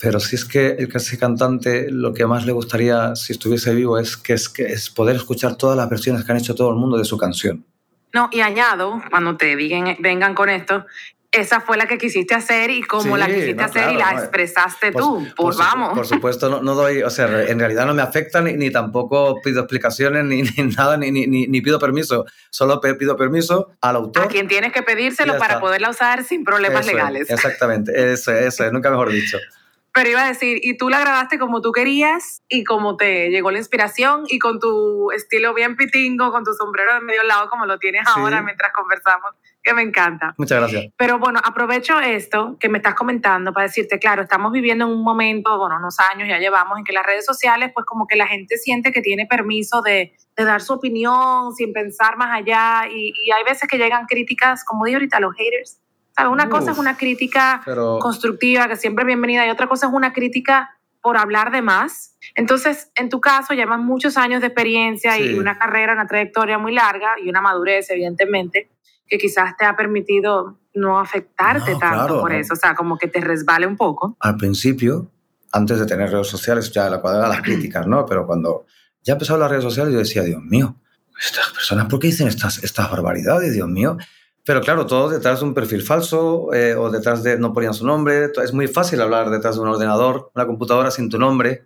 Pero 0.00 0.20
si 0.20 0.36
es 0.36 0.44
que 0.44 0.76
el 0.78 0.88
casi 0.88 1.18
cantante 1.18 1.90
lo 1.90 2.14
que 2.14 2.26
más 2.26 2.46
le 2.46 2.52
gustaría 2.52 3.16
si 3.16 3.32
estuviese 3.32 3.74
vivo 3.74 3.98
es 3.98 4.16
que, 4.16 4.34
es 4.34 4.48
que 4.48 4.64
es 4.66 4.90
poder 4.90 5.16
escuchar 5.16 5.56
todas 5.56 5.76
las 5.76 5.88
versiones 5.88 6.24
que 6.24 6.32
han 6.32 6.38
hecho 6.38 6.54
todo 6.54 6.70
el 6.70 6.76
mundo 6.76 6.96
de 6.96 7.04
su 7.04 7.18
canción. 7.18 7.64
No, 8.12 8.28
y 8.32 8.40
añado, 8.40 9.02
cuando 9.10 9.36
te 9.36 9.54
digan, 9.56 9.96
vengan 9.98 10.34
con 10.34 10.48
esto, 10.48 10.86
esa 11.30 11.60
fue 11.60 11.76
la 11.76 11.86
que 11.86 11.98
quisiste 11.98 12.34
hacer 12.34 12.70
y 12.70 12.82
como 12.82 13.18
la 13.18 13.26
quisiste 13.26 13.62
hacer 13.62 13.92
y 13.92 13.96
la 13.96 14.12
expresaste 14.12 14.92
tú. 14.92 15.26
Pues 15.36 15.58
vamos. 15.58 15.92
Por 15.92 16.06
supuesto, 16.06 16.62
no, 16.62 16.74
doy, 16.74 17.02
o 17.02 17.10
sea, 17.10 17.26
en 17.48 17.58
realidad 17.58 17.84
no 17.84 17.92
me 17.92 18.00
afecta 18.00 18.40
ni, 18.40 18.54
ni 18.54 18.70
tampoco 18.70 19.38
pido 19.42 19.60
explicaciones 19.60 20.24
ni, 20.24 20.42
ni 20.42 20.70
nada, 20.76 20.96
ni, 20.96 21.10
ni, 21.10 21.26
ni, 21.26 21.60
pido 21.60 21.78
permiso. 21.78 22.24
Solo 22.50 22.80
pido 22.80 23.16
permiso 23.16 23.72
al 23.82 23.96
autor. 23.96 24.24
A 24.24 24.28
quien 24.28 24.48
tienes 24.48 24.72
que 24.72 24.82
pedírselo 24.82 25.36
para 25.36 25.60
poderla 25.60 25.90
usar 25.90 26.24
sin 26.24 26.44
problemas 26.44 26.86
legales. 26.86 27.28
exactamente, 27.30 28.12
eso, 28.12 28.32
eso 28.32 28.64
es, 28.64 28.72
nunca 28.72 28.90
mejor 28.90 29.10
dicho. 29.10 29.38
Pero 29.98 30.10
iba 30.10 30.22
a 30.22 30.28
decir, 30.28 30.60
y 30.62 30.76
tú 30.76 30.88
la 30.88 31.00
grabaste 31.00 31.40
como 31.40 31.60
tú 31.60 31.72
querías 31.72 32.44
y 32.48 32.62
como 32.62 32.96
te 32.96 33.30
llegó 33.30 33.50
la 33.50 33.58
inspiración 33.58 34.22
y 34.28 34.38
con 34.38 34.60
tu 34.60 35.10
estilo 35.10 35.54
bien 35.54 35.74
pitingo, 35.74 36.30
con 36.30 36.44
tu 36.44 36.52
sombrero 36.52 36.94
de 36.94 37.00
medio 37.00 37.24
lado 37.24 37.50
como 37.50 37.66
lo 37.66 37.80
tienes 37.80 38.06
ahora 38.06 38.40
mientras 38.40 38.72
conversamos, 38.72 39.32
que 39.60 39.74
me 39.74 39.82
encanta. 39.82 40.36
Muchas 40.38 40.60
gracias. 40.60 40.92
Pero 40.96 41.18
bueno, 41.18 41.40
aprovecho 41.42 41.98
esto 41.98 42.56
que 42.60 42.68
me 42.68 42.78
estás 42.78 42.94
comentando 42.94 43.52
para 43.52 43.66
decirte, 43.66 43.98
claro, 43.98 44.22
estamos 44.22 44.52
viviendo 44.52 44.84
en 44.84 44.92
un 44.92 45.02
momento, 45.02 45.58
bueno, 45.58 45.78
unos 45.78 45.98
años 45.98 46.28
ya 46.28 46.38
llevamos 46.38 46.78
en 46.78 46.84
que 46.84 46.92
las 46.92 47.04
redes 47.04 47.26
sociales, 47.26 47.72
pues 47.74 47.84
como 47.84 48.06
que 48.06 48.14
la 48.14 48.28
gente 48.28 48.56
siente 48.56 48.92
que 48.92 49.00
tiene 49.00 49.26
permiso 49.26 49.82
de, 49.82 50.12
de 50.36 50.44
dar 50.44 50.60
su 50.60 50.74
opinión 50.74 51.52
sin 51.56 51.72
pensar 51.72 52.16
más 52.16 52.38
allá 52.38 52.86
y, 52.88 53.12
y 53.24 53.32
hay 53.32 53.42
veces 53.42 53.68
que 53.68 53.78
llegan 53.78 54.06
críticas, 54.06 54.64
como 54.64 54.84
digo 54.84 54.98
ahorita, 54.98 55.18
los 55.18 55.34
haters 55.34 55.80
una 56.26 56.48
cosa 56.48 56.72
es 56.72 56.78
una 56.78 56.96
crítica 56.96 57.62
constructiva, 58.00 58.68
que 58.68 58.76
siempre 58.76 59.02
es 59.02 59.06
bienvenida, 59.06 59.46
y 59.46 59.50
otra 59.50 59.68
cosa 59.68 59.86
es 59.86 59.92
una 59.92 60.12
crítica 60.12 60.78
por 61.00 61.16
hablar 61.16 61.52
de 61.52 61.62
más. 61.62 62.16
Entonces, 62.34 62.90
en 62.96 63.08
tu 63.08 63.20
caso, 63.20 63.54
llevas 63.54 63.78
muchos 63.78 64.16
años 64.16 64.40
de 64.40 64.48
experiencia 64.48 65.18
y 65.18 65.38
una 65.38 65.56
carrera, 65.56 65.92
una 65.92 66.06
trayectoria 66.06 66.58
muy 66.58 66.74
larga 66.74 67.12
y 67.22 67.28
una 67.28 67.40
madurez, 67.40 67.90
evidentemente, 67.90 68.70
que 69.06 69.18
quizás 69.18 69.56
te 69.56 69.64
ha 69.64 69.76
permitido 69.76 70.58
no 70.74 70.98
afectarte 70.98 71.76
tanto 71.76 72.20
por 72.20 72.32
eso, 72.32 72.54
o 72.54 72.56
sea, 72.56 72.74
como 72.74 72.98
que 72.98 73.08
te 73.08 73.20
resbale 73.20 73.66
un 73.66 73.76
poco. 73.76 74.16
Al 74.20 74.36
principio, 74.36 75.10
antes 75.52 75.78
de 75.78 75.86
tener 75.86 76.10
redes 76.10 76.28
sociales, 76.28 76.70
ya 76.72 76.88
la 76.90 77.00
cuadrada 77.00 77.28
las 77.28 77.42
críticas, 77.42 77.86
¿no? 77.86 78.04
Pero 78.06 78.26
cuando 78.26 78.66
ya 79.02 79.14
empezaron 79.14 79.40
las 79.40 79.50
redes 79.50 79.64
sociales, 79.64 79.92
yo 79.92 79.98
decía, 79.98 80.22
Dios 80.22 80.42
mío, 80.42 80.76
estas 81.18 81.50
personas, 81.52 81.86
¿por 81.86 81.98
qué 81.98 82.08
dicen 82.08 82.28
estas, 82.28 82.62
estas 82.62 82.90
barbaridades, 82.90 83.52
Dios 83.54 83.68
mío? 83.68 83.96
Pero 84.48 84.62
claro, 84.62 84.86
todo 84.86 85.10
detrás 85.10 85.40
de 85.40 85.44
un 85.44 85.52
perfil 85.52 85.82
falso 85.82 86.54
eh, 86.54 86.74
o 86.74 86.88
detrás 86.88 87.22
de 87.22 87.38
no 87.38 87.52
ponían 87.52 87.74
su 87.74 87.84
nombre. 87.84 88.30
Es 88.42 88.54
muy 88.54 88.66
fácil 88.66 88.98
hablar 89.02 89.28
detrás 89.28 89.56
de 89.56 89.60
un 89.60 89.68
ordenador, 89.68 90.30
una 90.34 90.46
computadora 90.46 90.90
sin 90.90 91.10
tu 91.10 91.18
nombre 91.18 91.64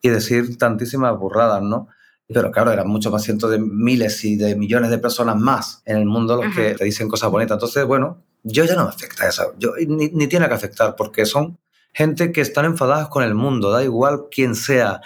y 0.00 0.08
decir 0.08 0.56
tantísimas 0.56 1.18
burradas, 1.18 1.60
¿no? 1.60 1.88
Pero 2.26 2.50
claro, 2.50 2.72
eran 2.72 2.88
muchos 2.88 3.12
más 3.12 3.24
cientos 3.24 3.50
de 3.50 3.58
miles 3.58 4.24
y 4.24 4.36
de 4.36 4.56
millones 4.56 4.88
de 4.88 4.96
personas 4.96 5.36
más 5.36 5.82
en 5.84 5.98
el 5.98 6.06
mundo 6.06 6.42
los 6.42 6.56
que 6.56 6.74
te 6.74 6.84
dicen 6.86 7.10
cosas 7.10 7.30
bonitas. 7.30 7.56
Entonces, 7.56 7.84
bueno, 7.84 8.22
yo 8.42 8.64
ya 8.64 8.74
no 8.74 8.84
me 8.84 8.88
afecta 8.88 9.28
eso. 9.28 9.52
Yo, 9.58 9.72
ni, 9.86 10.08
ni 10.08 10.26
tiene 10.26 10.48
que 10.48 10.54
afectar 10.54 10.96
porque 10.96 11.26
son 11.26 11.58
gente 11.92 12.32
que 12.32 12.40
están 12.40 12.64
enfadadas 12.64 13.08
con 13.08 13.22
el 13.22 13.34
mundo, 13.34 13.70
da 13.70 13.84
igual 13.84 14.28
quién 14.30 14.54
sea. 14.54 15.02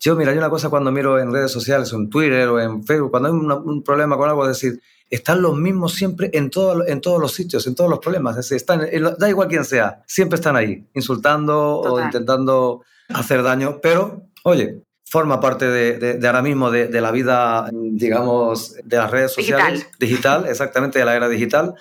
Yo, 0.00 0.16
mira, 0.16 0.30
hay 0.30 0.38
una 0.38 0.48
cosa 0.48 0.70
cuando 0.70 0.90
miro 0.90 1.18
en 1.18 1.30
redes 1.30 1.52
sociales, 1.52 1.92
en 1.92 2.08
Twitter 2.08 2.48
o 2.48 2.58
en 2.58 2.82
Facebook, 2.84 3.10
cuando 3.10 3.28
hay 3.28 3.34
un 3.34 3.82
problema 3.82 4.16
con 4.16 4.30
algo, 4.30 4.48
es 4.48 4.58
decir, 4.58 4.80
están 5.10 5.42
los 5.42 5.56
mismos 5.56 5.94
siempre 5.94 6.30
en, 6.32 6.50
todo, 6.50 6.86
en 6.86 7.00
todos 7.00 7.20
los 7.20 7.32
sitios, 7.32 7.66
en 7.66 7.74
todos 7.74 7.90
los 7.90 7.98
problemas. 7.98 8.36
Es 8.36 8.48
decir, 8.48 8.56
están, 8.56 8.80
da 9.18 9.28
igual 9.28 9.48
quién 9.48 9.64
sea, 9.64 10.02
siempre 10.06 10.36
están 10.36 10.56
ahí, 10.56 10.86
insultando 10.94 11.80
o 11.80 12.00
intentando 12.00 12.82
hacer 13.08 13.42
daño, 13.42 13.80
pero, 13.82 14.22
oye, 14.42 14.82
forma 15.04 15.40
parte 15.40 15.68
de, 15.68 16.18
de, 16.18 16.26
ahora 16.26 16.42
mismo 16.42 16.70
de, 16.70 16.88
de, 16.88 17.00
la 17.00 17.10
vida, 17.12 17.70
digamos, 17.72 18.74
de 18.82 18.96
las 18.96 19.10
redes 19.10 19.32
sociales. 19.32 19.86
Digital. 19.98 19.98
Digital, 19.98 20.46
exactamente, 20.48 20.98
de 20.98 21.04
la 21.04 21.14
era 21.14 21.28
digital. 21.28 21.74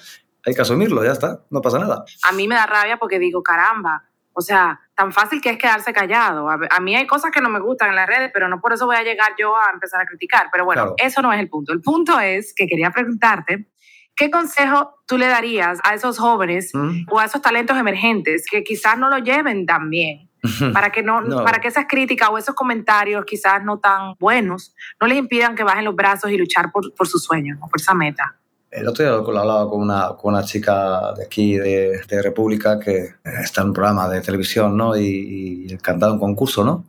Hay 0.46 0.54
que 0.54 0.62
asumirlo, 0.62 1.04
ya 1.04 1.14
está, 1.14 1.42
no 1.50 1.62
pasa 1.62 1.80
nada. 1.80 2.06
A 2.24 2.32
mí 2.34 2.48
me 2.48 2.56
da 2.56 2.66
rabia 2.66 2.98
porque 2.98 3.18
digo, 3.18 3.42
caramba, 3.42 4.04
o 4.34 4.42
sea, 4.42 4.82
tan 4.96 5.12
fácil 5.12 5.42
que 5.42 5.50
es 5.50 5.58
quedarse 5.58 5.92
callado. 5.94 6.50
A, 6.50 6.80
mí 6.80 6.96
hay 6.96 7.08
cosas 7.08 7.32
que 7.32 7.42
no 7.42 7.50
me 7.50 7.60
gustan 7.60 7.90
en 7.90 7.96
las 7.96 8.08
redes, 8.08 8.32
pero 8.34 8.48
no 8.48 8.62
por 8.62 8.74
eso 8.74 8.86
voy 8.86 8.96
a 8.96 9.04
llegar 9.04 9.34
yo 9.40 9.56
a 9.56 9.72
empezar 9.74 10.02
a 10.02 10.06
criticar. 10.06 10.50
Pero 10.52 10.66
bueno, 10.66 10.94
eso 10.98 11.22
no 11.22 11.34
es 11.34 11.40
el 11.40 11.50
punto. 11.50 11.74
El 11.74 11.82
punto 11.82 12.20
es 12.20 12.54
que 12.56 12.68
quería 12.68 12.92
preguntarte, 12.92 13.68
¿qué 14.16 14.30
consejo 14.30 14.96
tú 15.08 15.18
le 15.18 15.28
darías 15.28 15.80
a 15.84 15.96
esos 15.96 16.20
jóvenes 16.20 16.72
¿Mm? 16.74 17.06
o 17.10 17.20
a 17.20 17.26
esos 17.26 17.42
talentos 17.42 17.78
emergentes 17.78 18.46
que 18.50 18.64
quizás 18.64 18.98
no 18.98 19.10
lo 19.10 19.18
lleven 19.18 19.66
tan 19.66 19.90
bien? 19.90 20.30
para 20.74 20.92
que 20.92 21.02
no, 21.02 21.24
para 21.44 21.60
que 21.60 21.70
esas 21.70 21.86
críticas 21.88 22.30
o 22.30 22.38
esos 22.38 22.54
comentarios 22.54 23.24
quizás 23.24 23.64
no 23.64 23.80
tan 23.80 24.16
buenos 24.20 24.76
no 25.00 25.08
les 25.08 25.18
impidan 25.18 25.56
que 25.56 25.64
bajen 25.64 25.86
los 25.86 25.96
brazos 25.96 26.32
y 26.32 26.38
luchar 26.38 26.70
por, 26.70 26.94
por 26.96 27.08
sus 27.08 27.24
sueños, 27.24 27.58
por 27.60 27.80
esa 27.80 27.94
meta. 27.94 28.38
El 28.76 28.88
otro 28.88 29.06
día 29.06 29.14
lo 29.14 29.40
hablaba 29.40 29.70
con 29.70 29.82
una, 29.82 30.10
con 30.10 30.34
una 30.34 30.44
chica 30.44 31.14
de 31.16 31.26
aquí, 31.26 31.58
de, 31.58 32.02
de, 32.08 32.22
República, 32.22 32.80
que 32.80 33.16
está 33.24 33.62
en 33.62 33.68
un 33.68 33.74
programa 33.74 34.10
de 34.10 34.22
televisión, 34.22 34.76
¿no? 34.76 34.96
Y, 34.98 35.68
y 35.70 35.78
cantaba 35.78 36.14
un 36.14 36.20
concurso, 36.20 36.64
¿no? 36.64 36.86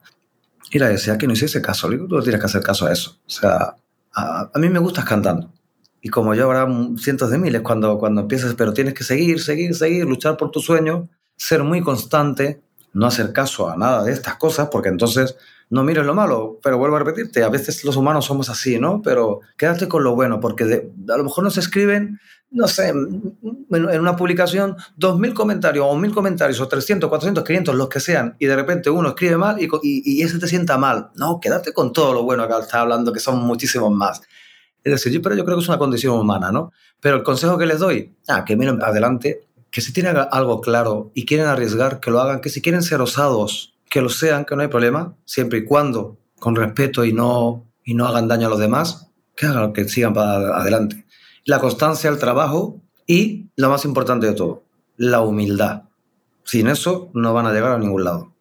Y 0.70 0.78
le 0.78 0.88
decía 0.88 1.18
que 1.18 1.26
no 1.26 1.34
hiciese 1.34 1.60
caso. 1.60 1.88
Le 1.88 1.96
digo, 1.96 2.08
tú 2.08 2.22
tienes 2.22 2.40
que 2.40 2.46
hacer 2.46 2.62
caso 2.62 2.86
a 2.86 2.92
eso. 2.92 3.18
O 3.26 3.30
sea, 3.30 3.76
a, 4.14 4.50
a, 4.52 4.58
mí 4.58 4.68
me 4.70 4.78
gustas 4.78 5.04
cantando. 5.04 5.50
Y 6.00 6.08
como 6.08 6.34
yo 6.34 6.44
habrá 6.44 6.66
cientos 6.98 7.30
de 7.30 7.38
miles 7.38 7.60
cuando, 7.60 7.98
cuando 7.98 8.22
empiezas, 8.22 8.54
pero 8.54 8.72
tienes 8.72 8.94
que 8.94 9.04
seguir, 9.04 9.40
seguir, 9.40 9.74
seguir, 9.74 10.04
luchar 10.04 10.36
por 10.36 10.50
tu 10.50 10.60
sueño, 10.60 11.08
ser 11.36 11.64
muy 11.64 11.82
constante, 11.82 12.62
no 12.92 13.06
hacer 13.06 13.32
caso 13.32 13.68
a 13.68 13.76
nada 13.76 14.04
de 14.04 14.12
estas 14.12 14.36
cosas, 14.36 14.68
porque 14.70 14.88
entonces 14.88 15.36
no 15.74 15.82
mires 15.82 16.06
lo 16.06 16.14
malo, 16.14 16.60
pero 16.62 16.78
vuelvo 16.78 16.94
a 16.94 17.00
repetirte, 17.00 17.42
a 17.42 17.48
veces 17.48 17.84
los 17.84 17.96
humanos 17.96 18.26
somos 18.26 18.48
así, 18.48 18.78
¿no? 18.78 19.02
Pero 19.02 19.40
quédate 19.58 19.88
con 19.88 20.04
lo 20.04 20.14
bueno, 20.14 20.38
porque 20.38 20.62
a 20.64 21.16
lo 21.16 21.24
mejor 21.24 21.42
nos 21.42 21.58
escriben, 21.58 22.20
no 22.52 22.68
sé, 22.68 22.90
en 22.90 24.00
una 24.00 24.14
publicación, 24.14 24.76
2.000 25.00 25.34
comentarios, 25.34 25.84
o 25.84 25.96
1.000 25.96 26.14
comentarios, 26.14 26.60
o 26.60 26.68
300, 26.68 27.08
400, 27.08 27.42
500, 27.42 27.74
los 27.74 27.88
que 27.88 27.98
sean, 27.98 28.36
y 28.38 28.46
de 28.46 28.54
repente 28.54 28.88
uno 28.88 29.08
escribe 29.08 29.36
mal 29.36 29.60
y, 29.60 29.68
y, 29.82 30.22
ese 30.22 30.38
te 30.38 30.46
sienta 30.46 30.78
mal. 30.78 31.10
No, 31.16 31.40
quédate 31.40 31.72
con 31.72 31.92
todo 31.92 32.14
lo 32.14 32.22
bueno 32.22 32.46
que 32.46 32.54
está 32.56 32.80
hablando, 32.80 33.12
que 33.12 33.18
son 33.18 33.40
muchísimos 33.44 33.90
más. 33.90 34.22
Es 34.84 34.92
decir, 34.92 35.12
yo, 35.12 35.22
pero 35.22 35.34
yo 35.34 35.44
creo 35.44 35.56
que 35.56 35.62
es 35.64 35.68
una 35.68 35.78
condición 35.78 36.16
humana, 36.16 36.52
¿no? 36.52 36.70
Pero 37.00 37.16
el 37.16 37.24
consejo 37.24 37.58
que 37.58 37.66
les 37.66 37.80
doy, 37.80 38.14
ah, 38.28 38.44
que 38.44 38.56
miren 38.56 38.80
adelante, 38.80 39.48
que 39.72 39.80
si 39.80 39.92
tienen 39.92 40.16
algo 40.30 40.60
claro 40.60 41.10
y 41.14 41.26
quieren 41.26 41.48
arriesgar, 41.48 41.98
que 41.98 42.12
lo 42.12 42.20
hagan, 42.20 42.40
que 42.40 42.48
si 42.48 42.62
quieren 42.62 42.84
ser 42.84 43.00
osados, 43.00 43.73
que 43.94 44.00
lo 44.00 44.08
sean, 44.08 44.44
que 44.44 44.56
no 44.56 44.62
hay 44.62 44.66
problema, 44.66 45.14
siempre 45.24 45.60
y 45.60 45.64
cuando 45.64 46.18
con 46.40 46.56
respeto 46.56 47.04
y 47.04 47.12
no, 47.12 47.70
y 47.84 47.94
no 47.94 48.08
hagan 48.08 48.26
daño 48.26 48.48
a 48.48 48.50
los 48.50 48.58
demás, 48.58 49.12
que 49.36 49.46
hagan, 49.46 49.72
que 49.72 49.88
sigan 49.88 50.12
para 50.12 50.32
adelante. 50.58 51.06
La 51.44 51.60
constancia, 51.60 52.10
el 52.10 52.18
trabajo 52.18 52.82
y, 53.06 53.50
lo 53.54 53.70
más 53.70 53.84
importante 53.84 54.26
de 54.26 54.32
todo, 54.32 54.64
la 54.96 55.20
humildad. 55.20 55.84
Sin 56.42 56.66
eso 56.66 57.12
no 57.14 57.32
van 57.32 57.46
a 57.46 57.52
llegar 57.52 57.70
a 57.70 57.78
ningún 57.78 58.02
lado. 58.02 58.34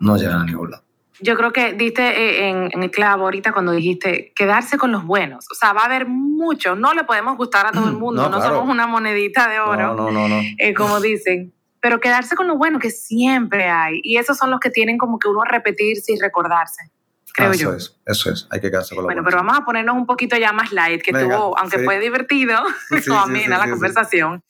No 0.00 0.16
llegan 0.16 0.40
a 0.40 0.44
ningún 0.44 0.72
lado. 0.72 0.82
Yo 1.20 1.36
creo 1.36 1.52
que 1.52 1.74
diste 1.74 2.02
eh, 2.02 2.48
en, 2.48 2.82
el 2.82 2.90
clavo 2.90 3.22
ahorita 3.22 3.52
cuando 3.52 3.70
dijiste 3.70 4.32
quedarse 4.34 4.78
con 4.78 4.90
los 4.90 5.04
buenos. 5.04 5.46
O 5.52 5.54
sea, 5.54 5.72
va 5.74 5.82
a 5.82 5.84
haber 5.84 6.08
mucho. 6.08 6.74
No 6.74 6.92
le 6.92 7.04
podemos 7.04 7.36
gustar 7.36 7.66
a 7.66 7.70
todo 7.70 7.86
el 7.86 7.92
mundo. 7.98 8.28
No, 8.28 8.42
somos 8.42 8.68
una 8.68 8.88
monedita 8.88 9.48
de 9.48 9.60
oro. 9.60 9.94
No, 9.94 10.10
no, 10.10 10.28
no. 10.28 10.40
Eh, 10.58 10.74
como 10.74 11.00
dicen 11.00 11.54
pero 11.80 12.00
quedarse 12.00 12.34
con 12.34 12.48
lo 12.48 12.56
bueno 12.56 12.78
que 12.78 12.90
siempre 12.90 13.68
hay. 13.68 14.00
Y 14.02 14.16
esos 14.16 14.36
son 14.36 14.50
los 14.50 14.60
que 14.60 14.70
tienen 14.70 14.98
como 14.98 15.18
que 15.18 15.28
uno 15.28 15.44
repetirse 15.44 16.12
y 16.12 16.18
recordarse. 16.18 16.90
Creo 17.34 17.52
eso 17.52 17.62
yo. 17.62 17.74
es, 17.74 17.96
eso 18.04 18.30
es, 18.30 18.48
hay 18.50 18.60
que 18.60 18.70
quedarse 18.70 18.94
con 18.94 19.02
lo 19.02 19.06
bueno. 19.06 19.22
Bueno, 19.22 19.24
pero 19.24 19.44
vamos 19.44 19.62
a 19.62 19.64
ponernos 19.64 19.96
un 19.96 20.06
poquito 20.06 20.36
ya 20.36 20.52
más 20.52 20.72
light, 20.72 21.02
que 21.02 21.12
tuvo, 21.12 21.56
aunque 21.58 21.78
fue 21.84 22.00
divertido, 22.00 22.58
sí, 22.88 23.10
amena 23.14 23.58
la 23.58 23.70
conversación, 23.70 24.42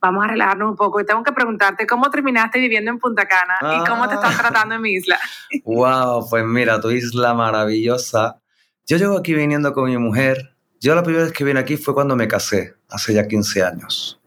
vamos 0.00 0.24
a 0.24 0.28
relajarnos 0.28 0.70
un 0.70 0.76
poco. 0.76 1.00
Y 1.00 1.06
tengo 1.06 1.22
que 1.22 1.32
preguntarte 1.32 1.86
cómo 1.86 2.10
terminaste 2.10 2.58
viviendo 2.58 2.90
en 2.90 2.98
Punta 2.98 3.28
Cana 3.28 3.76
y 3.76 3.88
cómo 3.88 4.08
te 4.08 4.14
estás 4.14 4.34
ah. 4.34 4.42
tratando 4.42 4.74
en 4.74 4.82
mi 4.82 4.92
isla. 4.94 5.18
wow, 5.64 6.28
pues 6.28 6.44
mira, 6.44 6.80
tu 6.80 6.90
isla 6.90 7.32
maravillosa. 7.34 8.40
Yo 8.86 8.96
llevo 8.96 9.18
aquí 9.18 9.34
viniendo 9.34 9.72
con 9.72 9.84
mi 9.84 9.96
mujer. 9.96 10.51
Yo 10.82 10.96
la 10.96 11.04
primera 11.04 11.22
vez 11.24 11.32
que 11.32 11.44
vine 11.44 11.60
aquí 11.60 11.76
fue 11.76 11.94
cuando 11.94 12.16
me 12.16 12.26
casé, 12.26 12.74
hace 12.90 13.14
ya 13.14 13.28
15 13.28 13.62
años. 13.62 14.20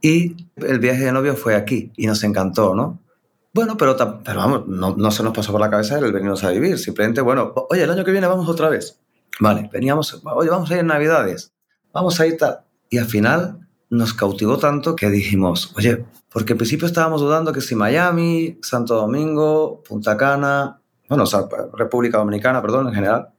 Y 0.00 0.46
el 0.54 0.78
viaje 0.78 1.04
de 1.04 1.10
novio 1.10 1.34
fue 1.34 1.56
aquí 1.56 1.90
y 1.96 2.06
nos 2.06 2.22
encantó, 2.22 2.72
¿no? 2.72 3.00
Bueno, 3.52 3.76
pero, 3.76 3.96
pero 3.96 4.38
vamos, 4.38 4.68
no, 4.68 4.94
no, 4.96 5.10
se 5.10 5.24
nos 5.24 5.34
pasó 5.34 5.50
por 5.50 5.60
la 5.60 5.68
cabeza 5.68 5.98
el 5.98 6.12
venirnos 6.12 6.44
a 6.44 6.50
vivir. 6.50 6.78
Simplemente, 6.78 7.20
bueno, 7.20 7.52
oye, 7.68 7.82
el 7.82 7.90
año 7.90 8.04
que 8.04 8.12
viene 8.12 8.28
vamos 8.28 8.48
otra 8.48 8.68
vez. 8.68 9.00
Vale, 9.40 9.68
veníamos, 9.72 10.22
oye, 10.22 10.48
vamos 10.48 10.70
a 10.70 10.74
ir 10.74 10.80
en 10.80 10.86
Navidades. 10.86 11.52
Vamos 11.92 12.20
a 12.20 12.26
ir 12.28 12.36
tal. 12.36 12.60
Y 12.90 12.98
al 12.98 13.06
final 13.06 13.66
nos 13.90 14.14
cautivó 14.14 14.56
tanto 14.56 14.94
que 14.94 15.10
dijimos, 15.10 15.72
oye, 15.76 16.04
porque 16.30 16.52
al 16.52 16.58
principio 16.58 16.86
estábamos 16.86 17.20
dudando 17.20 17.52
que 17.52 17.60
si 17.60 17.74
Miami, 17.74 18.60
Santo 18.62 18.94
Domingo, 18.94 19.82
Punta 19.82 20.16
Cana, 20.16 20.80
bueno, 21.08 21.24
República 21.74 22.18
Dominicana, 22.18 22.62
perdón, 22.62 22.86
en 22.86 22.94
general. 22.94 23.30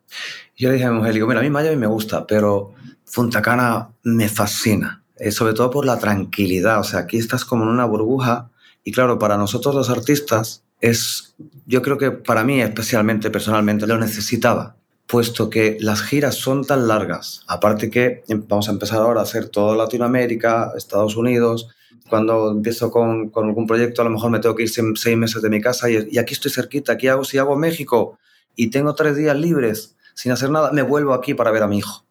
Yo 0.60 0.68
le 0.68 0.76
dije 0.76 0.86
a 0.86 0.92
mi 0.92 0.98
mujer, 0.98 1.14
digo, 1.14 1.26
mira, 1.26 1.40
a 1.40 1.44
mí 1.44 1.50
Miami 1.50 1.78
me 1.78 1.88
gusta, 1.88 2.28
pero 2.28 2.74
Punta 3.16 3.42
Cana 3.42 3.92
me 4.04 4.28
fascina. 4.28 5.02
Eh, 5.16 5.32
sobre 5.32 5.54
todo 5.54 5.70
por 5.70 5.86
la 5.86 5.98
tranquilidad. 5.98 6.82
O 6.82 6.84
sea, 6.84 7.02
aquí 7.02 7.18
estás 7.18 7.46
como 7.46 7.64
en 7.64 7.70
una 7.70 7.86
burbuja 7.86 8.50
y 8.84 8.92
claro, 8.92 9.18
para 9.18 9.38
nosotros 9.38 9.74
los 9.74 9.90
artistas 9.90 10.64
es, 10.82 11.34
yo 11.66 11.82
creo 11.82 11.98
que 11.98 12.12
para 12.12 12.44
mí 12.44 12.62
especialmente, 12.62 13.32
personalmente, 13.32 13.88
lo 13.88 13.98
necesitaba, 13.98 14.76
puesto 15.08 15.50
que 15.50 15.78
las 15.80 16.02
giras 16.02 16.36
son 16.36 16.66
tan 16.66 16.90
largas. 16.90 17.44
Aparte 17.48 17.90
que 17.90 18.24
vamos 18.48 18.68
a 18.68 18.72
empezar 18.72 19.00
ahora 19.00 19.22
a 19.22 19.24
hacer 19.24 19.48
toda 19.48 19.78
Latinoamérica, 19.78 20.74
Estados 20.76 21.16
Unidos. 21.16 21.70
Cuando 22.10 22.52
empiezo 22.52 22.92
con, 22.92 23.30
con 23.30 23.48
algún 23.48 23.66
proyecto, 23.66 24.02
a 24.02 24.06
lo 24.06 24.12
mejor 24.12 24.30
me 24.30 24.40
tengo 24.40 24.56
que 24.56 24.64
ir 24.64 24.70
seis 24.70 25.18
meses 25.18 25.42
de 25.42 25.50
mi 25.50 25.62
casa 25.62 25.90
y, 25.90 26.08
y 26.12 26.18
aquí 26.18 26.34
estoy 26.34 26.52
cerquita. 26.52 26.94
Aquí 26.94 27.08
hago, 27.08 27.24
si 27.24 27.38
hago 27.38 27.56
México 27.56 28.18
y 28.56 28.70
tengo 28.70 28.94
tres 28.96 29.16
días 29.16 29.38
libres 29.38 29.96
sin 30.20 30.34
hacer 30.34 30.50
nada, 30.50 30.74
me 30.74 30.82
vuelvo 30.82 31.14
aquí 31.14 31.34
para 31.34 31.50
ver 31.50 31.64
a 31.64 31.68
mi 31.68 31.78
hijo. 31.78 32.04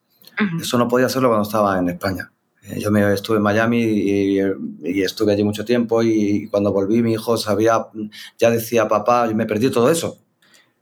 Eso 0.59 0.79
no 0.79 0.89
podía 0.89 1.05
hacerlo 1.05 1.29
cuando 1.29 1.43
estaba 1.43 1.79
en 1.79 1.91
España. 1.91 2.33
Eh, 2.63 2.81
yo 2.81 2.91
me 2.91 3.13
estuve 3.13 3.37
en 3.37 3.43
Miami 3.43 3.83
y, 3.83 4.41
estuve 5.03 5.33
allí 5.33 5.45
mucho 5.45 5.63
tiempo 5.63 6.03
y 6.03 6.49
cuando 6.49 6.73
volví 6.73 7.03
mi 7.03 7.13
hijo 7.13 7.37
sabía, 7.37 7.87
ya 8.39 8.51
decía 8.51 8.89
papá, 8.89 9.27
me 9.35 9.45
perdí 9.45 9.71
todo 9.71 9.91
eso. 9.91 10.23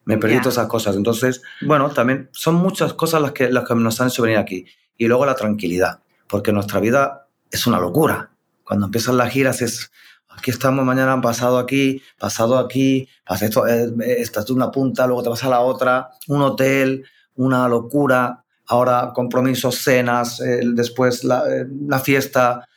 Me 0.05 0.19
perdí 0.19 0.39
todas 0.39 0.55
esas 0.55 0.69
cosas. 0.69 0.95
Entonces, 0.95 1.43
bueno, 1.63 1.91
también 1.91 2.29
son 2.31 2.55
muchas 2.55 2.93
cosas 2.93 3.21
las 3.21 3.33
que, 3.33 3.51
las 3.51 3.67
que 3.67 3.75
nos 3.75 4.01
han 4.01 4.07
hecho 4.07 4.23
venir 4.23 4.39
aquí. 4.39 4.65
Y 4.97 5.09
luego 5.09 5.27
la 5.27 5.35
tranquilidad, 5.35 6.03
porque 6.29 6.53
nuestra 6.53 6.79
vida 6.79 7.27
es 7.51 7.67
una 7.67 7.81
locura. 7.81 8.31
Cuando 8.63 8.87
empiezan 8.87 9.17
las 9.17 9.33
giras 9.33 9.63
es, 9.63 9.91
aquí 10.29 10.53
estamos, 10.53 10.85
mañana 10.85 11.13
han 11.13 11.23
pasado 11.23 11.59
aquí, 11.59 12.03
pasado 12.21 12.57
aquí, 12.57 13.09
pasa 13.27 13.47
esto, 13.47 13.67
eh, 13.67 13.93
estás 14.19 14.47
de 14.47 14.53
una 14.53 14.71
punta, 14.71 15.09
luego 15.09 15.25
te 15.25 15.29
vas 15.31 15.43
a 15.43 15.49
la 15.49 15.59
otra, 15.59 16.11
un 16.29 16.41
hotel, 16.43 17.05
una 17.37 17.69
locura 17.69 18.45
ahora 18.67 19.13
compromisos, 19.15 19.77
cenas, 19.77 20.43
después 20.75 21.25
eh, 21.25 21.67
la, 21.89 21.99
fiesta. 22.01 22.69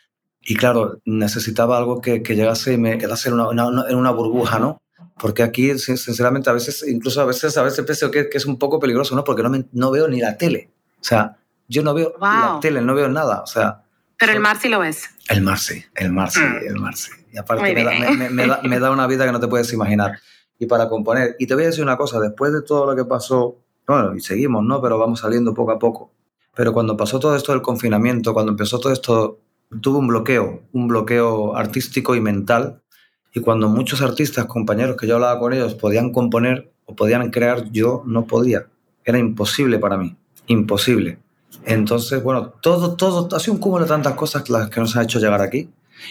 Y 0.42 0.56
claro, 0.56 1.02
necesitaba 1.06 1.78
algo 1.78 2.02
que, 2.02 2.22
que 2.24 2.36
llegase 2.36 2.74
y 2.74 2.78
me 2.78 2.98
quedase 2.98 3.30
en 3.30 3.40
una, 3.40 3.88
en 3.90 3.96
una, 3.96 4.12
burbuja, 4.12 4.60
¿no? 4.60 4.82
Porque 5.18 5.44
aquí, 5.44 5.78
sinceramente, 5.78 6.50
a 6.50 6.54
veces, 6.54 6.86
incluso 6.88 7.22
a 7.22 7.26
veces, 7.26 7.58
a 7.58 7.64
veces 7.64 7.84
pienso 7.84 8.10
que, 8.10 8.30
que 8.30 8.38
es 8.38 8.46
un 8.46 8.58
poco 8.58 8.80
peligroso, 8.80 9.16
¿no? 9.16 9.24
Porque 9.24 9.44
no, 9.44 9.52
no 9.72 9.92
veo 9.92 10.08
ni 10.08 10.22
la 10.22 10.38
tele. 10.38 10.72
O 11.00 11.04
sea, 11.04 11.38
yo 11.68 11.84
no 11.84 11.94
veo 11.94 12.14
la 12.22 12.60
tele, 12.62 12.82
no 12.82 12.96
veo 12.96 13.10
nada. 13.10 13.42
O 13.42 13.48
sea, 13.48 13.84
pero 14.20 14.34
el 14.34 14.42
mar 14.42 14.58
sí 14.60 14.68
lo 14.68 14.80
ves. 14.80 15.10
El 15.30 15.42
mar 15.42 15.58
sí, 15.58 15.84
el 15.96 16.12
mar 16.12 16.30
sí, 16.30 16.42
mm. 16.42 16.68
el 16.68 16.76
mar 16.76 16.96
sí. 16.96 17.12
Y 17.32 17.38
aparte 17.38 17.74
me 17.74 17.84
da, 17.84 17.92
me, 17.92 18.30
me, 18.30 18.48
da, 18.48 18.62
me 18.64 18.80
da, 18.80 18.92
una 18.92 19.08
vida 19.08 19.26
que 19.26 19.32
no 19.32 19.40
te 19.40 19.48
puedes 19.48 19.72
imaginar. 19.72 20.20
Y 20.58 20.66
para 20.66 20.90
componer, 20.90 21.38
y 21.40 21.48
te 21.48 21.54
voy 21.54 21.64
a 21.64 21.68
decir 21.68 21.84
una 21.84 21.96
cosa, 21.96 22.20
después 22.20 22.52
de 22.52 22.62
todo 22.62 22.86
lo 22.86 22.96
que 22.96 23.08
pasó 23.08 23.64
bueno, 23.94 24.16
y 24.16 24.20
seguimos, 24.20 24.64
¿no? 24.64 24.82
Pero 24.82 24.98
vamos 24.98 25.20
saliendo 25.20 25.54
poco 25.54 25.72
a 25.72 25.80
poco. 25.80 26.12
Pero 26.56 26.74
cuando 26.74 26.96
pasó 26.96 27.20
todo 27.20 27.36
esto 27.36 27.52
del 27.52 27.62
confinamiento, 27.62 28.34
cuando 28.34 28.52
empezó 28.52 28.80
todo 28.80 28.94
esto, 28.94 29.40
tuve 29.82 29.98
un 29.98 30.08
bloqueo, 30.08 30.64
un 30.74 30.88
bloqueo 30.88 31.56
artístico 31.56 32.16
y 32.16 32.22
mental. 32.22 32.82
Y 33.34 33.42
cuando 33.42 33.68
muchos 33.68 34.02
artistas, 34.02 34.46
compañeros 34.46 34.96
que 34.98 35.08
yo 35.08 35.16
hablaba 35.16 35.40
con 35.40 35.54
ellos, 35.54 35.76
podían 35.76 36.12
componer 36.12 36.72
o 36.86 36.96
podían 36.96 37.30
crear, 37.32 37.72
yo 37.72 38.04
no 38.06 38.26
podía. 38.26 38.68
Era 39.04 39.20
imposible 39.20 39.80
para 39.80 39.98
mí, 39.98 40.16
imposible. 40.48 41.20
Entonces, 41.66 42.22
bueno, 42.22 42.54
todo, 42.62 42.96
todo, 42.96 43.36
ha 43.36 43.40
sido 43.40 43.54
un 43.54 43.60
cúmulo 43.60 43.86
de 43.86 43.90
tantas 43.90 44.14
cosas 44.14 44.50
las 44.50 44.70
que 44.70 44.80
nos 44.80 44.96
han 44.96 45.04
hecho 45.04 45.20
llegar 45.20 45.42
aquí. 45.42 45.70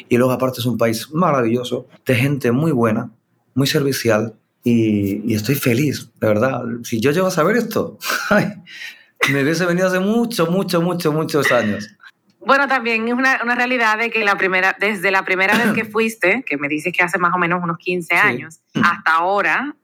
Y 0.09 0.17
luego 0.17 0.33
aparte 0.33 0.61
es 0.61 0.67
un 0.67 0.79
país 0.79 1.11
maravilloso, 1.13 1.87
de 2.05 2.15
gente 2.15 2.53
muy 2.53 2.73
buena, 2.73 3.11
muy 3.55 3.67
servicial, 3.67 4.35
y, 4.69 5.35
estoy 5.35 5.55
feliz, 5.55 6.11
de 6.21 6.27
verdad. 6.27 6.63
Si 6.83 7.01
yo 7.01 7.11
llego 7.11 7.29
a 7.29 7.31
saber 7.31 7.57
esto, 7.57 7.99
me 9.33 9.43
hubiese 9.43 9.67
venido 9.67 9.89
hace 9.89 10.01
mucho, 10.01 10.47
mucho, 10.47 10.81
mucho, 10.81 11.13
muchos 11.13 11.51
años. 11.53 11.89
Bueno, 12.41 12.67
también 12.69 13.09
es 13.09 13.15
una, 13.15 13.41
una, 13.43 13.55
realidad 13.55 13.99
de 13.99 14.11
que 14.11 14.25
la 14.25 14.37
primera, 14.37 14.77
desde 14.79 15.11
la 15.11 15.25
primera 15.25 15.57
vez 15.57 15.73
que 15.73 15.85
fuiste, 15.91 16.45
que 16.47 16.57
me 16.57 16.69
dices 16.69 16.93
que 16.93 17.03
hace 17.03 17.19
más 17.19 17.35
o 17.35 17.39
menos 17.39 17.63
unos 17.63 17.79
15 17.79 18.15
años, 18.15 18.61
hasta 18.75 19.13
ahora, 19.13 19.75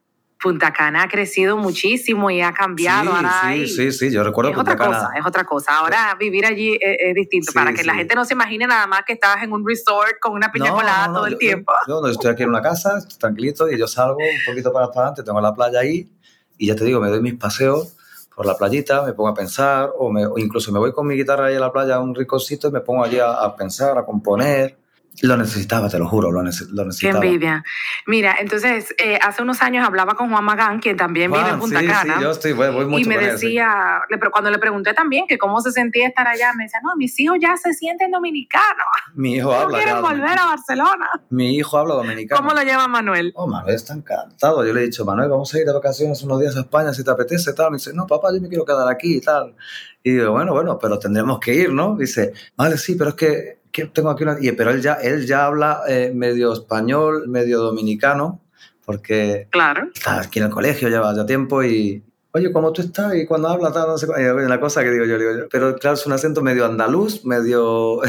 Punta 0.41 0.73
Cana 0.73 1.03
ha 1.03 1.07
crecido 1.07 1.57
muchísimo 1.57 2.29
y 2.29 2.41
ha 2.41 2.51
cambiado. 2.51 3.11
Sí, 3.43 3.67
sí, 3.67 3.75
sí, 3.75 3.91
sí, 3.91 4.11
yo 4.11 4.23
recuerdo 4.23 4.51
es 4.51 4.57
otra 4.57 4.75
cosa, 4.75 5.09
es 5.17 5.25
otra 5.25 5.43
cosa. 5.45 5.77
Ahora 5.77 6.15
vivir 6.19 6.45
allí 6.45 6.77
es, 6.79 7.15
distinto, 7.15 7.51
para 7.53 7.73
que 7.73 7.83
la 7.83 7.95
gente 7.95 8.15
no 8.15 8.25
se 8.25 8.33
imagine 8.33 8.67
nada 8.67 8.85
más 8.85 9.03
que 9.05 9.13
estabas 9.13 9.43
en 9.43 9.53
un 9.53 9.65
resort 9.65 10.19
con 10.19 10.33
una 10.33 10.51
piña 10.51 10.71
colada 10.71 11.11
todo 11.13 11.25
el 11.25 11.37
tiempo. 11.37 11.73
Yo, 11.87 12.01
no, 12.01 12.07
estoy 12.07 12.31
aquí 12.31 12.43
en 12.43 12.49
una 12.49 12.61
casa, 12.61 12.97
estoy 12.97 13.17
tranquilito 13.17 13.69
y 13.69 13.77
yo 13.77 13.87
salgo 13.87 14.17
un 14.17 14.45
poquito 14.45 14.71
para 14.73 14.85
adelante, 14.85 15.23
tengo 15.23 15.39
la 15.39 15.53
playa 15.53 15.79
ahí 15.79 16.09
y 16.57 16.67
ya 16.67 16.75
te 16.75 16.83
digo, 16.83 16.99
me 16.99 17.07
doy 17.09 17.21
mis 17.21 17.35
paseos 17.35 17.95
por 18.35 18.45
la 18.45 18.55
playita, 18.55 19.03
me 19.03 19.13
pongo 19.13 19.29
a 19.29 19.33
pensar 19.33 19.89
o, 19.97 20.11
me, 20.11 20.23
incluso 20.37 20.71
me 20.71 20.79
voy 20.79 20.91
con 20.91 21.07
mi 21.07 21.15
guitarra 21.15 21.45
ahí 21.45 21.55
a 21.55 21.59
la 21.59 21.71
playa 21.71 21.95
a 21.95 21.99
un 22.01 22.13
ricocito 22.13 22.67
y 22.67 22.71
me 22.71 22.81
pongo 22.81 23.03
allí 23.03 23.19
a, 23.19 23.31
a 23.31 23.55
pensar, 23.55 23.97
a 23.97 24.05
componer 24.05 24.77
lo 25.21 25.37
necesitaba, 25.37 25.89
te 25.89 25.99
lo 25.99 26.07
juro, 26.07 26.31
lo, 26.31 26.43
necesitaba. 26.43 26.89
Qué 27.21 27.27
envidia. 27.27 27.63
Mira, 28.07 28.35
entonces, 28.39 28.93
eh, 28.97 29.17
hace 29.21 29.41
unos 29.41 29.61
años 29.61 29.85
hablaba 29.85 30.15
con 30.15 30.29
Juan 30.29 30.43
Magán, 30.43 30.79
quien 30.79 30.97
también 30.97 31.31
vive 31.31 31.49
en 31.49 31.59
Punta 31.59 31.85
Cana. 31.85 32.15
Sí, 32.17 32.21
yo 32.21 32.31
estoy, 32.31 32.53
voy, 32.53 32.85
mucho 32.85 33.03
Y 33.03 33.05
me 33.05 33.17
decía, 33.17 34.01
cuando 34.31 34.51
le 34.51 34.59
pregunté 34.59 34.93
también 34.93 35.25
que 35.27 35.37
cómo 35.37 35.61
se 35.61 35.71
sentía 35.71 36.07
estar 36.07 36.27
allá, 36.27 36.53
me 36.53 36.63
decía, 36.63 36.79
no, 36.83 36.95
mis 36.97 37.19
hijos 37.19 37.37
ya 37.41 37.55
se 37.57 37.73
sienten 37.73 38.11
dominicanos. 38.11 38.85
Mi 39.13 39.35
hijo 39.35 39.53
habla. 39.53 39.77
quieren 39.77 40.01
volver 40.01 40.37
a 40.37 40.45
Barcelona. 40.45 41.09
Mi 41.29 41.55
hijo 41.55 41.77
habla 41.77 41.95
dominicano. 41.95 42.41
¿Cómo 42.41 42.53
lo 42.53 42.63
lleva 42.63 42.87
Manuel? 42.87 43.31
Oh, 43.35 43.47
Manuel 43.47 43.75
está 43.75 43.93
encantado. 43.93 44.65
Yo 44.65 44.73
le 44.73 44.81
he 44.81 44.85
dicho, 44.85 45.05
Manuel, 45.05 45.29
vamos 45.29 45.53
a 45.53 45.59
ir 45.59 45.65
de 45.65 45.73
vacaciones 45.73 46.21
unos 46.23 46.39
días 46.39 46.55
a 46.57 46.61
España 46.61 46.93
si 46.93 47.03
te 47.03 47.11
apetece, 47.11 47.53
tal. 47.53 47.71
Me 47.71 47.77
dice, 47.77 47.93
no, 47.93 48.05
papá, 48.05 48.33
yo 48.33 48.41
me 48.41 48.49
quiero 48.49 48.65
quedar 48.65 48.87
aquí 48.89 49.17
y 49.17 49.21
tal. 49.21 49.55
Y 50.03 50.11
digo, 50.11 50.31
bueno, 50.31 50.53
bueno, 50.53 50.77
pero 50.79 50.99
tendremos 50.99 51.39
que 51.39 51.53
ir, 51.53 51.73
¿no? 51.73 51.95
Dice, 51.95 52.33
vale, 52.55 52.77
sí, 52.77 52.95
pero 52.95 53.11
es 53.11 53.15
que 53.15 53.64
tengo 53.83 54.09
aquí 54.09 54.23
una... 54.23 54.37
Pero 54.57 54.71
él 54.71 54.81
ya, 54.81 54.93
él 54.95 55.25
ya 55.25 55.45
habla 55.45 55.81
eh, 55.87 56.11
medio 56.13 56.53
español, 56.53 57.27
medio 57.27 57.59
dominicano, 57.59 58.41
porque 58.85 59.47
claro. 59.51 59.89
está 59.93 60.21
aquí 60.21 60.39
en 60.39 60.45
el 60.45 60.51
colegio, 60.51 60.89
lleva 60.89 61.15
ya 61.15 61.25
tiempo 61.25 61.63
y... 61.63 62.03
Oye, 62.31 62.51
¿cómo 62.51 62.73
tú 62.73 62.81
estás? 62.81 63.15
Y 63.15 63.25
cuando 63.25 63.47
habla, 63.47 63.71
tal, 63.71 63.87
no 63.87 63.97
sé 63.97 64.07
Una 64.07 64.59
cosa 64.59 64.83
que 64.83 64.91
digo 64.91 65.05
yo, 65.05 65.17
digo 65.17 65.31
yo. 65.31 65.49
Pero 65.49 65.75
claro, 65.75 65.95
es 65.95 66.05
un 66.05 66.11
acento 66.11 66.41
medio 66.41 66.65
andaluz, 66.65 67.23
medio 67.23 68.01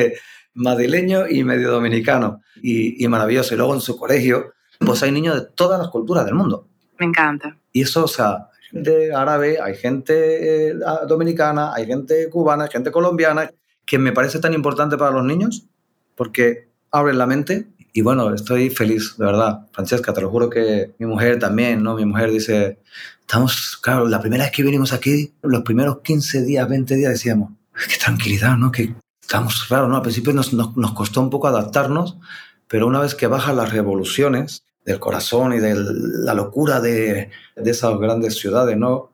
madrileño 0.54 1.28
y 1.28 1.44
medio 1.44 1.70
dominicano. 1.70 2.40
Y, 2.62 3.04
y 3.04 3.08
maravilloso. 3.08 3.52
Y 3.52 3.58
luego 3.58 3.74
en 3.74 3.82
su 3.82 3.98
colegio, 3.98 4.54
pues 4.78 5.02
hay 5.02 5.12
niños 5.12 5.34
de 5.34 5.46
todas 5.54 5.78
las 5.78 5.88
culturas 5.88 6.24
del 6.24 6.34
mundo. 6.34 6.66
Me 6.98 7.06
encanta. 7.06 7.58
Y 7.72 7.82
eso, 7.82 8.04
o 8.04 8.08
sea, 8.08 8.48
gente 8.70 9.14
árabe, 9.14 9.58
hay 9.60 9.74
gente 9.74 10.70
eh, 10.70 10.74
dominicana, 11.08 11.72
hay 11.74 11.86
gente 11.86 12.28
cubana, 12.30 12.64
hay 12.64 12.70
gente 12.70 12.90
colombiana, 12.90 13.50
que 13.86 13.98
me 13.98 14.12
parece 14.12 14.38
tan 14.38 14.54
importante 14.54 14.96
para 14.96 15.10
los 15.10 15.24
niños 15.24 15.66
porque 16.14 16.68
abren 16.90 17.18
la 17.18 17.26
mente 17.26 17.68
y 17.96 18.02
bueno, 18.02 18.34
estoy 18.34 18.70
feliz, 18.70 19.14
de 19.16 19.24
verdad. 19.24 19.68
Francesca, 19.72 20.12
te 20.12 20.20
lo 20.20 20.28
juro 20.28 20.50
que 20.50 20.94
mi 20.98 21.06
mujer 21.06 21.38
también, 21.38 21.80
¿no? 21.80 21.94
Mi 21.94 22.04
mujer 22.04 22.32
dice, 22.32 22.80
estamos, 23.20 23.76
claro, 23.76 24.08
la 24.08 24.20
primera 24.20 24.42
vez 24.42 24.52
que 24.52 24.64
vinimos 24.64 24.92
aquí, 24.92 25.32
los 25.42 25.62
primeros 25.62 26.00
15 26.02 26.42
días, 26.42 26.68
20 26.68 26.96
días 26.96 27.12
decíamos, 27.12 27.52
qué 27.88 27.96
tranquilidad, 27.96 28.56
¿no? 28.56 28.72
Que 28.72 28.92
estamos, 29.20 29.64
claro, 29.66 29.86
¿no? 29.86 29.94
Al 29.94 30.02
principio 30.02 30.32
nos, 30.32 30.52
nos, 30.52 30.92
costó 30.92 31.20
un 31.20 31.30
poco 31.30 31.46
adaptarnos, 31.46 32.18
pero 32.66 32.88
una 32.88 32.98
vez 32.98 33.14
que 33.14 33.28
bajan 33.28 33.56
las 33.56 33.72
revoluciones 33.72 34.64
del 34.84 34.98
corazón 34.98 35.52
y 35.52 35.60
de 35.60 35.76
la 35.76 36.34
locura 36.34 36.80
de, 36.80 37.30
de 37.54 37.70
esas 37.70 37.96
grandes 37.98 38.36
ciudades, 38.36 38.76
¿no? 38.76 39.13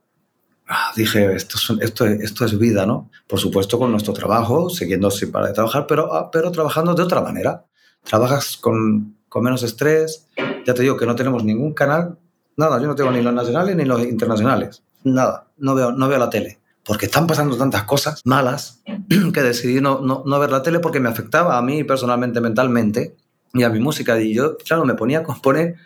Ah, 0.73 0.93
dije, 0.95 1.35
esto 1.35 1.57
es, 1.57 1.83
esto, 1.83 2.05
esto 2.07 2.45
es 2.45 2.57
vida, 2.57 2.87
¿no? 2.87 3.11
Por 3.27 3.41
supuesto 3.41 3.77
con 3.77 3.91
nuestro 3.91 4.13
trabajo, 4.13 4.71
siguiendo 4.71 5.11
sin 5.11 5.33
parar 5.33 5.49
de 5.49 5.55
trabajar, 5.55 5.85
pero, 5.89 6.15
ah, 6.15 6.31
pero 6.31 6.53
trabajando 6.53 6.95
de 6.95 7.03
otra 7.03 7.21
manera. 7.21 7.65
Trabajas 8.05 8.57
con, 8.57 9.17
con 9.29 9.43
menos 9.43 9.65
estrés. 9.65 10.29
Ya 10.65 10.73
te 10.73 10.83
digo 10.83 10.97
que 10.97 11.07
no 11.07 11.17
tenemos 11.17 11.43
ningún 11.43 11.75
canal, 11.75 12.19
nada, 12.57 12.81
yo 12.81 12.87
no 12.87 12.95
tengo 12.95 13.11
ni 13.11 13.21
los 13.21 13.35
nacionales 13.35 13.75
ni 13.75 13.85
los 13.85 14.01
internacionales, 14.05 14.85
nada, 15.03 15.49
no 15.59 15.75
veo, 15.75 15.91
no 15.91 16.07
veo 16.07 16.19
la 16.21 16.31
tele. 16.31 16.61
Porque 16.85 17.07
están 17.07 17.27
pasando 17.27 17.57
tantas 17.57 17.83
cosas 17.83 18.21
malas 18.25 18.83
que 19.35 19.43
decidí 19.43 19.81
no, 19.81 20.01
no, 20.01 20.23
no 20.25 20.39
ver 20.39 20.53
la 20.53 20.63
tele 20.63 20.79
porque 20.79 21.01
me 21.01 21.09
afectaba 21.09 21.59
a 21.59 21.63
mí 21.63 21.83
personalmente, 21.83 22.41
mentalmente 22.41 23.17
y 23.53 23.63
a 23.63 23.69
mi 23.69 23.81
música. 23.81 24.21
Y 24.21 24.35
yo, 24.35 24.57
claro, 24.57 24.85
me 24.85 24.95
ponía 24.95 25.21
a 25.21 25.23
componer 25.23 25.77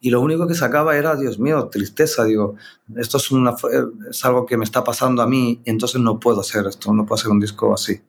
y 0.00 0.10
lo 0.10 0.20
único 0.20 0.46
que 0.46 0.54
sacaba 0.54 0.96
era, 0.96 1.16
Dios 1.16 1.38
mío, 1.38 1.68
tristeza. 1.70 2.24
Digo, 2.24 2.56
esto 2.96 3.16
es, 3.16 3.30
una, 3.30 3.54
es 4.10 4.24
algo 4.24 4.44
que 4.44 4.58
me 4.58 4.64
está 4.64 4.84
pasando 4.84 5.22
a 5.22 5.26
mí, 5.26 5.62
y 5.64 5.70
entonces 5.70 6.00
no 6.00 6.20
puedo 6.20 6.40
hacer 6.40 6.66
esto, 6.66 6.92
no 6.92 7.06
puedo 7.06 7.18
hacer 7.18 7.30
un 7.30 7.40
disco 7.40 7.72
así. 7.72 8.02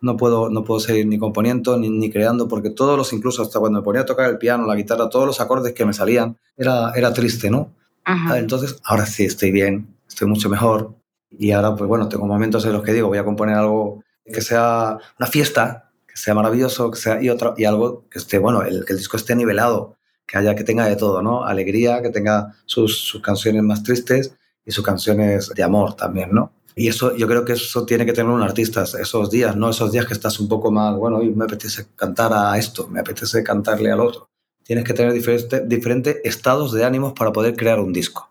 No 0.00 0.16
puedo, 0.16 0.50
no 0.50 0.62
puedo 0.62 0.80
seguir 0.80 1.06
ni 1.06 1.18
componiendo 1.18 1.78
ni, 1.78 1.88
ni 1.88 2.10
creando, 2.10 2.48
porque 2.48 2.70
todos 2.70 2.98
los, 2.98 3.12
incluso 3.12 3.42
hasta 3.42 3.58
cuando 3.60 3.78
me 3.78 3.84
ponía 3.84 4.02
a 4.02 4.04
tocar 4.04 4.28
el 4.28 4.38
piano, 4.38 4.66
la 4.66 4.74
guitarra, 4.74 5.08
todos 5.08 5.26
los 5.26 5.40
acordes 5.40 5.72
que 5.72 5.86
me 5.86 5.92
salían, 5.92 6.36
era, 6.56 6.92
era 6.94 7.12
triste, 7.12 7.50
¿no? 7.50 7.72
Entonces, 8.34 8.78
ahora 8.84 9.06
sí, 9.06 9.24
estoy 9.24 9.50
bien, 9.50 9.96
estoy 10.06 10.28
mucho 10.28 10.48
mejor. 10.48 10.94
Y 11.30 11.50
ahora, 11.52 11.74
pues 11.74 11.88
bueno, 11.88 12.08
tengo 12.08 12.26
momentos 12.26 12.64
en 12.64 12.72
los 12.72 12.82
que 12.82 12.92
digo, 12.92 13.08
voy 13.08 13.18
a 13.18 13.24
componer 13.24 13.56
algo 13.56 14.02
que 14.24 14.40
sea 14.40 14.98
una 15.18 15.28
fiesta, 15.28 15.87
sea 16.18 16.34
maravilloso, 16.34 16.90
que 16.90 16.98
sea, 16.98 17.22
y, 17.22 17.30
otro, 17.30 17.54
y 17.56 17.64
algo 17.64 18.08
que 18.10 18.18
esté, 18.18 18.38
bueno, 18.38 18.62
el, 18.62 18.84
que 18.84 18.92
el 18.92 18.98
disco 18.98 19.16
esté 19.16 19.34
nivelado, 19.34 19.96
que 20.26 20.38
haya, 20.38 20.54
que 20.54 20.64
tenga 20.64 20.86
de 20.86 20.96
todo, 20.96 21.22
¿no? 21.22 21.44
Alegría, 21.44 22.02
que 22.02 22.10
tenga 22.10 22.54
sus, 22.66 22.98
sus 22.98 23.22
canciones 23.22 23.62
más 23.62 23.82
tristes 23.82 24.34
y 24.64 24.72
sus 24.72 24.84
canciones 24.84 25.48
de 25.48 25.62
amor 25.62 25.94
también, 25.94 26.30
¿no? 26.32 26.52
Y 26.78 26.86
eso, 26.86 27.16
yo 27.16 27.26
creo 27.26 27.44
que 27.44 27.54
eso 27.54 27.84
tiene 27.84 28.06
que 28.06 28.12
tener 28.12 28.30
un 28.30 28.42
artista, 28.42 28.84
esos 28.84 29.30
días, 29.30 29.56
¿no? 29.56 29.70
Esos 29.70 29.90
días 29.90 30.06
que 30.06 30.12
estás 30.12 30.38
un 30.38 30.48
poco 30.48 30.70
más, 30.70 30.94
bueno, 30.94 31.16
hoy 31.16 31.30
me 31.34 31.44
apetece 31.44 31.86
cantar 31.96 32.32
a 32.32 32.56
esto, 32.56 32.86
me 32.86 33.00
apetece 33.00 33.42
cantarle 33.42 33.90
al 33.90 34.00
otro. 34.00 34.28
Tienes 34.62 34.84
que 34.84 34.92
tener 34.92 35.12
diferentes 35.12 35.68
diferentes 35.68 36.18
estados 36.22 36.72
de 36.72 36.84
ánimos 36.84 37.14
para 37.14 37.32
poder 37.32 37.56
crear 37.56 37.80
un 37.80 37.92
disco. 37.92 38.30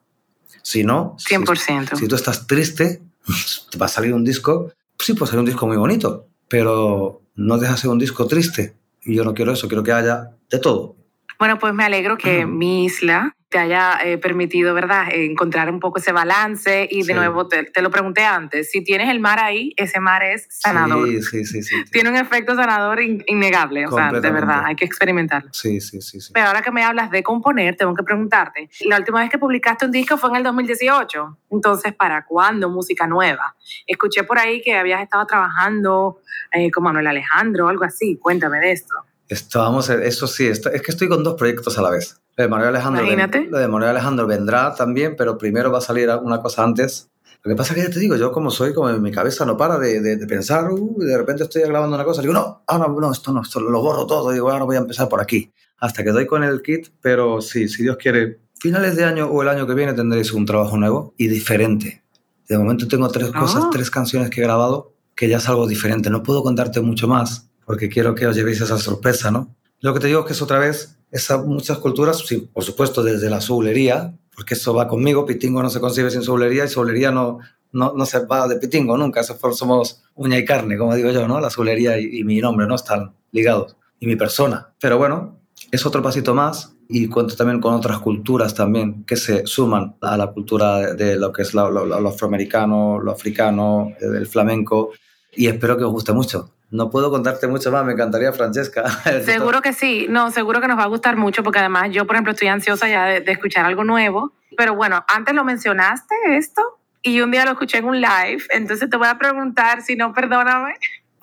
Si 0.62 0.84
no, 0.84 1.18
100%. 1.18 1.90
Si, 1.90 1.96
si 1.98 2.08
tú 2.08 2.16
estás 2.16 2.48
triste, 2.48 3.02
te 3.72 3.78
va 3.78 3.88
a 3.88 3.90
salir 3.90 4.14
un 4.14 4.24
disco, 4.24 4.72
sí 4.98 5.14
puede 5.14 5.32
salir 5.32 5.42
un 5.42 5.48
disco 5.48 5.68
muy 5.68 5.76
bonito, 5.76 6.28
pero 6.48 7.22
no 7.38 7.58
deja 7.58 7.78
ser 7.78 7.90
un 7.90 8.00
disco 8.00 8.28
triste. 8.28 8.76
Y 9.06 9.16
yo 9.16 9.24
no 9.24 9.34
quiero 9.34 9.54
eso, 9.54 9.70
quiero 9.70 9.84
que 9.84 9.94
haya 9.94 10.32
de 10.50 10.60
todo. 10.60 10.98
Bueno, 11.40 11.58
pues 11.58 11.74
me 11.74 11.86
alegro 11.86 12.18
que 12.18 12.46
mi 12.46 12.84
isla 12.84 13.37
te 13.50 13.58
haya 13.60 13.98
eh, 14.04 14.18
permitido, 14.18 14.74
¿verdad?, 14.74 15.08
encontrar 15.12 15.72
un 15.72 15.80
poco 15.80 16.00
ese 16.00 16.12
balance 16.12 16.88
y 16.92 17.04
de 17.04 17.14
nuevo 17.14 17.48
te, 17.48 17.72
lo 17.82 17.90
pregunté 17.90 18.24
antes, 18.24 18.72
si 18.72 18.84
tienes 18.84 19.10
el 19.10 19.20
mar 19.20 19.40
ahí, 19.40 19.74
ese 19.78 20.00
mar 20.00 20.22
es 20.24 20.48
sanador. 20.50 21.08
Sí, 21.08 21.22
sí, 21.22 21.46
sí. 21.46 21.64
sí 21.64 21.76
Tiene 21.92 22.10
un 22.10 22.18
efecto 22.18 22.56
sanador 22.56 23.02
innegable, 23.02 23.88
o 23.88 23.92
sea, 23.92 24.12
de 24.12 24.32
verdad, 24.32 24.64
hay 24.66 24.76
que 24.76 24.84
experimentarlo. 24.84 25.50
Sí, 25.54 25.80
sí, 25.80 26.02
sí, 26.02 26.20
sí. 26.20 26.32
Pero 26.34 26.48
ahora 26.48 26.62
que 26.62 26.72
me 26.72 26.84
hablas 26.84 27.10
de 27.10 27.24
componer, 27.24 27.78
tengo 27.78 27.94
que 27.94 28.04
preguntarte, 28.04 28.70
la 28.86 28.98
última 28.98 29.22
vez 29.22 29.30
que 29.30 29.38
publicaste 29.38 29.86
un 29.86 29.92
disco 29.92 30.18
fue 30.18 30.30
en 30.32 30.38
el 30.38 30.44
2018, 30.44 31.38
entonces, 31.52 31.94
¿para 31.94 32.26
cuándo 32.26 32.70
música 32.70 33.08
nueva? 33.08 33.56
Escuché 33.86 34.24
por 34.24 34.40
ahí 34.40 34.62
que 34.62 34.76
habías 34.76 35.02
estado 35.02 35.26
trabajando 35.26 36.20
eh, 36.52 36.70
con 36.70 36.84
Manuel 36.84 37.08
Alejandro, 37.08 37.70
algo 37.70 37.86
así, 37.86 38.18
cuéntame 38.18 38.60
de 38.60 38.72
esto. 38.74 38.94
Estábamos, 39.30 39.90
eso 39.90 40.26
sí, 40.28 40.48
es 40.48 40.62
que 40.62 40.92
estoy 40.92 41.10
con 41.10 41.24
dos 41.24 41.36
proyectos 41.36 41.78
a 41.78 41.82
la 41.82 41.90
vez. 41.90 42.16
Lo 42.38 42.44
de 42.44 42.50
Manuel 42.50 42.70
Alejandro, 42.70 43.04
lo 43.50 43.58
de 43.58 43.68
Manuel 43.68 43.90
Alejandro 43.90 44.28
vendrá 44.28 44.74
también, 44.76 45.16
pero 45.18 45.38
primero 45.38 45.72
va 45.72 45.80
a 45.80 45.82
salir 45.82 46.10
una 46.22 46.40
cosa 46.40 46.64
antes. 46.64 47.10
Lo 47.44 47.50
que 47.50 47.56
pasa 47.56 47.74
es 47.74 47.80
que 47.80 47.88
ya 47.88 47.94
te 47.94 48.00
digo, 48.00 48.16
yo 48.16 48.32
como 48.32 48.52
soy, 48.52 48.74
como 48.74 48.90
en 48.90 49.02
mi 49.02 49.12
cabeza 49.12 49.46
no 49.46 49.58
para 49.58 49.78
de, 49.80 50.02
de, 50.02 50.28
pensar, 50.28 50.72
uh, 50.72 50.96
de 51.00 51.18
repente 51.18 51.44
estoy 51.44 51.64
grabando 51.64 51.96
una 51.96 52.04
cosa, 52.04 52.22
digo, 52.22 52.34
no, 52.34 52.64
ahora 52.68 52.88
no, 52.88 53.12
esto 53.12 53.32
no, 53.32 53.42
esto 53.42 53.60
lo 53.60 53.82
borro 53.82 54.06
todo, 54.06 54.32
digo, 54.32 54.50
ahora 54.52 54.66
voy 54.66 54.76
a 54.76 54.80
empezar 54.80 55.10
por 55.10 55.22
aquí. 55.22 55.52
Hasta 55.80 56.04
que 56.04 56.12
doy 56.12 56.26
con 56.26 56.44
el 56.44 56.62
kit, 56.62 56.88
pero 57.02 57.42
sí, 57.42 57.68
si 57.70 57.84
Dios 57.84 57.98
quiere, 57.98 58.40
finales 58.60 58.96
de 58.96 59.04
año 59.04 59.28
o 59.28 59.42
el 59.42 59.50
año 59.50 59.68
que 59.68 59.74
viene 59.74 59.94
tendréis 59.94 60.32
un 60.34 60.46
trabajo 60.46 60.78
nuevo 60.78 61.14
y 61.18 61.28
diferente. 61.28 62.04
De 62.48 62.58
momento 62.58 62.88
tengo 62.88 63.08
tres 63.10 63.32
cosas, 63.32 63.64
ah. 63.66 63.70
tres 63.72 63.92
canciones 63.92 64.30
que 64.30 64.42
he 64.42 64.44
grabado 64.44 64.94
que 65.16 65.28
ya 65.28 65.38
es 65.38 65.50
algo 65.50 65.68
diferente. 65.68 66.10
No 66.10 66.24
puedo 66.24 66.44
contarte 66.44 66.80
mucho 66.82 67.08
más 67.08 67.50
porque 67.68 67.90
quiero 67.90 68.16
que 68.16 68.26
os 68.26 68.36
llevéis 68.36 68.62
esa 68.62 68.78
sorpresa, 68.78 69.30
¿no? 69.30 69.54
Lo 69.82 69.94
que 69.94 70.00
te 70.00 70.08
digo 70.08 70.22
es 70.22 70.26
que 70.26 70.32
es 70.32 70.42
otra 70.42 70.58
vez 70.58 70.98
esa, 71.12 71.38
muchas 71.38 71.80
culturas, 71.80 72.24
sí, 72.26 72.50
por 72.54 72.64
supuesto, 72.64 73.04
desde 73.04 73.30
la 73.30 73.42
soulería, 73.42 74.18
porque 74.34 74.54
eso 74.54 74.74
va 74.74 74.88
conmigo, 74.88 75.26
Pitingo 75.26 75.62
no 75.62 75.70
se 75.70 75.82
concibe 75.82 76.10
sin 76.10 76.24
soulería 76.24 76.64
y 76.64 76.70
soulería 76.70 77.12
no, 77.12 77.40
no, 77.74 77.94
no 77.94 78.06
se 78.06 78.26
va 78.26 78.48
de 78.48 78.56
pitingo 78.56 78.98
nunca, 78.98 79.22
somos 79.22 80.02
uña 80.16 80.38
y 80.38 80.46
carne, 80.46 80.78
como 80.78 80.96
digo 80.96 81.12
yo, 81.12 81.28
¿no? 81.28 81.42
La 81.42 81.48
azulería 81.48 82.00
y, 82.00 82.20
y 82.20 82.24
mi 82.24 82.40
nombre 82.40 82.68
no 82.68 82.76
están 82.76 83.14
ligados, 83.34 83.76
y 84.00 84.08
mi 84.08 84.16
persona. 84.16 84.74
Pero 84.80 84.98
bueno, 84.98 85.38
es 85.70 85.86
otro 85.86 86.02
pasito 86.02 86.34
más 86.34 86.74
y 86.88 87.08
cuento 87.08 87.36
también 87.36 87.60
con 87.60 87.74
otras 87.74 88.00
culturas 88.00 88.54
también 88.54 89.04
que 89.04 89.18
se 89.18 89.46
suman 89.46 89.98
a 90.00 90.16
la 90.16 90.28
cultura 90.28 90.94
de 90.94 91.18
lo 91.18 91.34
que 91.34 91.42
es 91.42 91.54
lo, 91.54 91.70
lo 91.70 92.08
afroamericano, 92.08 93.00
lo 93.00 93.12
africano, 93.12 93.92
el 94.00 94.26
flamenco 94.26 94.92
y 95.36 95.48
espero 95.48 95.78
que 95.78 95.84
os 95.84 95.92
guste 95.92 96.14
mucho. 96.14 96.54
No 96.70 96.90
puedo 96.90 97.10
contarte 97.10 97.48
mucho 97.48 97.72
más, 97.72 97.86
me 97.86 97.94
encantaría, 97.94 98.34
Francesca. 98.34 98.90
Seguro 99.24 99.62
que 99.62 99.72
sí, 99.72 100.08
no, 100.10 100.32
seguro 100.32 100.60
que 100.60 100.68
nos 100.68 100.78
va 100.78 100.84
a 100.84 100.88
gustar 100.88 101.16
mucho 101.16 101.44
porque 101.44 101.60
además 101.60 101.90
yo, 101.92 102.06
por 102.06 102.16
ejemplo, 102.16 102.34
estoy 102.34 102.50
ansiosa 102.50 102.90
ya 102.90 103.06
de, 103.06 103.32
escuchar 103.32 103.66
algo 103.66 103.84
nuevo. 103.86 104.34
Pero 104.58 104.76
bueno, 104.76 105.04
antes 105.08 105.34
lo 105.34 105.46
mencionaste 105.46 106.14
esto 106.36 106.80
y 107.02 107.22
un 107.22 107.32
día 107.32 107.46
lo 107.46 107.52
escuché 107.52 107.78
en 107.78 107.86
un 107.86 108.02
live, 108.02 108.44
entonces 108.50 108.90
te 108.90 108.98
voy 108.98 109.08
a 109.08 109.18
preguntar, 109.18 109.82
si 109.82 109.96
no, 109.96 110.14
perdóname. 110.14 110.74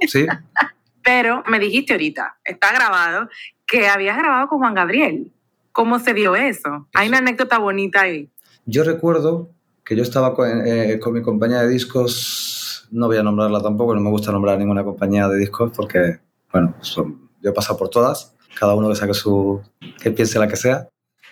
Sí. 0.07 0.27
Pero 1.03 1.43
me 1.47 1.59
dijiste 1.59 1.93
ahorita, 1.93 2.39
está 2.45 2.73
grabado, 2.73 3.29
que 3.67 3.89
habías 3.89 4.17
grabado 4.17 4.49
con 4.49 4.59
Juan 4.61 4.75
Gabriel. 4.75 5.31
¿Cómo 5.73 5.99
se 5.99 6.15
dio 6.15 6.37
eso? 6.37 6.89
Hay 6.95 7.09
una 7.09 7.19
anécdota 7.19 7.59
bonita 7.59 8.03
ahí. 8.03 8.31
Yo 8.65 8.85
recuerdo 8.85 9.51
que 9.85 9.97
yo 9.97 10.03
estaba 10.03 10.35
con, 10.35 10.67
eh, 10.67 10.99
con 11.01 11.13
mi 11.13 11.21
compañía 11.21 11.61
de 11.61 11.69
discos 11.69 12.54
no 12.95 13.09
voy 13.09 13.17
a 13.17 13.25
nombrarla 13.25 13.61
tampoco, 13.61 13.93
no 13.95 14.01
me 14.01 14.11
gusta 14.11 14.31
nombrar 14.31 14.57
ninguna 14.57 14.85
compañía 14.85 15.29
de 15.29 15.37
discos 15.37 15.73
porque, 15.75 16.21
bueno, 16.53 16.77
son, 16.81 17.29
yo 17.43 17.51
he 17.51 17.53
pasado 17.53 17.77
por 17.77 17.89
todas, 17.89 18.37
cada 18.59 18.75
uno 18.75 18.89
que 18.89 18.95
saque 18.95 19.15
su, 19.15 19.61
que 20.01 20.13
piense 20.13 20.39
la 20.39 20.47
que 20.47 20.55
sea. 20.55 20.89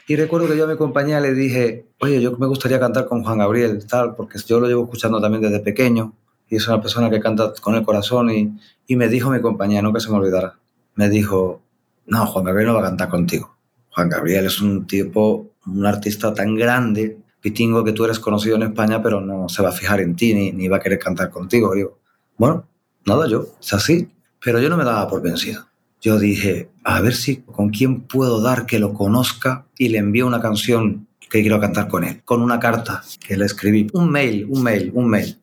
Y 0.09 0.17
recuerdo 0.17 0.49
que 0.49 0.57
yo 0.57 0.65
a 0.65 0.67
mi 0.67 0.77
compañía 0.77 1.21
le 1.21 1.35
dije, 1.35 1.87
oye, 2.01 2.21
yo 2.21 2.37
me 2.37 2.49
gustaría 2.49 2.81
cantar 2.81 3.07
con 3.07 3.23
Juan 3.23 3.39
Gabriel, 3.39 3.87
tal, 3.87 4.17
porque 4.17 4.41
yo 4.45 4.59
lo 4.59 4.67
llevo 4.67 4.83
escuchando 4.83 5.21
también 5.21 5.41
desde 5.41 5.61
pequeño 5.61 6.13
y 6.49 6.57
es 6.57 6.67
una 6.67 6.81
persona 6.83 7.09
que 7.09 7.21
canta 7.21 7.53
con 7.61 7.77
el 7.77 7.85
corazón 7.85 8.31
y, 8.31 8.59
y 8.89 8.97
me 8.97 9.07
dijo 9.07 9.31
mi 9.31 9.41
compañía, 9.41 9.83
no 9.83 9.93
que 9.93 10.01
se 10.01 10.11
me 10.11 10.17
olvidara, 10.17 10.59
me 10.97 11.09
dijo, 11.09 11.63
no, 12.07 12.27
Juan 12.27 12.45
Gabriel 12.45 12.69
no 12.69 12.75
va 12.75 12.81
a 12.81 12.85
cantar 12.91 13.09
contigo. 13.09 13.57
Juan 13.91 14.09
Gabriel 14.09 14.47
es 14.47 14.61
un 14.61 14.85
tipo, 14.89 15.53
un 15.65 15.87
artista 15.87 16.35
tan 16.35 16.57
grande 16.57 17.19
Pitingo, 17.43 17.85
que 17.85 17.93
tú 17.93 18.05
eres 18.05 18.19
conocido 18.19 18.57
en 18.57 18.63
España, 18.63 19.03
pero 19.03 19.21
no 19.21 19.49
se 19.49 19.63
va 19.63 19.69
a 19.69 19.73
fijar 19.73 20.01
en 20.01 20.17
ti 20.17 20.33
ni, 20.33 20.53
ni 20.53 20.69
va 20.69 20.79
a 20.79 20.81
querer 20.81 20.99
cantar 20.99 21.29
contigo. 21.29 21.75
Digo, 21.75 21.99
bueno, 22.39 22.67
nada, 23.05 23.29
yo, 23.29 23.49
es 23.61 23.75
así. 23.75 24.09
Pero 24.43 24.61
yo 24.61 24.69
no 24.69 24.77
me 24.77 24.85
daba 24.85 25.07
por 25.09 25.23
vencido. 25.23 25.67
Yo 26.01 26.19
dije, 26.19 26.71
a 26.83 27.01
ver 27.01 27.15
si 27.15 27.43
con 27.43 27.71
quién 27.71 28.01
puedo 28.01 28.41
dar 28.41 28.67
que 28.67 28.79
lo 28.79 28.93
conozca 28.93 29.67
y 29.79 29.89
le 29.89 29.99
envío 29.99 30.27
una 30.27 30.41
canción 30.41 31.07
que 31.31 31.41
quiero 31.41 31.61
cantar 31.61 31.89
con 31.89 32.05
él, 32.05 32.23
con 32.25 32.43
una 32.43 32.59
carta 32.59 33.03
que 33.27 33.37
le 33.37 33.47
escribí, 33.47 33.87
un 33.93 34.11
mail, 34.11 34.47
un 34.51 34.63
mail, 34.63 34.91
un 34.95 35.09
mail. 35.09 35.39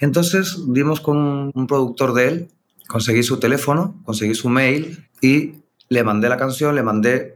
Entonces 0.00 0.58
dimos 0.68 1.00
con 1.00 1.52
un, 1.54 1.66
productor 1.66 2.12
de 2.12 2.28
él, 2.28 2.48
conseguí 2.88 3.22
su 3.22 3.38
teléfono, 3.38 3.94
conseguí 4.04 4.34
su 4.34 4.48
mail 4.48 5.08
y 5.22 5.52
le 5.88 6.04
mandé 6.04 6.28
la 6.28 6.36
canción, 6.36 6.74
le 6.74 6.82
mandé 6.82 7.33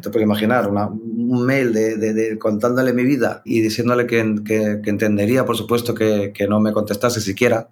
te 0.00 0.10
puedes 0.10 0.24
imaginar, 0.24 0.68
un 0.68 1.46
mail 1.46 1.72
de, 1.72 2.38
contándole 2.38 2.92
mi 2.92 3.04
vida 3.04 3.42
y 3.44 3.60
diciéndole 3.60 4.06
que, 4.06 4.20
entendería, 4.20 5.44
por 5.44 5.56
supuesto, 5.56 5.94
que, 5.94 6.46
no 6.48 6.60
me 6.60 6.72
contestase 6.72 7.20
siquiera, 7.20 7.68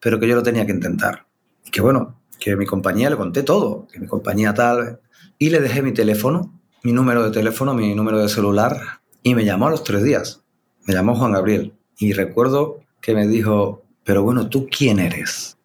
pero 0.00 0.18
que 0.20 0.28
yo 0.28 0.36
lo 0.36 0.42
tenía 0.42 0.66
que 0.66 0.72
intentar. 0.72 1.26
Y 1.64 1.70
que 1.70 1.80
bueno, 1.80 2.20
que 2.38 2.56
mi 2.56 2.66
compañía 2.66 3.10
le 3.10 3.16
conté 3.16 3.42
todo, 3.42 3.86
que 3.92 3.98
mi 3.98 4.06
compañía 4.06 4.54
tal, 4.54 5.00
y 5.38 5.50
le 5.50 5.60
dejé 5.60 5.82
mi 5.82 5.92
teléfono, 5.92 6.52
mi 6.82 6.92
número 6.92 7.24
de 7.24 7.30
teléfono, 7.30 7.74
mi 7.74 7.94
número 7.94 8.20
de 8.20 8.28
celular, 8.28 9.00
y 9.22 9.34
me 9.34 9.44
llamó 9.44 9.66
a 9.66 9.70
los 9.70 9.82
tres 9.82 10.04
días. 10.04 10.42
Me 10.86 10.94
llamó 10.94 11.16
Juan 11.16 11.32
Gabriel. 11.32 11.74
Y 11.98 12.12
recuerdo 12.12 12.80
que 13.00 13.14
me 13.14 13.26
dijo, 13.26 13.82
pero 14.04 14.22
bueno, 14.22 14.48
¿tú 14.48 14.68
quién 14.70 15.00
eres? 15.00 15.56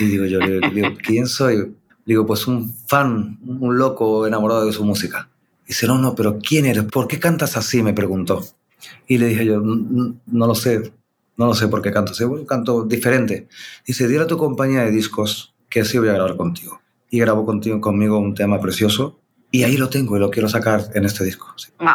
Y 0.00 0.06
digo 0.06 0.24
yo, 0.24 0.40
digo, 0.40 0.88
¿quién 1.02 1.26
soy? 1.26 1.76
Digo, 2.04 2.26
pues 2.26 2.46
un 2.46 2.74
fan, 2.86 3.38
un 3.46 3.78
loco 3.78 4.26
enamorado 4.26 4.66
de 4.66 4.72
su 4.72 4.84
música. 4.84 5.30
Dice, 5.66 5.86
no, 5.86 5.98
no, 5.98 6.14
pero 6.14 6.38
¿quién 6.38 6.66
eres? 6.66 6.84
¿Por 6.84 7.08
qué 7.08 7.18
cantas 7.18 7.56
así? 7.56 7.82
Me 7.82 7.94
preguntó. 7.94 8.44
Y 9.06 9.18
le 9.18 9.28
dije 9.28 9.46
yo, 9.46 9.60
no, 9.60 10.46
lo 10.46 10.54
sé, 10.54 10.92
no 11.36 11.46
lo 11.46 11.54
sé 11.54 11.68
por 11.68 11.82
qué 11.82 11.90
canto 11.90 12.12
así. 12.12 12.24
Bueno, 12.24 12.46
canto 12.46 12.84
diferente. 12.84 13.48
Dice, 13.86 14.06
dile 14.08 14.24
a 14.24 14.26
tu 14.26 14.36
compañía 14.36 14.82
de 14.82 14.90
discos 14.90 15.54
que 15.68 15.84
sí 15.84 15.98
voy 15.98 16.08
a 16.08 16.14
grabar 16.14 16.36
contigo. 16.36 16.80
Y 17.10 17.18
grabó 17.20 17.46
contigo, 17.46 17.80
conmigo 17.80 18.18
un 18.18 18.34
tema 18.34 18.60
precioso. 18.60 19.20
Y 19.50 19.62
ahí 19.62 19.76
lo 19.76 19.88
tengo 19.88 20.16
y 20.16 20.20
lo 20.20 20.30
quiero 20.30 20.48
sacar 20.48 20.82
en 20.94 21.04
este 21.04 21.22
disco. 21.24 21.54
Wow. 21.78 21.94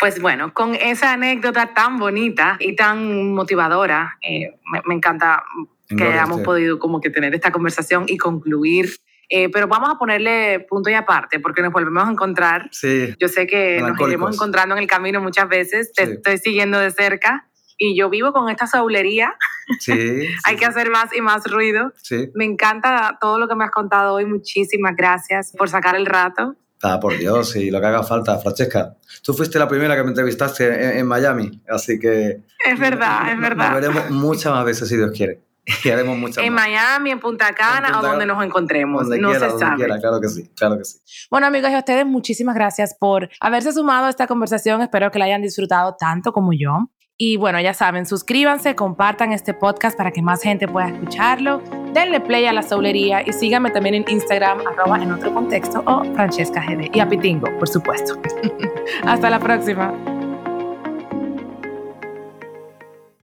Pues 0.00 0.20
bueno, 0.20 0.52
con 0.52 0.74
esa 0.74 1.12
anécdota 1.12 1.72
tan 1.72 1.98
bonita 1.98 2.56
y 2.58 2.74
tan 2.74 3.32
motivadora, 3.32 4.18
eh, 4.28 4.58
me, 4.84 4.94
encanta 4.94 5.44
que 5.88 6.02
hayamos 6.02 6.40
podido 6.40 6.80
como 6.80 7.00
que 7.00 7.10
tener 7.10 7.32
esta 7.32 7.52
conversación 7.52 8.06
y 8.08 8.16
concluir 8.16 8.90
eh, 9.28 9.48
pero 9.50 9.66
vamos 9.66 9.90
a 9.90 9.98
ponerle 9.98 10.60
punto 10.60 10.90
y 10.90 10.94
aparte, 10.94 11.40
porque 11.40 11.62
nos 11.62 11.72
volvemos 11.72 12.06
a 12.06 12.10
encontrar. 12.10 12.68
Sí. 12.72 13.14
Yo 13.18 13.28
sé 13.28 13.46
que 13.46 13.80
nos 13.80 13.98
iremos 14.00 14.34
encontrando 14.34 14.76
en 14.76 14.82
el 14.82 14.88
camino 14.88 15.20
muchas 15.20 15.48
veces. 15.48 15.92
Te 15.92 16.04
estoy 16.04 16.38
siguiendo 16.38 16.78
de 16.78 16.90
cerca 16.90 17.48
y 17.78 17.96
yo 17.96 18.08
vivo 18.08 18.32
con 18.32 18.48
esta 18.48 18.66
saulería. 18.66 19.34
Sí. 19.80 19.92
Hay 20.44 20.56
que 20.56 20.66
hacer 20.66 20.90
más 20.90 21.14
y 21.14 21.20
más 21.20 21.44
ruido. 21.50 21.92
Sí. 21.96 22.30
Me 22.34 22.44
encanta 22.44 23.18
todo 23.20 23.38
lo 23.38 23.48
que 23.48 23.54
me 23.56 23.64
has 23.64 23.70
contado 23.70 24.14
hoy. 24.14 24.26
Muchísimas 24.26 24.94
gracias 24.96 25.52
por 25.56 25.68
sacar 25.68 25.96
el 25.96 26.06
rato. 26.06 26.56
Ah, 26.82 27.00
por 27.00 27.16
Dios, 27.16 27.56
y 27.56 27.70
lo 27.70 27.80
que 27.80 27.86
haga 27.86 28.02
falta, 28.02 28.38
Francesca. 28.38 28.96
Tú 29.22 29.32
fuiste 29.32 29.58
la 29.58 29.66
primera 29.66 29.96
que 29.96 30.02
me 30.02 30.10
entrevistaste 30.10 30.98
en, 30.98 31.06
Miami, 31.06 31.62
así 31.68 31.98
que... 31.98 32.42
Es 32.64 32.78
verdad, 32.78 33.32
es 33.32 33.40
verdad. 33.40 33.70
Nos 33.70 33.80
veremos 33.80 34.10
muchas 34.10 34.52
más 34.52 34.64
veces 34.64 34.86
si 34.86 34.96
Dios 34.96 35.10
quiere. 35.12 35.40
y 35.84 35.90
haremos 35.90 36.16
muchas 36.16 36.44
En 36.44 36.52
Miami, 36.52 37.10
en 37.10 37.20
Punta 37.20 37.52
Cana 37.52 37.98
o 37.98 38.02
donde 38.02 38.24
nos 38.24 38.42
encontremos. 38.44 39.06
no 39.08 39.32
se 39.32 39.50
sabe. 39.58 39.86
claro 40.00 40.20
que 40.20 40.28
sí, 40.28 40.48
claro 40.54 40.78
que 40.78 40.84
sí. 40.84 40.98
Bueno, 41.30 41.46
amigos, 41.46 41.70
y 41.70 41.74
a 41.74 41.78
ustedes 41.78 42.06
muchísimas 42.06 42.54
gracias 42.54 42.96
por 42.98 43.28
haberse 43.40 43.72
sumado 43.72 44.06
a 44.06 44.10
esta 44.10 44.26
conversación. 44.26 44.80
Espero 44.82 45.10
que 45.10 45.18
la 45.18 45.26
hayan 45.26 45.42
disfrutado 45.42 45.96
tanto 45.98 46.32
como 46.32 46.52
yo. 46.52 46.88
Y 47.18 47.38
bueno, 47.38 47.58
ya 47.60 47.72
saben, 47.72 48.04
suscríbanse, 48.04 48.74
compartan 48.74 49.32
este 49.32 49.54
podcast 49.54 49.96
para 49.96 50.10
que 50.10 50.20
más 50.20 50.42
gente 50.42 50.68
pueda 50.68 50.88
escucharlo. 50.88 51.62
Denle 51.94 52.20
play 52.20 52.44
a 52.44 52.52
la 52.52 52.62
soulería 52.62 53.22
y 53.26 53.32
síganme 53.32 53.70
también 53.70 53.94
en 53.94 54.04
Instagram, 54.06 54.60
arroba 54.66 55.02
en 55.02 55.12
otro 55.12 55.32
contexto 55.32 55.82
o 55.86 56.04
Francesca 56.14 56.62
GD. 56.62 56.94
Y 56.94 57.00
a 57.00 57.08
Pitingo, 57.08 57.48
por 57.58 57.68
supuesto. 57.68 58.20
Hasta 59.06 59.30
la 59.30 59.40
próxima. 59.40 60.15